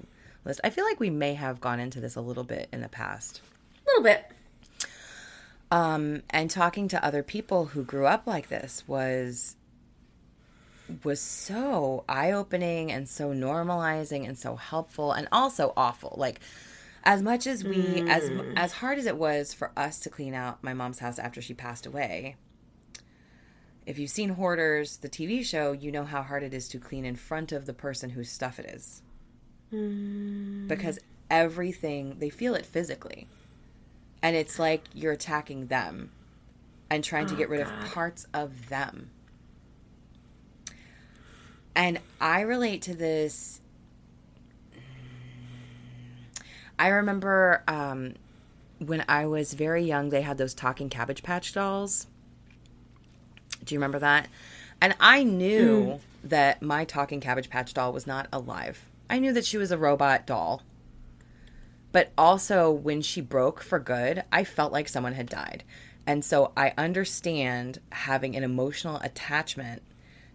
[0.45, 0.61] list.
[0.63, 3.41] I feel like we may have gone into this a little bit in the past.
[3.85, 4.31] A little bit.
[5.71, 9.55] Um, and talking to other people who grew up like this was
[11.03, 16.13] was so eye-opening and so normalizing and so helpful and also awful.
[16.17, 16.41] Like
[17.03, 20.63] as much as we as as hard as it was for us to clean out
[20.63, 22.35] my mom's house after she passed away.
[23.85, 27.03] If you've seen Hoarders, the TV show, you know how hard it is to clean
[27.03, 29.01] in front of the person whose stuff it is.
[30.67, 30.99] Because
[31.31, 33.27] everything, they feel it physically.
[34.23, 36.11] And it's like you're attacking them
[36.89, 39.09] and trying to get rid of parts of them.
[41.75, 43.61] And I relate to this.
[46.77, 48.15] I remember um,
[48.79, 52.07] when I was very young, they had those talking Cabbage Patch dolls.
[53.63, 54.27] Do you remember that?
[54.81, 58.85] And I knew that my talking Cabbage Patch doll was not alive.
[59.09, 60.63] I knew that she was a robot doll.
[61.91, 65.63] But also, when she broke for good, I felt like someone had died.
[66.07, 69.81] And so I understand having an emotional attachment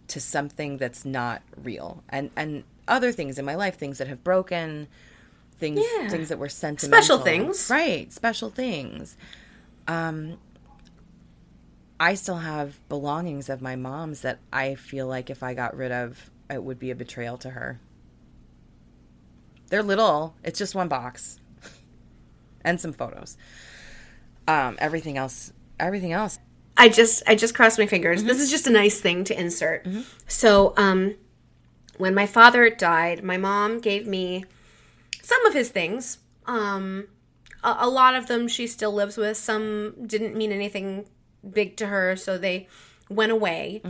[0.08, 2.02] to something that's not real.
[2.08, 4.86] And and other things in my life, things that have broken,
[5.58, 6.08] things Yeah.
[6.08, 7.02] things that were sentimental.
[7.02, 7.68] Special things.
[7.70, 9.16] Right, special things.
[9.88, 10.38] Um
[11.98, 15.90] I still have belongings of my mom's that I feel like if I got rid
[15.90, 17.80] of, it would be a betrayal to her.
[19.70, 20.36] They're little.
[20.44, 21.40] It's just one box.
[22.66, 23.38] And some photos.
[24.46, 26.38] Um everything else everything else
[26.76, 28.24] I just I just crossed my fingers.
[28.24, 29.86] This is just a nice thing to insert.
[30.26, 31.14] So, um
[31.96, 34.44] when my father died, my mom gave me
[35.22, 36.18] some of his things.
[36.44, 37.08] Um
[37.64, 39.36] a, a lot of them she still lives with.
[39.38, 41.06] Some didn't mean anything
[41.50, 42.68] big to her, so they
[43.08, 43.80] went away.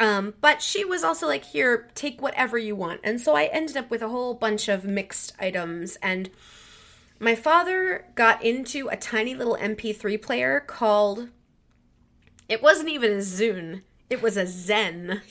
[0.00, 3.76] Um but she was also like, "Here, take whatever you want." And so I ended
[3.76, 6.28] up with a whole bunch of mixed items and
[7.22, 11.28] my father got into a tiny little MP3 player called
[12.48, 13.82] it wasn't even a Zune.
[14.10, 15.22] It was a Zen.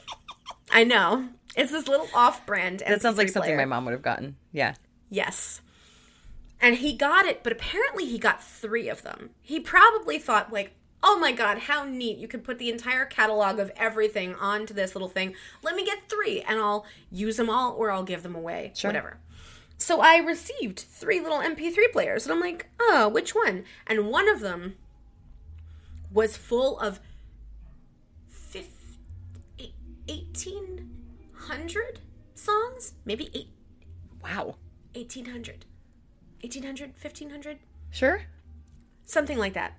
[0.72, 1.28] I know.
[1.56, 2.82] It's this little off-brand.
[2.86, 3.56] that sounds like MP3 something player.
[3.56, 4.36] my mom would have gotten.
[4.52, 4.74] Yeah.
[5.08, 5.60] Yes.
[6.60, 9.30] And he got it, but apparently he got three of them.
[9.40, 10.72] He probably thought, like,
[11.02, 12.18] oh my god, how neat.
[12.18, 15.34] You could put the entire catalog of everything onto this little thing.
[15.62, 18.72] Let me get three, and I'll use them all or I'll give them away.
[18.74, 18.88] Sure.
[18.88, 19.18] Whatever.
[19.80, 23.64] So I received three little MP3 players, and I'm like, oh, which one?
[23.86, 24.76] And one of them
[26.12, 27.00] was full of
[28.28, 28.98] fif-
[30.06, 32.00] 1,800
[32.34, 32.92] songs?
[33.06, 33.48] Maybe eight,
[34.22, 34.56] Wow.
[34.94, 35.64] 1800
[36.42, 37.58] 1800 1500
[37.90, 38.22] Sure.
[39.04, 39.78] something like that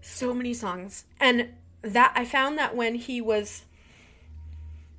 [0.00, 1.50] so many songs and
[1.82, 3.64] that i found that when he was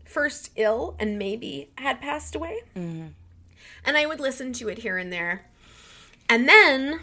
[0.05, 3.07] first ill and maybe had passed away mm-hmm.
[3.85, 5.45] And i would listen to it here and there.
[6.29, 6.99] And then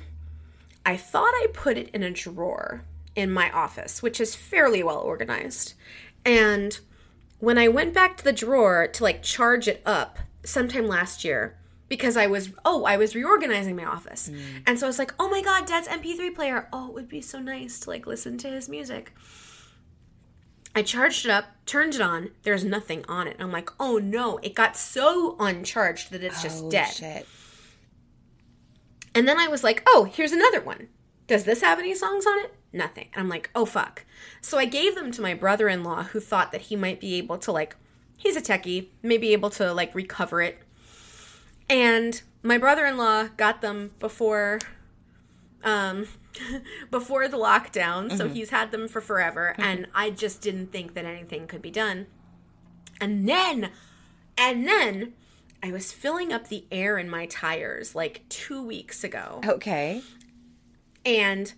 [0.85, 2.83] i thought i put it in a drawer
[3.17, 5.75] in my office which is fairly well organized.
[6.25, 6.79] And
[7.39, 11.57] when I went back to the drawer to like charge it up sometime last year
[11.89, 14.31] because I was oh I was reorganizing my office.
[14.31, 14.41] Mm.
[14.67, 16.69] And so I was like oh my god dad's MP3 player.
[16.73, 19.13] Oh it would be so nice to like listen to his music
[20.75, 24.39] I charged it up turned it on there's nothing on it I'm like oh no
[24.39, 27.27] it got so uncharged that it's just Oh, dead shit.
[29.15, 30.89] and then I was like, oh, here's another one.
[31.27, 32.55] Does this have any songs on it?
[32.73, 33.09] Nothing.
[33.15, 34.05] And I'm like, oh, fuck.
[34.43, 37.15] So I gave them to my brother in law who thought that he might be
[37.15, 37.77] able to, like,
[38.19, 40.59] he's a techie, may be able to, like, recover it.
[41.71, 44.59] And my brother in law got them before.
[45.65, 46.07] Um,
[46.91, 51.05] before the lockdown, so he's had them for forever, and I just didn't think that
[51.05, 52.07] anything could be done.
[53.01, 53.71] And then,
[54.37, 55.15] and then,
[55.63, 59.41] I was filling up the air in my tires like two weeks ago.
[59.47, 60.03] Okay.
[61.07, 61.53] And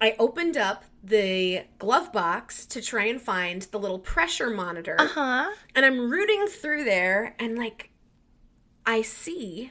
[0.00, 4.96] I opened up the glove box to try and find the little pressure monitor.
[4.98, 5.50] Uh huh?
[5.76, 7.90] And I'm rooting through there and like
[8.84, 9.70] I see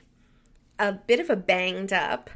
[0.79, 2.29] a bit of a banged up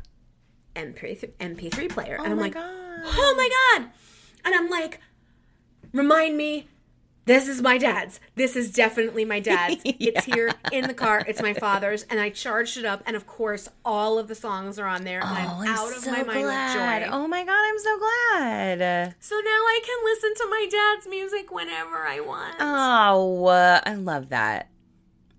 [0.94, 2.18] MP3, MP3 player.
[2.24, 2.64] and I'm like, God.
[2.66, 3.90] oh my God.
[4.46, 5.00] And I'm like,
[5.94, 6.68] remind me,
[7.26, 8.20] this is my dad's.
[8.36, 9.82] This is definitely my dad's.
[9.86, 11.24] It's here in the car.
[11.28, 12.02] It's my father's.
[12.04, 13.04] And I charged it up.
[13.06, 15.22] And of course, all of the songs are on there.
[15.24, 17.02] Oh, I'm out of my mind glad.
[17.02, 17.16] with joy.
[17.16, 19.16] Oh my god, I'm so glad.
[19.20, 22.56] So now I can listen to my dad's music whenever I want.
[22.60, 24.70] Oh, uh, I love that.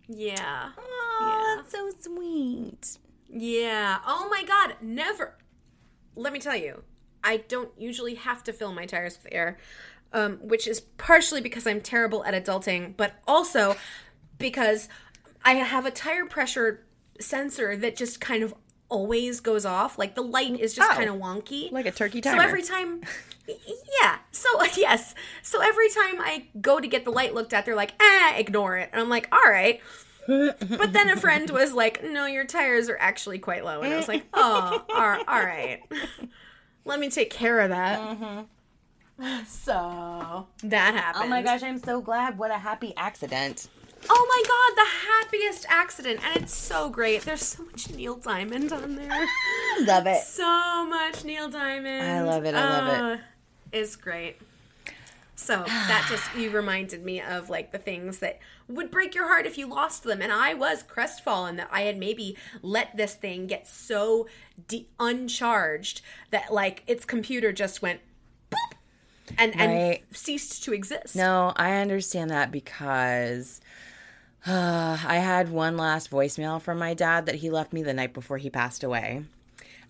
[0.06, 0.70] yeah.
[0.78, 1.56] Oh, Yeah.
[1.62, 2.98] that's so sweet.
[3.32, 3.98] Yeah.
[4.06, 4.76] Oh my God.
[4.80, 5.36] Never.
[6.16, 6.82] Let me tell you,
[7.22, 9.58] I don't usually have to fill my tires with air,
[10.12, 13.76] um, which is partially because I'm terrible at adulting, but also
[14.38, 14.88] because
[15.44, 16.84] I have a tire pressure
[17.20, 18.54] sensor that just kind of
[18.88, 19.98] always goes off.
[19.98, 20.94] Like the light is just Oh.
[20.94, 21.70] kind of wonky.
[21.70, 22.36] Like a turkey tire.
[22.36, 23.02] So every time,
[24.02, 24.18] yeah.
[24.32, 25.14] So yes.
[25.42, 28.76] So every time I go to get the light looked at, they're like, "eh, ignore
[28.78, 29.80] it," and I'm like, "All right."
[30.30, 33.96] But then a friend was like, "No, your tires are actually quite low," and I
[33.96, 34.94] was like, "Oh, all
[35.44, 35.80] right.
[36.84, 38.46] Let me take care of that."
[39.46, 41.24] So that happened.
[41.24, 42.38] Oh my gosh, I'm so glad.
[42.38, 43.68] What a happy accident.
[44.08, 47.20] Oh my god, the happiest accident, and it's so great.
[47.22, 49.26] There's so much Neil Diamond on there.
[49.82, 50.22] Love it.
[50.22, 52.06] so much Neil Diamond.
[52.06, 53.20] I love it, I love it.
[53.20, 53.22] Uh,
[53.72, 54.36] It's great.
[55.40, 58.38] So that just you reminded me of like the things that
[58.68, 61.96] would break your heart if you lost them, and I was crestfallen that I had
[61.98, 64.26] maybe let this thing get so
[64.68, 68.00] de- uncharged that like its computer just went
[68.50, 68.76] boop
[69.38, 69.66] and Right.
[70.08, 71.16] and ceased to exist.
[71.16, 73.60] No, I understand that because
[74.46, 78.12] uh, I had one last voicemail from my dad that he left me the night
[78.12, 79.24] before he passed away.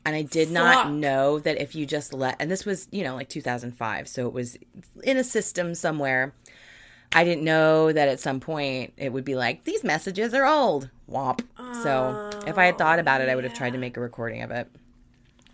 [0.05, 3.15] And I did not know that if you just let, and this was, you know,
[3.15, 4.57] like 2005, so it was
[5.05, 6.35] in a system somewhere.
[7.13, 10.91] I didn't know that at some point it would be like, these messages are old.
[11.11, 11.43] Womp.
[11.83, 14.43] so if I had thought about it, I would have tried to make a recording
[14.43, 14.69] of it.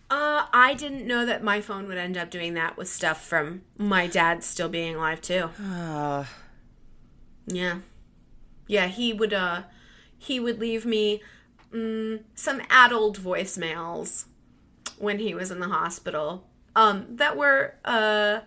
[0.08, 3.62] Uh, I didn't know that my phone would end up doing that with stuff from
[3.76, 5.50] my dad still being alive too.
[5.60, 6.24] Uh,
[7.46, 7.78] Yeah.
[8.68, 9.62] Yeah, he would uh
[10.18, 11.22] he would leave me
[11.72, 14.26] mm, some addled voicemails
[14.98, 16.46] when he was in the hospital.
[16.74, 18.40] Um that were uh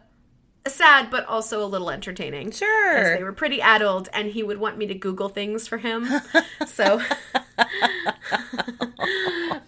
[0.68, 2.52] sad but also a little entertaining.
[2.52, 3.16] sure.
[3.18, 6.08] They were pretty addled and he would want me to Google things for him.
[6.68, 7.02] so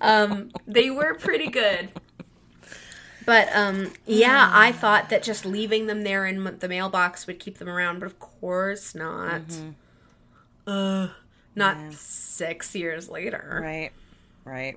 [0.02, 1.90] um they were pretty good.
[3.26, 7.58] But um yeah, I thought that just leaving them there in the mailbox would keep
[7.58, 9.42] them around, but of course not.
[10.68, 11.10] Uh
[11.56, 13.60] not 6 years later.
[13.62, 13.92] Right.
[14.46, 14.76] Right.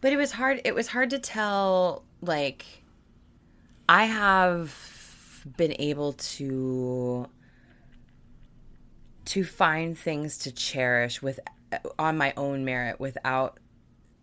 [0.00, 2.64] But it was hard it was hard to tell like
[3.88, 7.28] I have been able to
[9.26, 11.40] to find things to cherish with
[11.98, 13.58] on my own merit without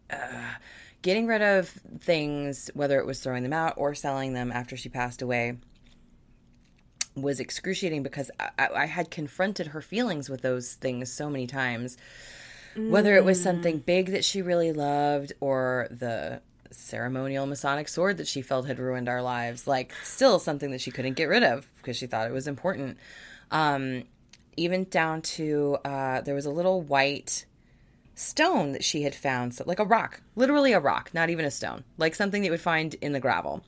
[0.09, 0.53] uh,
[1.01, 1.69] getting rid of
[1.99, 5.57] things whether it was throwing them out or selling them after she passed away
[7.15, 11.97] was excruciating because I, I had confronted her feelings with those things so many times.
[12.78, 18.28] Whether it was something big that she really loved or the ceremonial Masonic sword that
[18.28, 21.65] she felt had ruined our lives, like still something that she couldn't get rid of
[21.78, 22.97] because she thought it was important.
[23.51, 24.03] Um,
[24.57, 27.45] even down to uh, there was a little white
[28.15, 31.51] stone that she had found, so, like a rock, literally a rock, not even a
[31.51, 33.63] stone, like something that you would find in the gravel.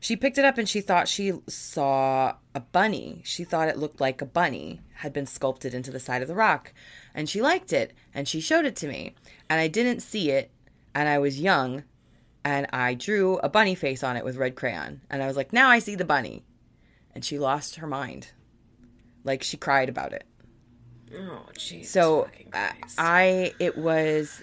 [0.00, 3.20] She picked it up and she thought she saw a bunny.
[3.24, 6.34] She thought it looked like a bunny had been sculpted into the side of the
[6.34, 6.72] rock.
[7.14, 9.14] And she liked it and she showed it to me.
[9.48, 10.50] And I didn't see it
[10.94, 11.84] and I was young
[12.44, 15.02] and I drew a bunny face on it with red crayon.
[15.10, 16.44] And I was like, now I see the bunny.
[17.14, 18.32] And she lost her mind.
[19.24, 20.24] Like she cried about it.
[21.14, 21.86] Oh jeez.
[21.86, 24.42] So I, uh, I, it was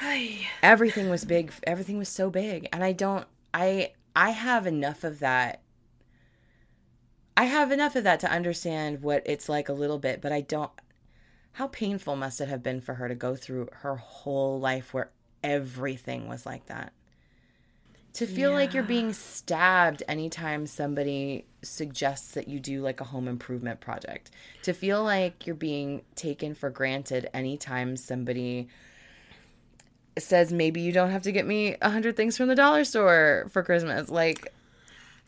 [0.62, 5.20] everything was big everything was so big and i don't i i have enough of
[5.20, 5.62] that
[7.36, 10.40] i have enough of that to understand what it's like a little bit but i
[10.40, 10.72] don't
[11.56, 15.08] how painful must it have been for her to go through her whole life where
[15.42, 16.92] everything was like that
[18.12, 23.26] to feel like you're being stabbed anytime somebody suggests that you do like a home
[23.26, 24.30] improvement project
[24.62, 28.68] to feel like you're being taken for granted anytime somebody
[30.18, 33.46] says maybe you don't have to get me a hundred things from the dollar store
[33.50, 34.10] for Christmas.
[34.10, 34.52] Like,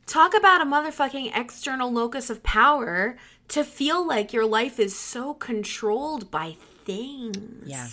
[0.09, 3.19] Talk about a motherfucking external locus of power
[3.49, 7.65] to feel like your life is so controlled by things.
[7.67, 7.89] Yeah.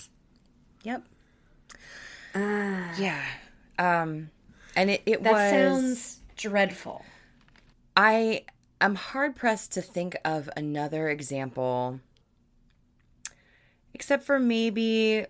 [0.84, 1.03] yep,
[2.36, 3.22] yeah,
[3.80, 4.30] um,
[4.76, 5.49] and it it That was.
[5.52, 7.06] sounds dreadful.
[7.95, 8.44] I
[8.82, 12.02] am hard pressed to think of another example,
[13.94, 15.26] except for maybe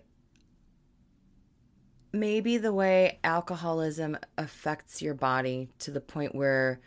[2.12, 6.80] maybe the way alcoholism affects your body to the point where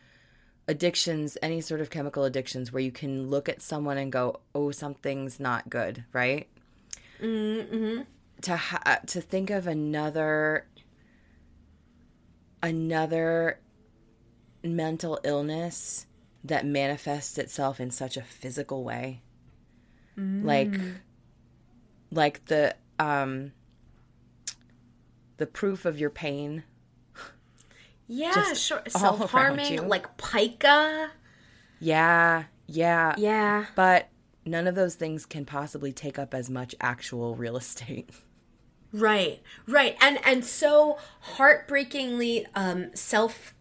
[0.70, 4.70] addictions, any sort of chemical addictions, where you can look at someone and go, "Oh,
[4.70, 6.48] something's not good," right?
[7.20, 8.04] Mm-hmm.
[8.44, 10.68] To ha- to think of another
[12.62, 13.60] another
[14.64, 16.06] mental illness
[16.44, 19.22] that manifests itself in such a physical way,
[20.46, 20.80] like
[22.12, 23.54] like the um
[25.38, 26.64] the proof of your pain
[28.10, 28.82] Yeah, sure.
[28.88, 31.12] Self harming, like pica.
[31.80, 33.14] Yeah, yeah.
[33.18, 33.66] Yeah.
[33.76, 34.10] But
[34.46, 38.10] none of those things can possibly take up as much actual real estate.
[38.92, 43.54] Right, right, and and so heartbreakingly um, self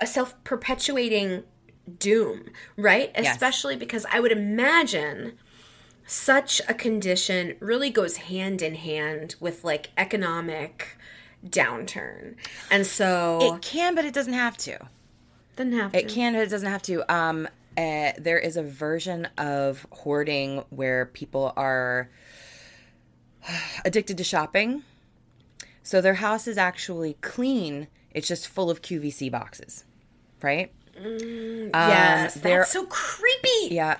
[0.00, 1.42] a self perpetuating
[1.98, 3.10] doom, right?
[3.16, 3.34] Yes.
[3.34, 5.32] Especially because I would imagine
[6.06, 10.96] such a condition really goes hand in hand with like economic
[11.46, 12.36] downturn,
[12.70, 14.78] and so It can, but it doesn't have to.
[15.56, 15.98] doesn't have to.
[15.98, 17.12] It can, but it doesn't have to.
[17.12, 22.08] Um, uh, there is a version of hoarding where people are
[23.84, 24.82] addicted to shopping.
[25.82, 27.88] So their house is actually clean.
[28.12, 29.84] It's just full of QVC boxes,
[30.42, 30.72] right?
[31.74, 33.74] yes, that's so creepy.
[33.74, 33.96] Yeah,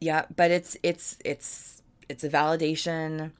[0.00, 3.32] yeah, but it's it's it's it's a validation.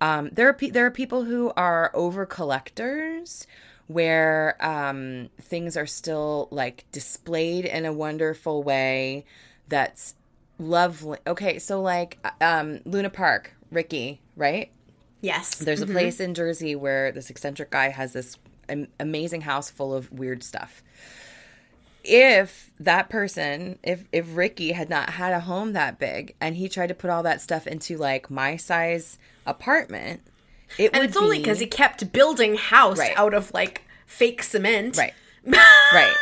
[0.00, 3.46] Um, there are pe- there are people who are over collectors,
[3.86, 9.24] where um, things are still like displayed in a wonderful way
[9.68, 10.14] that's
[10.58, 11.18] lovely.
[11.26, 14.70] Okay, so like um, Luna Park, Ricky, right?
[15.20, 18.36] Yes, There's a place in Jersey where this eccentric guy has this
[18.68, 20.82] am- amazing house full of weird stuff.
[22.08, 26.68] If that person, if if Ricky had not had a home that big and he
[26.68, 30.20] tried to put all that stuff into like my size apartment,
[30.78, 33.16] it and would it's only be- because he kept building house Right.
[33.16, 34.96] out of like fake cement.
[34.96, 35.14] right,
[35.46, 36.14] right.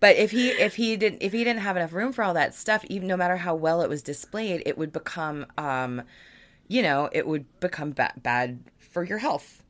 [0.00, 2.54] But if he if he didn't if he didn't have enough room for all that
[2.54, 6.02] stuff, even no matter how well it was displayed, it would become um,
[6.68, 9.62] you know, it would become ba- bad for your health,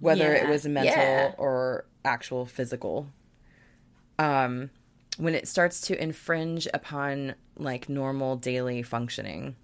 [0.00, 1.32] whether it was mental yeah.
[1.38, 3.06] or actual physical.
[4.18, 4.70] Um,
[5.18, 9.56] when it starts to infringe upon like normal daily functioning,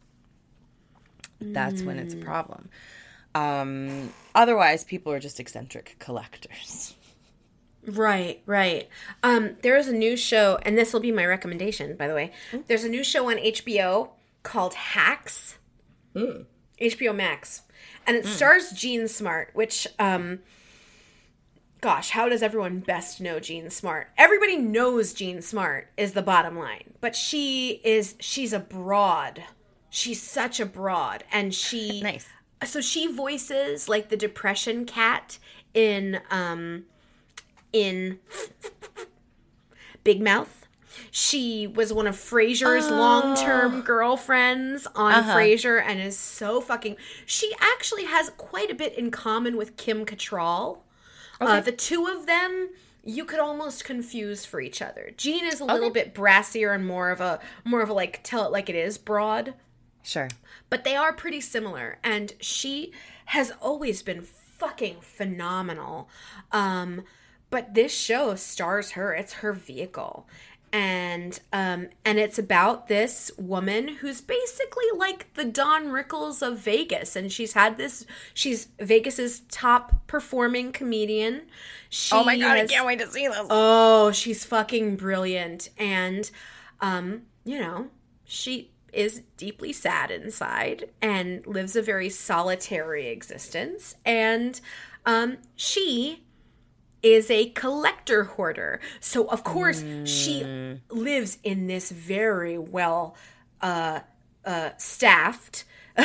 [1.41, 2.69] that's when it's a problem.
[3.35, 6.95] Um, otherwise, people are just eccentric collectors.
[7.87, 8.89] Right, right.
[9.23, 12.33] Um, there is a new show, and this will be my recommendation, by the way.
[12.67, 14.11] There's a new show on HBO
[14.43, 15.59] called Hacks.
[16.81, 17.63] HBO Max.
[18.07, 20.41] And it stars Jean Smart, which, um,
[21.87, 24.09] gosh, how does everyone best know Jean Smart?
[24.19, 29.45] Everybody knows Jean Smart is the bottom line, but she is, she's a broad.
[29.89, 32.27] She's such a broad, and she Nice.
[32.65, 35.39] so she voices like the depression cat
[35.75, 36.87] in um
[37.73, 38.19] in
[40.03, 40.67] Big Mouth.
[41.13, 46.97] She was one of Frasier's long-term girlfriends on Frasier and is so fucking
[47.27, 50.79] she actually has quite a bit in common with Kim Cattrall.
[51.41, 52.71] Uh, the two of them
[53.05, 55.13] you could almost confuse for each other.
[55.17, 58.45] Jean is a little bit brassier and more of a more of a like tell
[58.45, 59.55] it like it is broad.
[60.03, 60.29] Sure.
[60.71, 62.93] but they are pretty similar and she
[63.27, 66.09] has always been fucking phenomenal.
[66.53, 67.05] Um
[67.49, 69.15] but this show stars her.
[69.15, 70.29] It's her vehicle
[70.73, 77.17] and um and it's about this woman who's basically like the Don Rickles of Vegas
[77.17, 81.43] and she's had this she's Vegas's top performing comedian
[81.89, 83.47] she Oh my god, I can't wait to see this.
[83.49, 85.71] Oh, she's fucking brilliant.
[85.79, 86.31] And,
[86.81, 87.89] um, you know,
[88.25, 93.95] she is deeply sad inside and lives a very solitary existence.
[94.05, 94.61] And,
[95.05, 96.25] um, she
[97.07, 98.81] is a collector hoarder.
[99.01, 103.15] So, of course, she lives in this very well,
[103.61, 104.01] uh,
[104.45, 105.65] uh, staffed,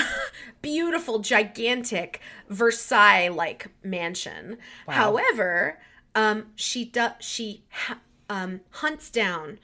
[0.61, 4.57] beautiful, gigantic Versailles like mansion.
[4.87, 5.79] However,
[6.13, 7.99] um, she does she ha-
[8.29, 9.59] um, hunts down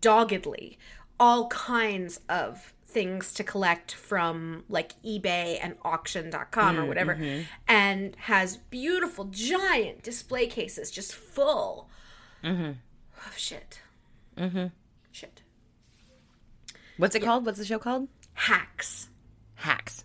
[0.00, 0.78] doggedly
[1.18, 7.42] all kinds of things to collect from like eBay and auction.com or mm, whatever mm-hmm.
[7.68, 11.88] and has beautiful giant display cases just full
[12.44, 12.72] mm-hmm.
[13.26, 13.80] of shit.
[14.36, 14.66] Mm-hmm.
[15.12, 15.42] Shit.
[16.96, 17.46] What's it called?
[17.46, 18.08] What's the show called?
[18.34, 19.08] Hacks.
[19.54, 20.04] Hacks.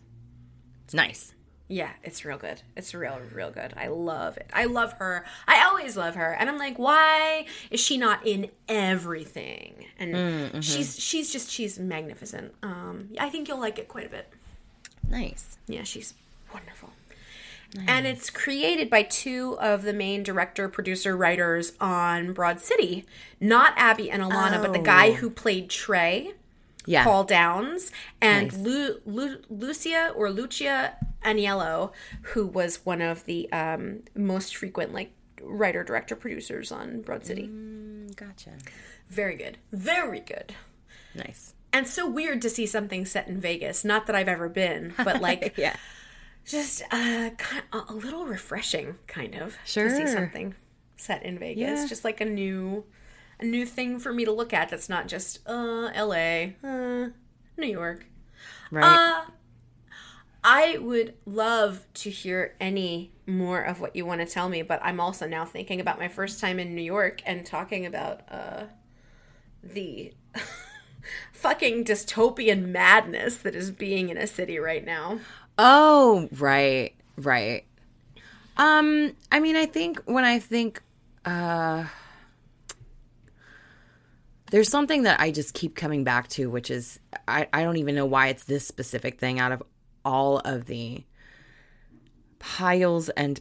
[0.86, 1.35] It's nice.
[1.68, 2.62] Yeah, it's real good.
[2.78, 3.74] It's real, real good.
[3.76, 4.50] I love it.
[4.54, 5.26] I love her.
[5.48, 6.32] I always love her.
[6.34, 9.86] And I'm like, why is she not in everything?
[9.98, 12.54] And she's she's just she's magnificent.
[12.62, 14.32] Um, I think you'll like it quite a bit.
[15.10, 15.58] Nice.
[15.68, 16.14] Yeah, she's
[16.54, 16.92] wonderful.
[17.88, 23.06] And it's created by two of the main director, producer, writers on Broad City.
[23.42, 25.14] Not Abbi and Ilana, but the guy Oh.
[25.16, 26.36] who played Trey,
[26.86, 27.03] Yeah.
[27.03, 27.91] Paul Downs,
[28.22, 28.57] and Nice.
[28.60, 31.91] Lu, Lu, Lucia or Lucia Aniello,
[32.22, 37.48] who was one of the um, most frequent like writer, director, producers on Broad City.
[37.48, 38.52] Mm, gotcha.
[39.10, 39.57] Very good.
[39.72, 40.53] Very good.
[41.16, 41.53] Nice.
[41.74, 43.84] And so weird to see something set in Vegas.
[43.84, 45.76] Not that I've ever been, but like Yeah.
[46.45, 49.57] just uh, kind a little refreshing, kind of.
[49.66, 49.90] Sure.
[49.90, 50.56] To see something
[50.98, 51.88] set in Vegas, Yeah.
[51.88, 52.86] just like a new,
[53.40, 54.70] a new thing for me to look at.
[54.70, 57.07] That's not just uh, L.A., uh,
[57.57, 58.06] New York.
[58.72, 58.84] Right.
[58.84, 59.26] Uh,
[60.44, 64.80] I would love to hear any more of what you want to tell me, but
[64.84, 68.66] I'm also now thinking about my first time in New York and talking about uh,
[69.64, 70.14] the
[71.34, 75.20] fucking dystopian madness that is being in a city right now.
[75.57, 77.66] Oh, right, right.
[78.57, 80.82] Um, I mean, I think when I think,
[81.26, 81.86] uh,
[84.52, 87.96] there's something that I just keep coming back to, which is I, I don't even
[87.96, 89.64] know why it's this specific thing out of
[90.04, 91.04] all of the
[92.40, 93.40] piles and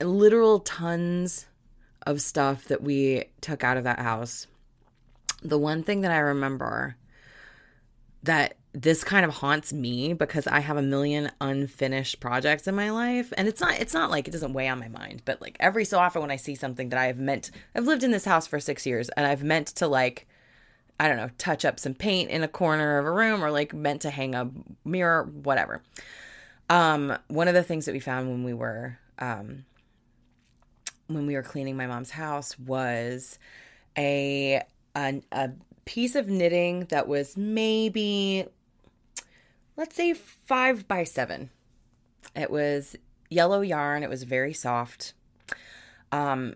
[0.00, 1.46] literal tons
[2.06, 4.46] of stuff that we took out of that house.
[5.42, 6.96] The one thing that I remember
[8.22, 12.90] that this kind of haunts me because I have a million unfinished projects in my
[12.90, 13.32] life.
[13.36, 15.84] And it's not it's not like it doesn't weigh on my mind but like every
[15.84, 18.46] so often when I see something that I have meant I've lived in this house
[18.46, 20.26] for 6 years and I've meant to like
[20.98, 23.74] I don't know touch up some paint in a corner of a room or like
[23.74, 24.50] meant to hang a
[24.84, 25.82] mirror whatever.
[26.70, 29.66] Um one of the things that we found when we were um
[31.08, 33.38] when we were cleaning my mom's house was
[33.98, 34.62] a
[34.96, 35.50] a, a
[35.84, 38.46] piece of knitting that was maybe
[39.76, 41.50] let's say five by seven.
[42.34, 42.96] It was
[43.30, 44.02] yellow yarn.
[44.02, 45.14] It was very soft.
[46.10, 46.54] Um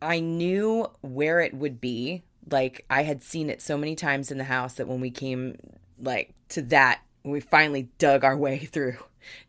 [0.00, 2.22] i knew where it would be.
[2.50, 5.56] Like i had seen it so many times in the house that when we came
[6.00, 8.96] like to that we finally dug our way through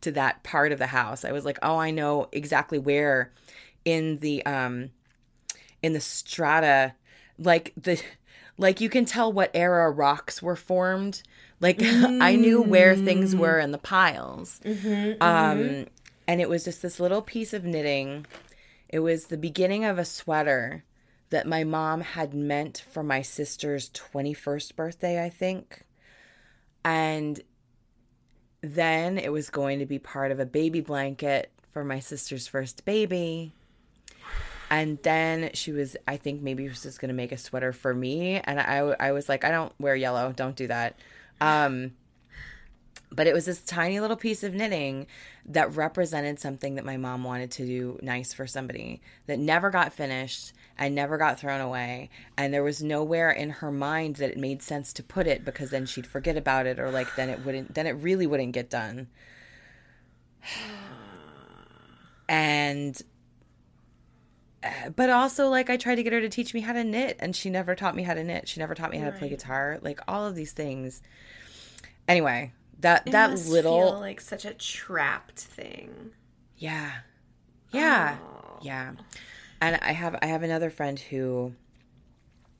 [0.02, 3.32] to that part of the house i was like oh i know exactly where
[3.86, 4.90] in the um
[5.82, 6.94] in the strata
[7.38, 8.02] like the
[8.58, 11.24] like you can tell what era rocks were formed
[11.60, 13.40] like i knew where things mm.
[13.40, 14.60] were in the piles.
[14.64, 15.23] Mm-hmm, mm-hmm.
[15.23, 15.86] Um
[16.27, 18.26] and it was just this little piece of knitting.
[18.88, 20.84] It was the beginning of a sweater
[21.31, 25.84] that my mom had meant for my sister's 21st birthday i think.
[26.84, 27.40] And
[28.61, 32.84] then it was going to be part of a baby blanket for my sister's first
[32.86, 33.53] baby.
[34.72, 37.73] And then she was i think maybe she was just going to make a sweater
[37.73, 38.40] for me.
[38.40, 40.34] And I, I was like i don't wear yellow.
[40.36, 40.98] Don't do that
[41.41, 41.91] um,
[43.11, 45.07] but it was this tiny little piece of knitting
[45.45, 49.94] that represented something that my mom wanted to do nice for somebody that never got
[49.94, 52.10] finished and never got thrown away.
[52.38, 55.72] And there was nowhere in her mind that it made sense to put it because
[55.72, 58.70] then she'd forget about it or like then it wouldn't then it really wouldn't get
[58.70, 59.07] done.
[62.32, 63.02] And
[64.95, 67.36] but also like I tried to get her to teach me how to knit and
[67.36, 68.48] she never taught me how to knit.
[68.48, 69.80] She never taught me how to play guitar.
[69.81, 71.02] Like all of these things.
[72.07, 76.11] Anyway, that It that little feel like such a trapped thing.
[76.57, 76.91] yeah.
[77.72, 78.18] Yeah.
[78.22, 78.60] Oh.
[78.61, 78.94] Yeah.
[79.61, 81.53] And I have I have another friend who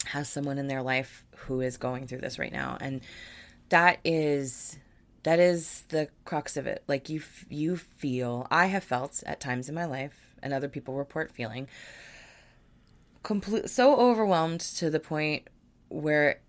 [0.05, 3.01] has someone in their life who is going through this right now and
[3.69, 4.77] that is
[5.23, 6.84] that is the crux of it.
[6.88, 10.95] Like you you feel I have felt at times in my life and other people
[10.95, 11.67] report feeling
[13.23, 15.47] complete so overwhelmed to the point
[15.89, 16.39] where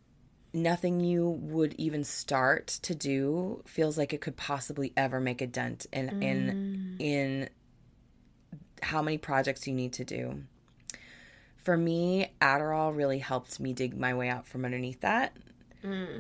[0.53, 5.47] nothing you would even start to do feels like it could possibly ever make a
[5.47, 7.49] dent in in in
[8.83, 10.43] how many projects you need to do.
[11.59, 15.37] For me, Adderall really helped me dig my way out from underneath that.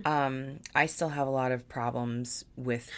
[0.05, 2.91] Um, I still have a lot of problems with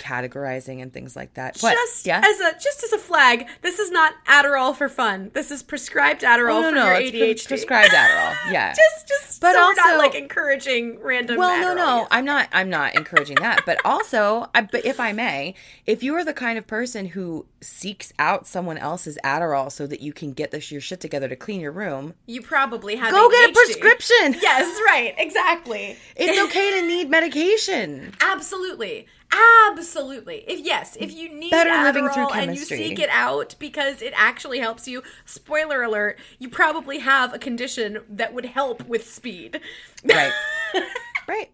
[0.00, 1.58] categorizing and things like that.
[1.60, 1.72] What?
[1.74, 5.30] Just as a just as a flag, this is not Adderall for fun.
[5.34, 7.48] This is prescribed Adderall Oh, no, for no, your it's ADHD.
[7.48, 8.34] prescribed Adderall.
[8.52, 8.72] Yeah.
[8.74, 11.36] just just But so we're not also- like encouraging random.
[11.36, 12.08] Well, no, Adderall no, use.
[12.10, 12.48] I'm not.
[12.52, 13.62] I'm not encouraging that.
[13.66, 15.54] But also, I, but if I may,
[15.86, 20.00] if you are the kind of person who seeks out someone else's Adderall so that
[20.00, 23.28] you can get this your shit together to clean your room, You probably have go
[23.30, 24.36] get a prescription.
[24.40, 25.96] Yes, right, exactly.
[26.16, 28.12] It's okay to need medication.
[28.20, 29.06] Absolutely.
[29.32, 30.44] Absolutely.
[30.46, 33.54] If yes, if you need Better Adderall living through chemistry and you seek it out
[33.58, 38.86] because it actually helps you, spoiler alert, you probably have a condition that would help
[38.86, 39.60] with speed.
[40.04, 40.32] Right.
[41.28, 41.50] right.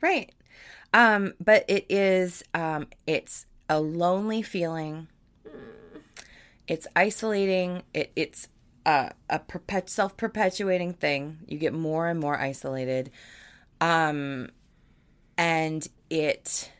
[0.00, 0.32] Right.
[0.92, 5.08] Um, but it is um it's a lonely feeling
[6.66, 7.82] It's isolating.
[7.94, 8.48] It, it's
[8.84, 11.38] a, a perpet- self perpetuating thing.
[11.46, 13.10] You get more and more isolated.
[13.80, 14.50] Um,
[15.38, 16.72] and it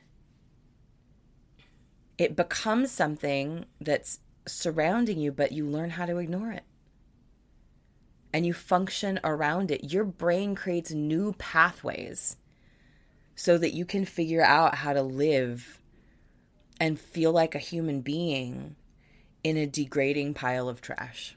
[2.18, 6.64] it becomes something that's surrounding you, but you learn how to ignore it.
[8.32, 9.92] And you function around it.
[9.92, 12.36] Your brain creates new pathways
[13.34, 15.80] so that you can figure out how to live
[16.78, 18.76] and feel like a human being
[19.42, 21.36] in a degrading pile of trash.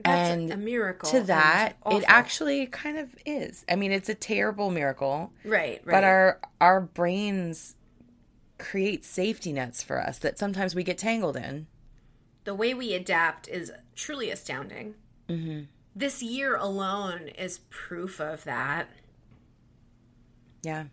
[0.00, 1.10] That's and a miracle.
[1.10, 3.64] To that, it actually kind of is.
[3.68, 5.86] I mean, it's a terrible miracle, right, right.
[5.86, 7.76] but our our brains
[8.58, 11.66] create safety nets for us that sometimes we get tangled in.
[12.44, 14.94] the way we adapt is truly astounding.
[15.28, 15.62] Mm-hmm.
[15.96, 18.88] This year alone is proof of that.
[20.62, 20.84] Yeah.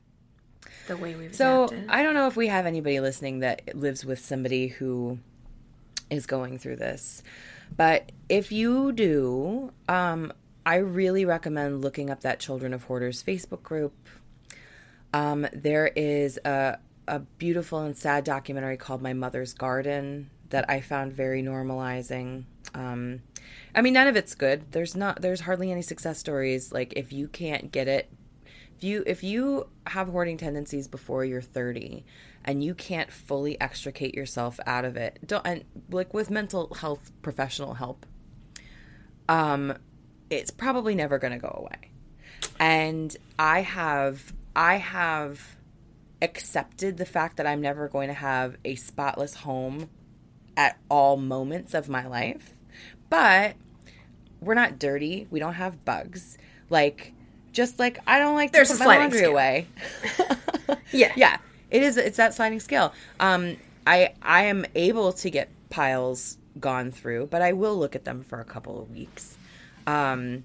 [0.88, 1.90] The way we've So adapted.
[1.90, 5.20] I don't know if we have anybody listening that lives with somebody who
[6.10, 7.24] is going through this,
[7.76, 10.32] but if you do, um,
[10.66, 13.94] I really recommend looking up that Children of Hoarders Facebook group.
[15.14, 16.78] Um, there is a
[17.08, 22.44] a beautiful and sad documentary called My Mother's Garden that I found very normalizing.
[22.74, 23.22] Um,
[23.74, 24.72] I mean, none of it's good.
[24.72, 25.22] There's not.
[25.22, 26.72] There's hardly any success stories.
[26.72, 28.10] Like if you can't get it
[28.82, 32.04] if you if you have hoarding tendencies before you're 30
[32.44, 37.12] and you can't fully extricate yourself out of it don't and like with mental health
[37.22, 38.08] professional help
[39.30, 39.78] um
[40.32, 41.92] it's probably never going to go away
[42.60, 45.58] and i have i have
[46.22, 49.90] accepted the fact that i'm never going to have a spotless home
[50.58, 52.52] at all moments of my life
[53.10, 53.56] but
[54.40, 56.38] we're not dirty we don't have bugs
[56.70, 57.14] like
[57.52, 59.32] just like I don't like to There's put a my sliding laundry scale.
[59.32, 59.68] away.
[60.94, 61.14] Yeah.
[61.16, 61.38] yeah,
[61.70, 61.96] it is.
[61.98, 62.94] It's that sliding scale.
[63.20, 63.58] Um,
[63.88, 68.24] I I am able to get piles gone through, but I will look at them
[68.24, 69.38] for a couple of weeks.
[69.88, 70.44] Um,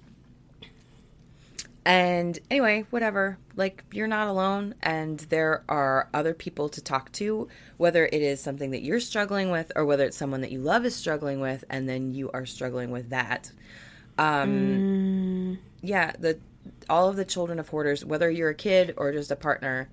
[1.87, 3.39] and anyway, whatever.
[3.55, 8.41] Like you're not alone, and there are other people to talk to, whether it is
[8.41, 11.65] something that you're struggling with or whether it's someone that you love is struggling with,
[11.71, 13.53] and then you are struggling with that.
[14.19, 16.39] Um, yeah, the
[16.91, 19.89] all of the children of hoarders, whether you're a kid or just a partner,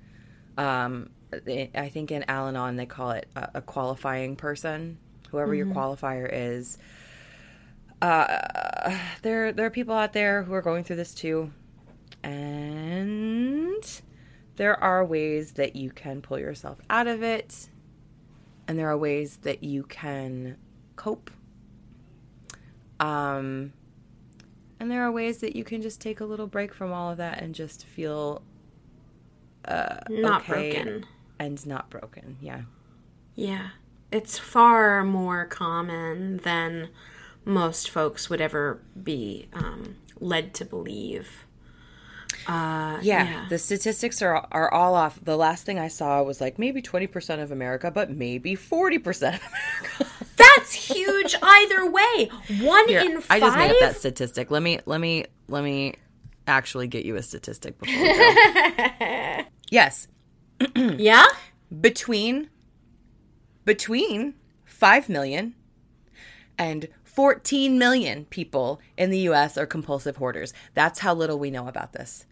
[0.57, 4.98] um, I think in Al-Anon they call it a, a qualifying person.
[5.30, 6.78] Whoever your qualifier is,
[8.02, 11.52] uh, there there are people out there who are going through this too,
[12.23, 14.01] and
[14.55, 17.69] there are ways that you can pull yourself out of it,
[18.67, 20.57] and there are ways that you can
[20.95, 21.31] cope.
[22.99, 23.73] Um,
[24.79, 27.17] and there are ways that you can just take a little break from all of
[27.17, 28.41] that and just feel
[29.65, 31.05] uh, Not okay broken.
[31.39, 32.37] and not broken.
[32.41, 32.61] Yeah.
[33.35, 33.69] Yeah.
[34.11, 36.89] It's far more common than
[37.45, 41.45] most folks would ever be um, led to believe.
[42.48, 43.26] Uh, yeah.
[43.26, 43.45] yeah.
[43.49, 45.20] The statistics are are all off.
[45.24, 48.98] The last thing I saw was like maybe 20% of America, but maybe 40%
[49.36, 50.07] of America.
[50.36, 52.30] That's huge either way.
[52.61, 53.41] One Here, in I five.
[53.41, 54.52] just made up that statistic.
[54.52, 55.95] Let me let me let me
[56.48, 59.44] actually get you a statistic before we go.
[59.70, 60.07] yes.
[60.76, 61.26] yeah?
[61.82, 62.49] between
[63.65, 64.34] between
[64.65, 65.56] 5 million
[66.57, 70.53] and 14 million people in the US are compulsive hoarders.
[70.73, 72.26] That's how little we know about this.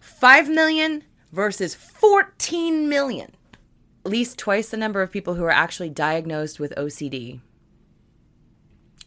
[0.00, 3.32] 5 million versus 14 million.
[4.04, 7.40] At least twice the number of people who are actually diagnosed with OCD.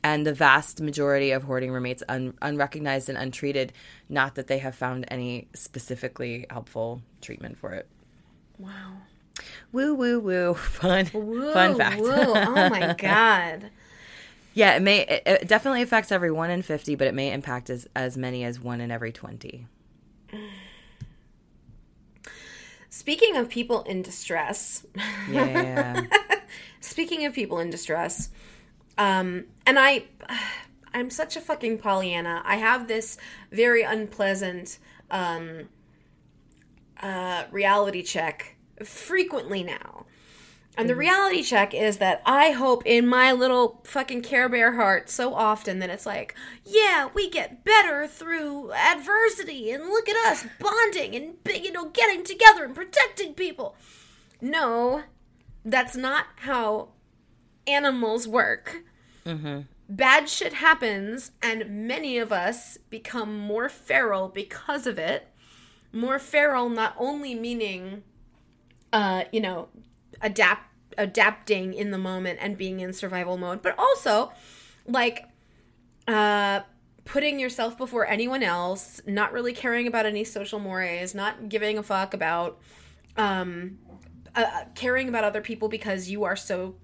[0.04, 3.72] And the vast majority of hoarding remains un- unrecognized and untreated.
[4.10, 7.88] Not that they have found any specifically helpful treatment for it.
[8.58, 8.94] Wow.
[9.72, 10.54] Woo woo woo!
[10.56, 12.02] Fun, Woo, fun fact.
[12.02, 12.10] woo.
[12.12, 13.70] Oh my God.
[14.54, 17.70] Yeah, it may it, it definitely affects every one in fifty, but it may impact
[17.70, 19.68] as as many as one in every twenty.
[22.90, 24.86] Speaking of people in distress,
[25.30, 26.06] Yeah,
[26.82, 28.30] speaking of people in distress,
[28.98, 30.06] um, and I,
[30.94, 32.42] I'm such a fucking Pollyanna.
[32.46, 33.18] I have this
[33.52, 34.78] very unpleasant
[35.10, 35.70] um,
[37.02, 39.91] uh, reality check frequently now.
[40.78, 45.10] And the reality check is that I hope in my little fucking Care Bear heart
[45.10, 46.34] so often that it's like,
[46.64, 52.24] yeah, we get better through adversity, and look at us bonding and you know getting
[52.24, 53.76] together and protecting people.
[54.40, 55.04] No,
[55.66, 56.90] that's not how
[57.68, 58.84] animals work.
[59.26, 59.62] Mm-hmm.
[59.90, 65.28] Bad shit happens, and many of us become more feral because of it.
[65.92, 68.04] More feral, not only meaning,
[68.94, 69.68] uh, you know,
[70.22, 70.68] adapt
[70.98, 74.32] adapting in the moment and being in survival mode, but also
[74.86, 75.26] like
[76.08, 76.62] uh
[77.04, 81.84] putting yourself before anyone else, not really caring about any social mores, not giving a
[81.84, 82.60] fuck about
[83.18, 83.78] um
[84.36, 86.76] uh, caring about other people because you are so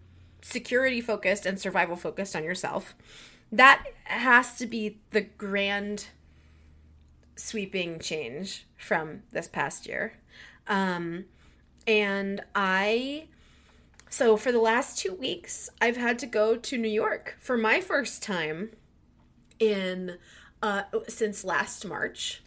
[0.41, 2.95] security focused and survival focused on yourself.
[3.51, 6.07] That has to be the grand
[7.35, 10.14] sweeping change from this past year.
[10.68, 11.26] Um,
[11.88, 13.26] and I,
[14.09, 17.80] so for the last two weeks, I've had to go to New York for my
[17.80, 18.72] first time
[19.59, 20.18] in,
[20.61, 22.43] uh, since last March.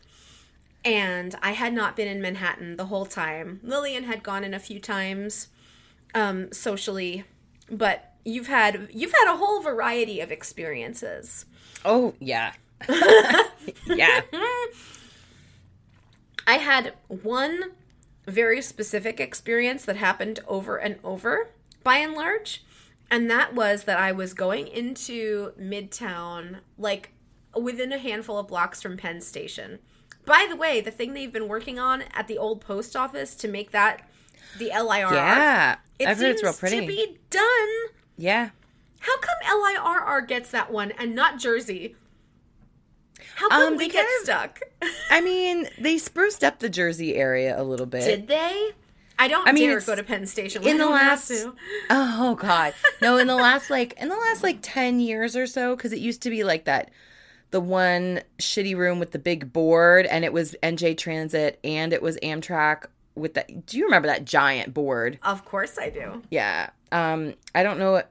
[0.84, 3.60] And I had not been in Manhattan the whole time.
[3.62, 5.48] Lillian had gone in a few times,
[6.14, 7.24] um, socially,
[7.70, 11.46] but you've had you've had a whole variety of experiences.
[11.84, 12.52] Oh yeah.
[13.86, 14.22] yeah.
[16.46, 17.72] I had one
[18.30, 21.50] very specific experience that happened over and over
[21.82, 22.64] by and large,
[23.10, 27.12] and that was that I was going into Midtown, like
[27.60, 29.78] within a handful of blocks from Penn Station.
[30.26, 33.48] By the way, the thing they've been working on at the old post office to
[33.48, 34.08] make that
[34.58, 35.76] the LIRR, Yeah.
[35.98, 36.80] it I've heard it's real pretty.
[36.80, 37.68] to be done.
[38.16, 38.50] yeah.
[39.00, 41.96] How come LIRR gets that one and not Jersey?
[43.40, 44.60] How come Um, we get of- stuck?
[45.10, 48.04] I mean, they spruced up the Jersey area a little bit.
[48.04, 48.70] Did they?
[49.18, 50.66] I don't I mean, dare go to Penn Station.
[50.66, 51.30] in the last
[51.90, 52.72] oh god
[53.02, 55.98] no in the last like in the last like 10 years or so because it
[55.98, 56.90] used to be like that
[57.50, 62.00] the one shitty room with the big board and it was nj transit and it
[62.00, 66.22] was amtrak with that do you remember that giant board Of course I do.
[66.30, 68.02] yeah um i don't know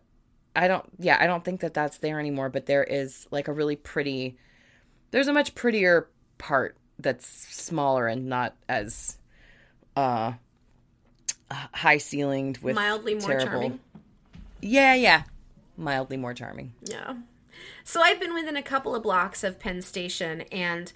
[0.55, 3.51] i don't yeah i don't think that that's there anymore but there is like a
[3.53, 4.37] really pretty
[5.11, 6.07] there's a much prettier
[6.37, 9.17] part that's smaller and not as
[9.95, 10.33] uh
[11.51, 13.79] high ceilinged with Mildly more terrible charming.
[14.61, 15.23] yeah, yeah.
[15.77, 16.73] Mildly more charming.
[16.83, 17.13] Yeah.
[17.83, 20.91] So I've been within a couple of blocks of Penn Station and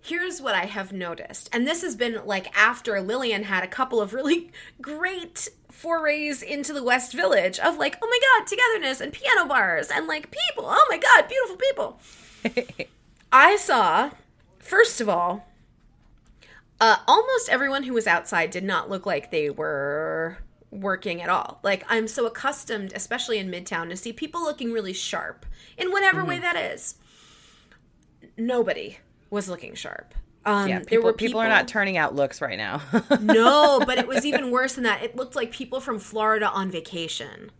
[0.00, 1.48] here's what I have noticed.
[1.52, 4.50] And this has been like after Lillian had a couple of really
[4.82, 9.88] great forays into the West Village of like, oh my god, togetherness and piano bars
[9.94, 10.64] and like people.
[10.66, 12.00] Oh my god, beautiful people.
[13.32, 14.10] I saw,
[14.58, 15.48] first of all,
[16.80, 20.38] uh, almost everyone who was outside did not look like they were
[20.70, 21.60] working at all.
[21.62, 25.46] Like, I'm so accustomed, especially in Midtown, to see people looking really sharp
[25.78, 26.96] in whatever way that is.
[28.36, 28.98] Nobody
[29.30, 30.14] was looking sharp.
[30.44, 32.82] Um, Yeah, there were people are not turning out looks right now.
[33.20, 35.02] no, but it was even worse than that.
[35.02, 37.50] It looked like people from Florida on vacation.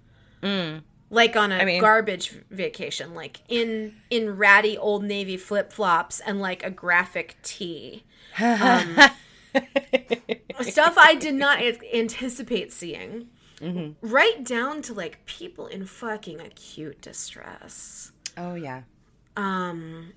[1.13, 6.41] Like on a mean- garbage vacation, like in in ratty old navy flip flops and
[6.41, 8.05] like a graphic tee.
[8.41, 8.97] Um,
[10.63, 13.29] stuff I did not anticipate seeing.
[14.01, 18.11] Right down to like people in fucking acute distress.
[18.37, 18.83] oh yeah.
[19.37, 20.15] Um,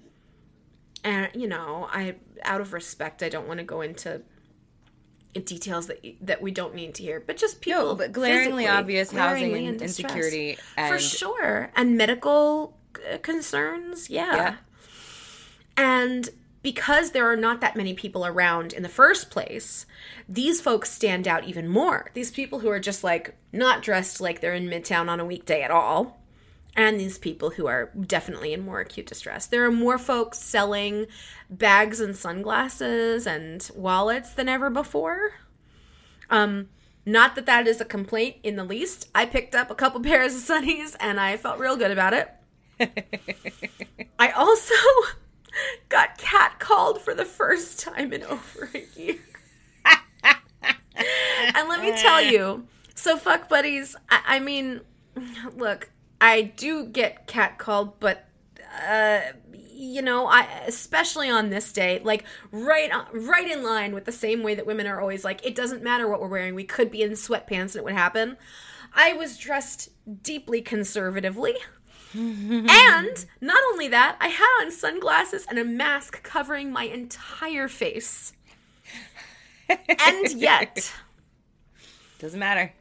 [1.04, 4.22] and you know, I out of respect, I don't want to go into
[5.42, 9.12] details that that we don't need to hear, but just people, No, but glaringly obvious
[9.12, 10.12] housing glaringly and in distress.
[10.12, 12.78] insecurity for sure, and medical
[13.12, 14.36] uh, concerns, yeah.
[14.36, 14.56] Yeah.
[15.78, 16.30] And
[16.62, 19.86] because there are not that many people around in the first place,
[20.28, 22.10] these folks stand out even more.
[22.14, 25.62] These people who are just like not dressed like they're in Midtown on a weekday
[25.62, 26.20] at all.
[26.76, 29.48] And these people who are definitely in more acute distress.
[29.48, 31.08] There are more folks selling
[31.50, 35.36] bags and sunglasses and wallets than ever before.
[36.30, 36.70] Um,
[37.06, 39.10] not that that is a complaint in the least.
[39.14, 42.32] I picked up a couple pairs of sunnies and I felt real good about it.
[44.20, 44.74] I also
[45.90, 49.20] got catcalled for the first time in over a year.
[50.66, 53.96] and let me tell you, so fuck buddies.
[54.10, 54.82] I, I mean,
[55.56, 55.90] look,
[56.22, 58.28] I do get catcalled, but
[58.90, 59.20] uh,
[59.72, 64.42] you know, I especially on this day, like right, right in line with the same
[64.44, 66.56] way that women are always like, it doesn't matter what we're wearing.
[66.56, 68.38] We could be in sweatpants and it would happen.
[68.94, 69.90] I was dressed
[70.24, 71.56] deeply conservatively.
[72.14, 78.32] and not only that, I had on sunglasses and a mask covering my entire face.
[79.68, 80.94] and yet,
[82.20, 82.72] Doesn't matter.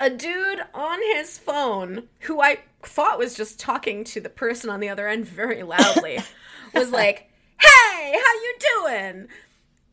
[0.00, 4.80] a dude on his phone who I thought was just talking to the person on
[4.80, 6.18] the other end very loudly
[6.74, 7.30] was like,
[7.60, 9.28] "Hey, how you doing?"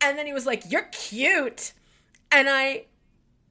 [0.00, 1.72] And then he was like, "You're cute."
[2.30, 2.86] And I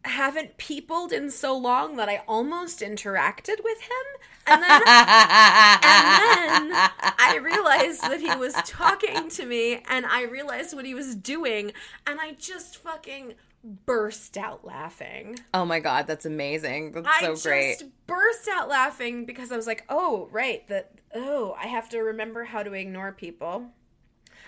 [0.08, 4.06] haven't peopled in so long that I almost interacted with him.
[4.48, 4.82] And then, and
[6.72, 6.90] then
[7.20, 11.74] I realized that he was talking to me and I realized what he was doing
[12.06, 13.34] and I just fucking
[13.86, 15.38] burst out laughing.
[15.54, 16.94] Oh my god, that's amazing.
[16.94, 17.70] That's I so great.
[17.70, 21.90] I just burst out laughing because I was like, "Oh, right, that oh, I have
[21.90, 23.68] to remember how to ignore people."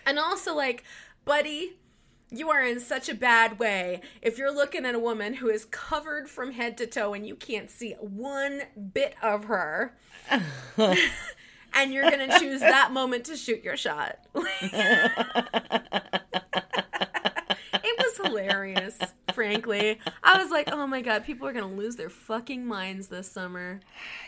[0.06, 0.84] And also like,
[1.26, 1.78] buddy,
[2.32, 5.66] you are in such a bad way if you're looking at a woman who is
[5.66, 8.62] covered from head to toe and you can't see one
[8.94, 9.98] bit of her.
[11.74, 14.20] and you're going to choose that moment to shoot your shot.
[18.24, 18.98] hilarious,
[19.34, 20.00] frankly.
[20.24, 23.32] I was like, oh my god, people are going to lose their fucking minds this
[23.32, 23.80] summer.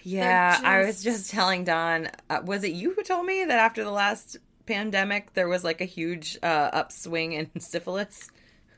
[0.03, 2.09] Yeah, I was just- just telling Don.
[2.29, 5.81] Uh, was it you who told me that after the last pandemic there was like
[5.81, 8.29] a huge uh, upswing in syphilis?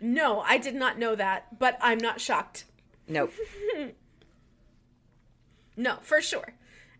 [0.02, 2.65] No, I did not know that, but I'm not shocked.
[3.07, 3.31] Nope.
[5.76, 6.53] No, for sure.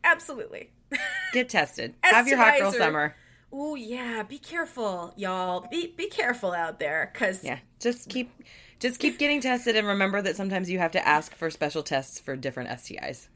[0.03, 0.72] Absolutely.
[1.34, 1.94] Get tested.
[2.02, 3.15] Have your hot girl summer.
[3.53, 5.68] Ooh, yeah, be careful, y'all.
[5.69, 8.31] Be be careful out there cuz Yeah, just keep
[8.80, 12.19] just keep getting tested and remember that sometimes you have to ask for special tests
[12.19, 13.27] for different STIs.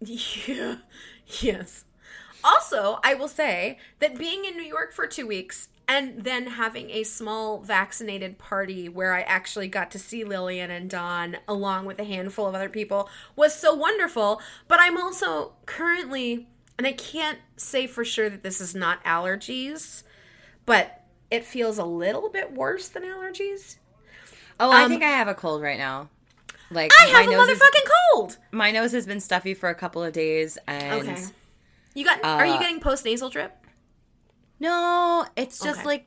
[0.00, 0.76] Yeah.
[1.40, 1.84] Yes.
[2.44, 6.90] Also, I will say that being in New York for two weeks and then having
[6.90, 11.98] a small vaccinated party where I actually got to see Lillian and Don along with
[11.98, 14.40] a handful of other people was so wonderful.
[14.68, 16.46] But I'm also currently,
[16.78, 20.04] and I can't say for sure that this is not allergies,
[20.64, 23.76] but it feels a little bit worse than allergies.
[24.58, 26.08] Oh, I Um, think I have a cold right now.
[26.70, 28.38] Like I have a motherfucking cold.
[28.50, 31.22] my nose has been stuffy for a couple of days and Okay.
[31.94, 32.22] You got?
[32.24, 33.52] are you Uh, getting post nasal drip?
[34.58, 35.84] no, it's just Okay.
[35.84, 36.06] like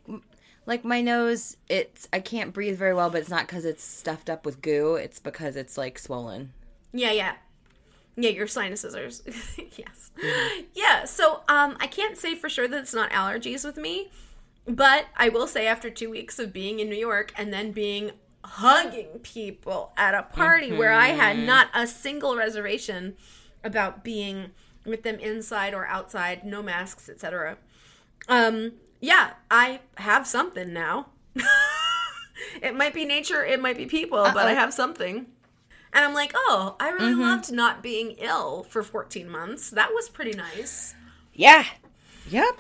[0.66, 4.30] like my nose it's I can't breathe very well, but it's not cuz it's stuffed
[4.30, 6.54] up with goo, it's because it's like swollen.
[6.92, 7.36] Yeah, yeah.
[8.18, 9.06] Yeah, your sinuses are
[9.78, 10.12] yes.
[10.74, 14.10] Yeah, so um I can't say for sure that it's not allergies with me,
[14.70, 18.12] but I will say after 2 weeks of being in New York and then being
[18.44, 23.16] hugging people at a party where I had not a single reservation
[23.64, 24.52] about being
[24.86, 27.58] with them inside or outside, no masks, etc.
[28.28, 31.08] Um yeah, I have something now.
[32.62, 35.28] it might be nature, it might be people, but I have something.
[35.92, 39.72] And I'm like, oh, I really loved not being ill for 14 months.
[39.72, 40.94] That was pretty nice.
[41.34, 41.66] Yeah.
[42.30, 42.60] Yep.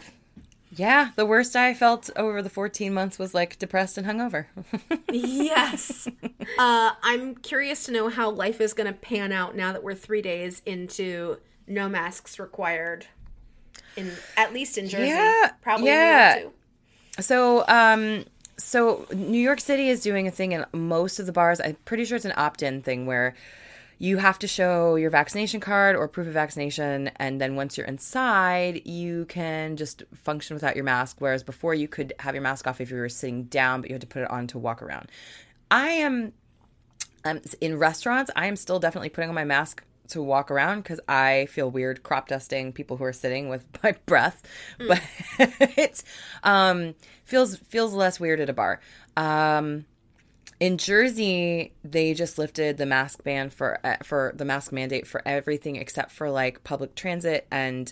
[0.71, 4.45] Yeah, the worst I felt over the 14 months was like depressed and hungover.
[5.11, 6.07] yes.
[6.59, 9.95] Uh, I'm curious to know how life is going to pan out now that we're
[9.95, 11.37] three days into
[11.67, 13.07] no masks required.
[13.95, 16.33] In at least in Jersey, Yeah, probably yeah.
[16.35, 16.53] New York
[17.17, 17.23] too.
[17.23, 18.25] So, um,
[18.57, 21.59] so New York City is doing a thing in most of the bars.
[21.59, 23.33] I'm pretty sure it's an opt-in thing where
[24.01, 27.85] you have to show your vaccination card or proof of vaccination, and then once you're
[27.85, 31.17] inside, you can just function without your mask.
[31.19, 33.93] Whereas before, you could have your mask off if you were sitting down, but you
[33.93, 35.11] had to put it on to walk around.
[35.69, 36.31] I am
[37.26, 38.31] um, in restaurants.
[38.38, 42.01] I am still definitely putting on my mask to walk around because I feel weird
[42.01, 44.41] crop dusting people who are sitting with my breath,
[44.77, 45.01] but
[45.39, 46.03] it
[46.43, 46.95] um,
[47.26, 48.80] feels feels less weird at a bar.
[49.17, 49.85] Um,
[50.60, 55.22] in Jersey, they just lifted the mask ban for uh, for the mask mandate for
[55.26, 57.91] everything except for like public transit and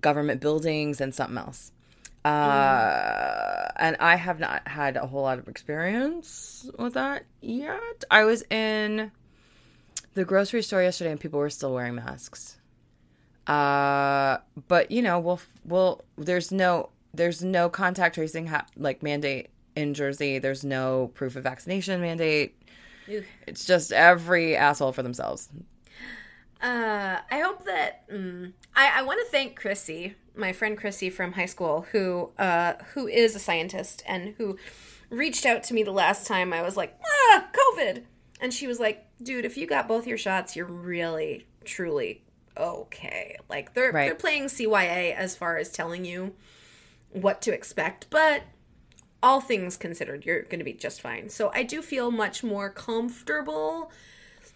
[0.00, 1.72] government buildings and something else.
[2.24, 8.04] Uh, and I have not had a whole lot of experience with that yet.
[8.10, 9.10] I was in
[10.14, 12.58] the grocery store yesterday and people were still wearing masks.
[13.46, 19.50] Uh, but you know, we'll we'll there's no there's no contact tracing ha- like mandate
[19.76, 20.38] in Jersey.
[20.38, 22.56] There's no proof of vaccination mandate.
[23.06, 23.24] Ew.
[23.46, 25.48] It's just every asshole for themselves.
[26.62, 31.32] Uh, I hope that mm, I, I want to thank Chrissy, my friend Chrissy from
[31.32, 34.58] high school, who uh, who is a scientist and who
[35.08, 38.02] reached out to me the last time I was like, ah, COVID,
[38.40, 42.22] and she was like, dude, if you got both your shots, you're really truly
[42.58, 43.36] okay.
[43.48, 44.06] Like they're Right.
[44.06, 46.34] they're playing CYA as far as telling you
[47.10, 48.42] what to expect, but
[49.22, 51.28] all things considered, you're going to be just fine.
[51.28, 53.90] So I do feel much more comfortable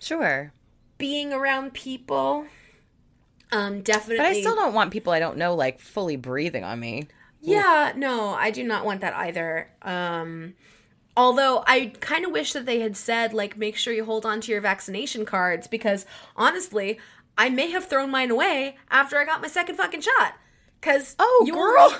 [0.01, 0.53] Sure.
[0.99, 2.47] being around people.
[3.53, 4.17] Um, definitely.
[4.19, 7.09] But I still don't want people I don't know like fully breathing on me.
[7.41, 9.69] Yeah, no, I do not want that either.
[9.83, 10.55] Um,
[11.15, 14.41] although I kind of wish that they had said like, make sure you hold on
[14.43, 16.99] to your vaccination cards because honestly,
[17.37, 20.35] I may have thrown mine away after I got my second fucking shot.
[20.81, 21.77] Cause Oh, you girl.
[21.81, 21.97] only,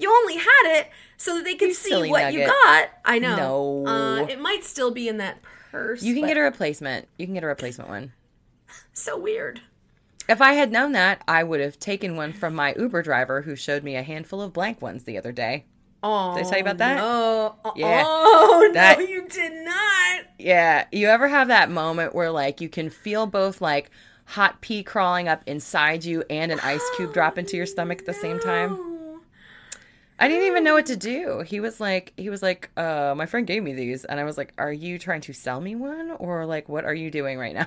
[0.00, 2.88] you only had it so that they could You see what you got.
[3.04, 3.82] I know.
[3.84, 3.86] No.
[3.86, 5.38] uh, it might still be in that
[5.70, 6.02] purse.
[6.02, 7.08] You can but- get a replacement.
[7.18, 8.12] You can get a replacement one.
[8.92, 9.60] so weird.
[10.28, 13.56] If I had known that, I would have taken one from my Uber driver who
[13.56, 15.64] showed me a handful of blank ones the other day.
[16.02, 16.96] Oh, Did I tell you about that?
[16.98, 17.56] No.
[17.76, 18.04] Yeah.
[18.06, 20.24] Oh, That- no, you did not.
[20.38, 20.86] Yeah.
[20.92, 23.90] You ever have that moment where like you can feel both like
[24.24, 28.06] hot pee crawling up inside you and an ice cube drop into your stomach at
[28.06, 28.78] the same time?
[30.20, 31.40] I didn't even know what to do.
[31.40, 34.36] He was like he was like, uh, my friend gave me these and I was
[34.36, 36.10] like, Are you trying to sell me one?
[36.12, 37.66] Or like what are you doing right now?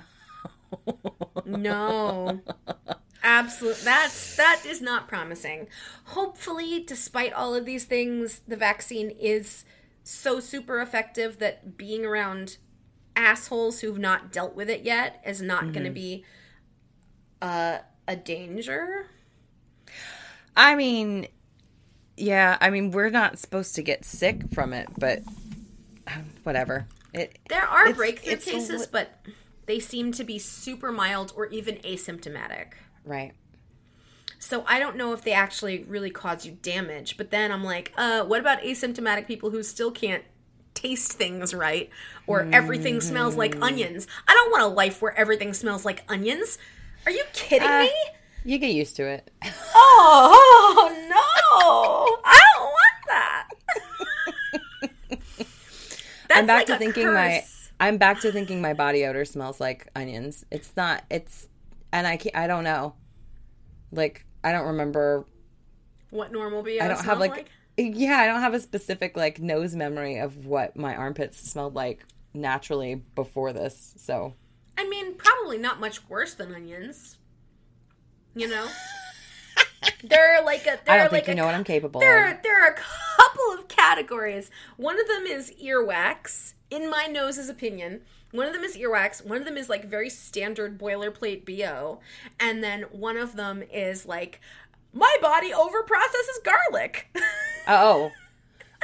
[1.45, 2.41] No.
[3.23, 3.83] Absolutely.
[3.83, 5.67] That's that is not promising.
[6.05, 9.65] Hopefully, despite all of these things, the vaccine is
[10.03, 12.57] so super effective that being around
[13.15, 16.25] assholes who've not dealt with it yet is not going to be
[17.41, 19.07] uh, a danger.
[20.55, 21.27] I mean,
[22.17, 25.23] yeah, I mean, we're not supposed to get sick from it, but
[26.07, 26.85] um, whatever.
[27.13, 29.25] It There are It's- breakthrough it's cases, li- but
[29.65, 32.73] they seem to be super mild or even asymptomatic.
[33.05, 33.33] right.
[34.39, 37.15] So I don't know if they actually really cause you damage.
[37.15, 40.25] But then I'm like, uh, what about asymptomatic people who still can't
[40.73, 41.89] taste things right
[42.27, 43.63] or everything smells like Mm-hmm.
[43.63, 44.05] onions?
[44.27, 46.57] I don't want a life where everything smells like onions.
[47.05, 47.93] Are you kidding Uh, me?
[48.45, 49.31] You get used to it.
[49.73, 52.21] Oh, no.
[52.25, 53.49] I don't want that.
[56.31, 57.43] I'm back like to thinking my.
[57.79, 60.45] I'm back to thinking my body odor smells like onions.
[60.51, 61.47] It's not it's
[61.91, 62.95] and I can't, I don't know.
[63.91, 65.25] Like I don't remember
[66.09, 69.39] what normal BO I don't have smells like, yeah, I don't have a specific like
[69.39, 73.93] nose memory of what my armpits smelled like naturally before this.
[73.97, 74.33] So
[74.77, 77.17] I mean, probably not much worse than onions.
[78.35, 78.67] You know,
[80.03, 80.79] they're like a.
[80.85, 82.33] They're I don't like think you a know what I'm capable There, of.
[82.33, 84.49] are, there are a couple of categories.
[84.77, 88.01] One of them is earwax, in my nose's opinion.
[88.31, 89.23] One of them is earwax.
[89.23, 91.99] One of them is like very standard boilerplate BO.
[92.39, 94.41] And then one of them is like,
[94.91, 97.15] my body overprocesses garlic.
[97.67, 98.09] Oh.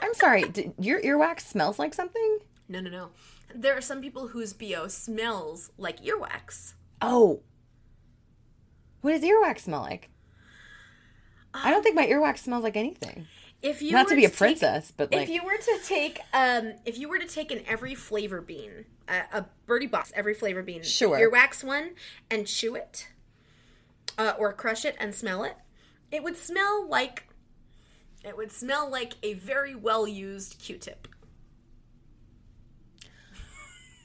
[0.01, 0.43] I'm sorry.
[0.43, 2.39] Did, your earwax smells like something?
[2.69, 3.09] no, no, no.
[3.53, 6.75] There are some people whose BO smells like earwax.
[7.01, 7.41] Oh.
[9.01, 10.09] What does earwax smell like?
[11.53, 13.27] I don't think my earwax smells like anything.
[13.61, 16.19] If you Not to be a take- princess, but like if you were to take
[16.33, 20.33] um if you were to take an every flavor bean a, a Bertie Bott's every
[20.33, 21.17] flavor bean Sure.
[21.19, 21.91] earwax one
[22.31, 23.09] and chew it
[24.17, 25.57] uh, or crush it and smell it
[26.11, 27.27] it would smell like
[28.23, 31.07] it would smell like a very well used q-tip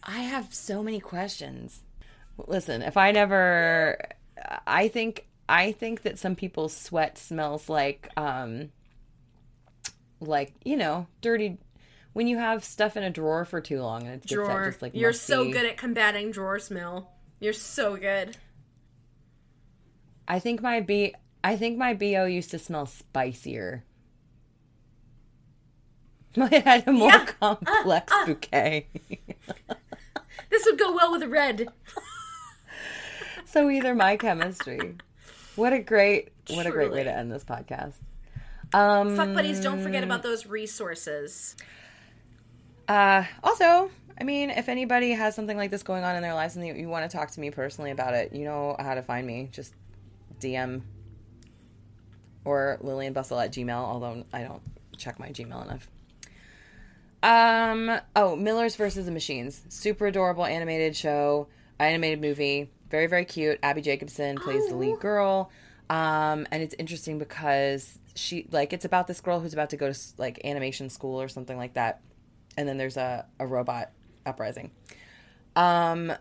[0.03, 1.83] I have so many questions.
[2.47, 3.99] Listen, if I never
[4.67, 8.71] I think I think that some people's sweat smells like um
[10.21, 11.59] like, you know, dirty
[12.13, 14.93] when you have stuff in a drawer for too long and it's drawer just like
[14.95, 18.37] you're so good at combating drawer smell you're so good
[20.27, 23.85] I think my B I think my BO used to smell spicier.
[26.37, 27.27] It had a more Yeah.
[27.27, 28.89] complex bouquet.
[30.51, 31.69] this would go well with red
[33.55, 34.97] so either my chemistry.
[35.57, 37.95] What a great what a great way to end this podcast.
[38.73, 41.57] Um fuck buddies don't forget about those resources
[42.89, 43.91] Uh, also,
[44.21, 46.75] I mean, if anybody has something like this going on in their lives and you,
[46.75, 49.49] you want to talk to me personally about it, you know how to find me.
[49.53, 49.73] Just
[50.41, 50.83] DM
[52.45, 54.63] or Lillian Bustle at Gmail, although I don't
[54.99, 55.89] check my Gmail enough.
[57.23, 59.63] Um, oh, Mitchells versus the Machines.
[59.71, 61.49] Super adorable animated show,
[61.79, 62.71] animated movie.
[62.95, 63.59] Very, very cute.
[63.61, 64.79] Abbi Jacobson plays the Oh.
[64.79, 65.51] lead girl.
[65.91, 69.93] Um, and it's interesting because she, like, it's about this girl who's about to go
[69.93, 72.01] to, like, animation school or something like that
[72.57, 73.91] and then there's a, a robot
[74.25, 74.71] uprising.
[75.57, 76.13] Um,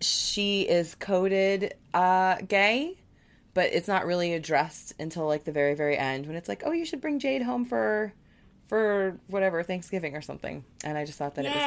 [0.00, 2.96] she is coded uh, gay,
[3.52, 6.72] but it's not really addressed until like the very very end when it's like, oh,
[6.72, 8.14] you should bring Jade home for
[8.68, 10.64] for whatever Thanksgiving or something.
[10.84, 11.64] And I just thought that it was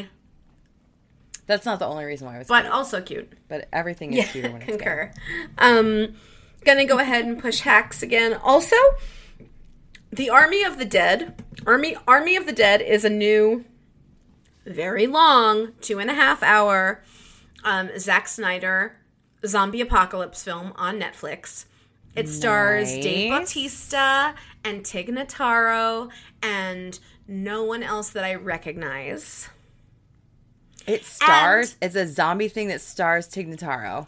[0.00, 0.06] cute.
[1.52, 4.30] That's not the only reason why it was but cute, also cute but everything is
[4.30, 5.12] cuter when it's concur.
[5.58, 6.14] Um,
[6.64, 8.34] gonna go ahead and push hacks again.
[8.34, 8.76] Also,
[10.10, 11.42] the Army of the Dead.
[11.66, 13.64] Army Army of the Dead is a new,
[14.64, 17.02] very long, two and a half hour,
[17.64, 18.96] um, Zack Snyder
[19.46, 21.66] zombie apocalypse film on Netflix.
[22.14, 24.34] It stars Dave Bautista
[24.64, 26.10] and Tig Notaro
[26.42, 29.48] and no one else that I recognize.
[30.86, 31.76] It stars.
[31.80, 34.06] it's a zombie thing that stars Tig Notaro.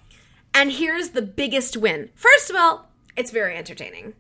[0.52, 2.10] And here's the biggest win.
[2.14, 4.14] First of all, it's very entertaining.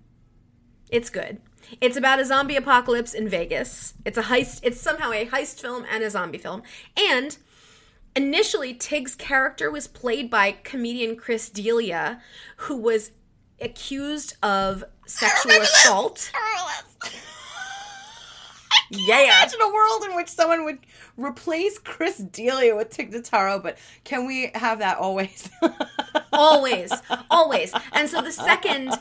[0.90, 1.40] It's good.
[1.80, 3.94] It's about a zombie apocalypse in Vegas.
[4.04, 4.60] It's a heist.
[4.62, 6.62] It's somehow a heist film and a zombie film.
[7.10, 7.36] And
[8.14, 12.20] initially, Tig's character was played by comedian Chris D'Elia,
[12.56, 13.12] who was
[13.60, 16.30] accused of sexual assault.
[18.96, 19.20] Yeah.
[19.24, 20.78] Imagine a world in which someone would
[21.16, 25.48] replace Chris D'Elia with Tig Notaro, but can we have that always?
[26.32, 26.92] always
[27.30, 28.92] always and so the second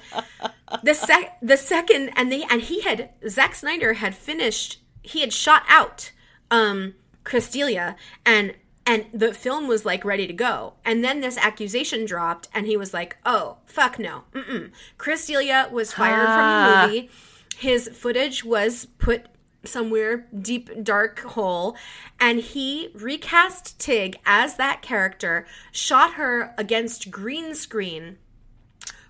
[0.84, 5.34] the sec the second and they and he had Zack Snyder had finished he had
[5.34, 6.12] shot out
[6.52, 6.94] um
[7.24, 8.54] Chris D'Elia and
[8.86, 12.78] and the film was like ready to go and then this accusation dropped and he
[12.78, 14.72] was like oh fuck no Mm-mm.
[15.00, 16.36] Chris D'Elia was fired Ah.
[16.36, 17.10] from the movie
[17.58, 19.26] his footage was put
[19.66, 21.76] somewhere deep dark hole
[22.20, 28.18] and he recast Tig as that character shot her against green screen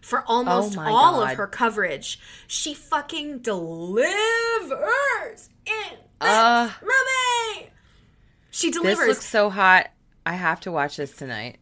[0.01, 1.31] for almost Oh all God.
[1.31, 2.19] of her coverage.
[2.45, 4.03] She fucking delivers
[5.65, 7.69] in this Uh, movie.
[8.51, 9.07] She this delivers.
[9.07, 9.89] looks so hot.
[10.25, 11.57] I have to watch this tonight.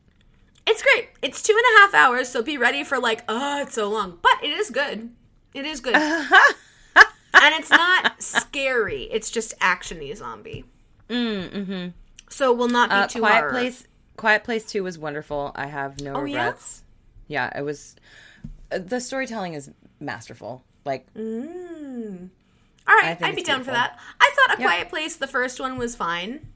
[0.68, 1.09] it's great.
[1.22, 4.19] It's two and a half hours so be ready for like oh it's so long.
[4.22, 5.11] But it is good.
[5.53, 5.95] It is good
[7.33, 10.65] and it's not scary it's just actiony zombie
[11.09, 11.89] Mm-hmm.
[12.29, 13.87] so will not be Uh, too Quiet hard Place.
[14.17, 15.51] Quiet Place Two was wonderful.
[15.55, 16.83] I have no Oh, regrets.
[17.27, 17.51] Yeah?
[17.57, 17.95] it was.
[18.71, 20.63] uh, The storytelling is masterful.
[20.85, 22.29] Like Mm.
[22.87, 24.67] all right i'd be down for that i thought a Yep.
[24.67, 26.47] quiet place the first one was fine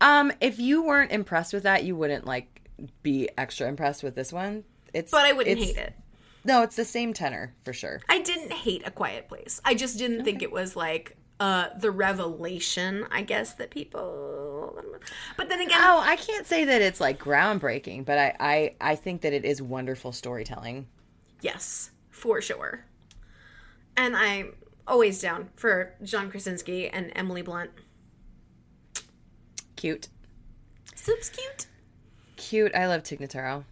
[0.00, 2.62] Um, if you weren't impressed with that, you wouldn't like
[3.02, 4.62] be extra impressed with this one.
[4.94, 5.92] It's but i wouldn't hate it
[6.48, 8.00] No, it's the same tenor for sure.
[8.08, 11.90] i didn't hate a quiet place i just didn't think it was like uh the
[11.90, 14.82] revelation i guess that people
[15.36, 18.94] but then again Oh, I can't say that it's like groundbreaking, but I I, I
[18.96, 20.86] think that it is wonderful storytelling.
[21.40, 22.84] Yes, for sure.
[23.96, 24.54] And I'm
[24.86, 27.70] always down for John Krasinski and Emily Blunt.
[29.76, 30.08] Cute,
[30.94, 31.66] Soup's cute.
[32.36, 32.74] cute.
[32.74, 33.28] I love Tig Notaro.
[33.28, 33.64] She looks-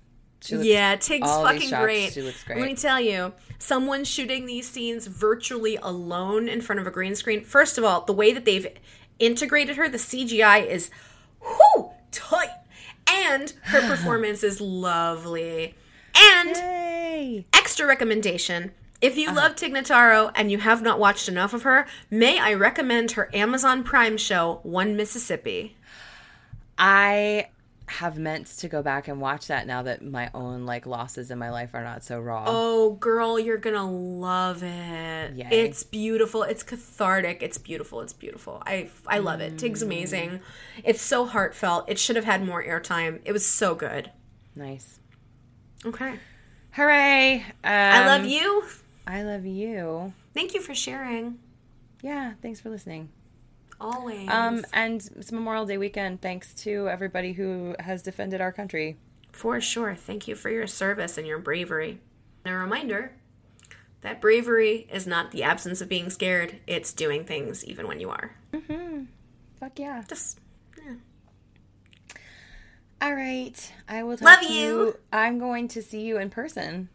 [0.49, 2.13] yeah, Tig's fucking great.
[2.13, 2.59] she looks great.
[2.59, 7.15] Let me tell you, someone shooting these scenes virtually alone in front of a green
[7.15, 7.43] screen.
[7.43, 8.67] First of all, the way that they've
[9.19, 10.91] integrated her, the CGI is
[11.43, 12.51] whoo tight,
[13.07, 15.75] and her performance is lovely.
[16.17, 17.47] And Yay!
[17.53, 18.73] extra recommendation
[19.03, 19.21] if Uh-huh.
[19.21, 23.13] you love Tig Notaro and you have not watched enough of her, may I recommend
[23.13, 25.77] her Amazon Prime show, One Mississippi?
[26.79, 27.49] I
[27.89, 31.39] have meant to go back and watch that now that my own like losses in
[31.39, 32.45] my life are not so raw.
[32.47, 35.35] Oh, girl, you're gonna love it.
[35.37, 35.47] Yay.
[35.51, 36.43] It's beautiful.
[36.43, 37.43] It's cathartic.
[37.43, 38.01] It's beautiful.
[38.01, 38.61] It's beautiful.
[38.67, 39.57] I I love it.
[39.59, 39.87] Tig's Mm.
[39.87, 40.41] amazing.
[40.83, 41.89] It's so heartfelt.
[41.89, 43.21] It should have had more airtime.
[43.25, 44.11] It was so good.
[44.57, 44.99] Nice.
[45.85, 46.19] Okay.
[46.73, 47.37] Hooray!
[47.37, 48.65] Um, I love you.
[49.07, 50.13] I love you.
[50.35, 51.39] Thank you for sharing.
[52.03, 53.11] Yeah, thanks for listening.
[53.81, 54.29] Always.
[54.29, 56.23] Um, and it's Memorial Day weekend.
[56.23, 58.97] Thanks to everybody who has defended our country.
[59.33, 59.95] For sure.
[59.95, 62.01] Thank you for your service and your bravery.
[62.45, 63.13] And a reminder
[64.01, 68.09] that bravery is not the absence of being scared, it's doing things even when you
[68.09, 68.37] are.
[68.53, 69.09] Mhm.
[69.59, 70.05] Fuck yeah!
[70.09, 70.39] Just
[70.85, 70.95] yeah.
[73.03, 74.97] All right, I will talk Love to you.
[75.13, 76.89] I'm going to see you in person.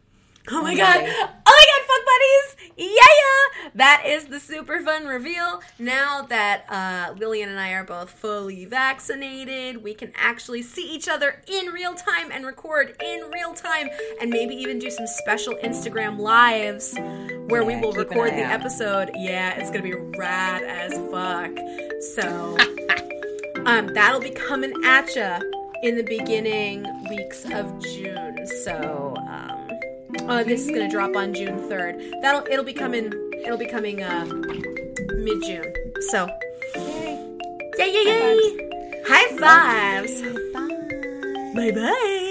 [0.50, 2.61] Oh my god, fuck buddies!
[2.78, 3.70] Yeah, yeah!
[3.76, 5.62] That is the super fun reveal.
[5.78, 11.08] Now that uh, Lillian and I are both fully vaccinated, we can actually see each
[11.08, 13.90] other in real time and record in real time
[14.20, 16.96] and maybe even do some special Instagram lives
[17.48, 18.62] where we will record the out.
[18.62, 19.12] episode.
[19.16, 21.52] Yeah, it's gonna be rad as fuck.
[22.16, 22.58] So
[23.66, 25.40] um, that'll be coming at ya
[25.84, 28.46] in the beginning weeks of June.
[28.64, 29.11] So
[30.28, 32.00] uh, this is gonna drop on June third.
[32.22, 33.12] That'll it'll be coming
[33.44, 35.74] it'll be coming uh, mid June.
[36.10, 36.28] So
[36.76, 39.04] yay yay yay!
[39.08, 40.22] High fives!
[40.22, 40.72] Bye.
[41.56, 42.28] Bye bye.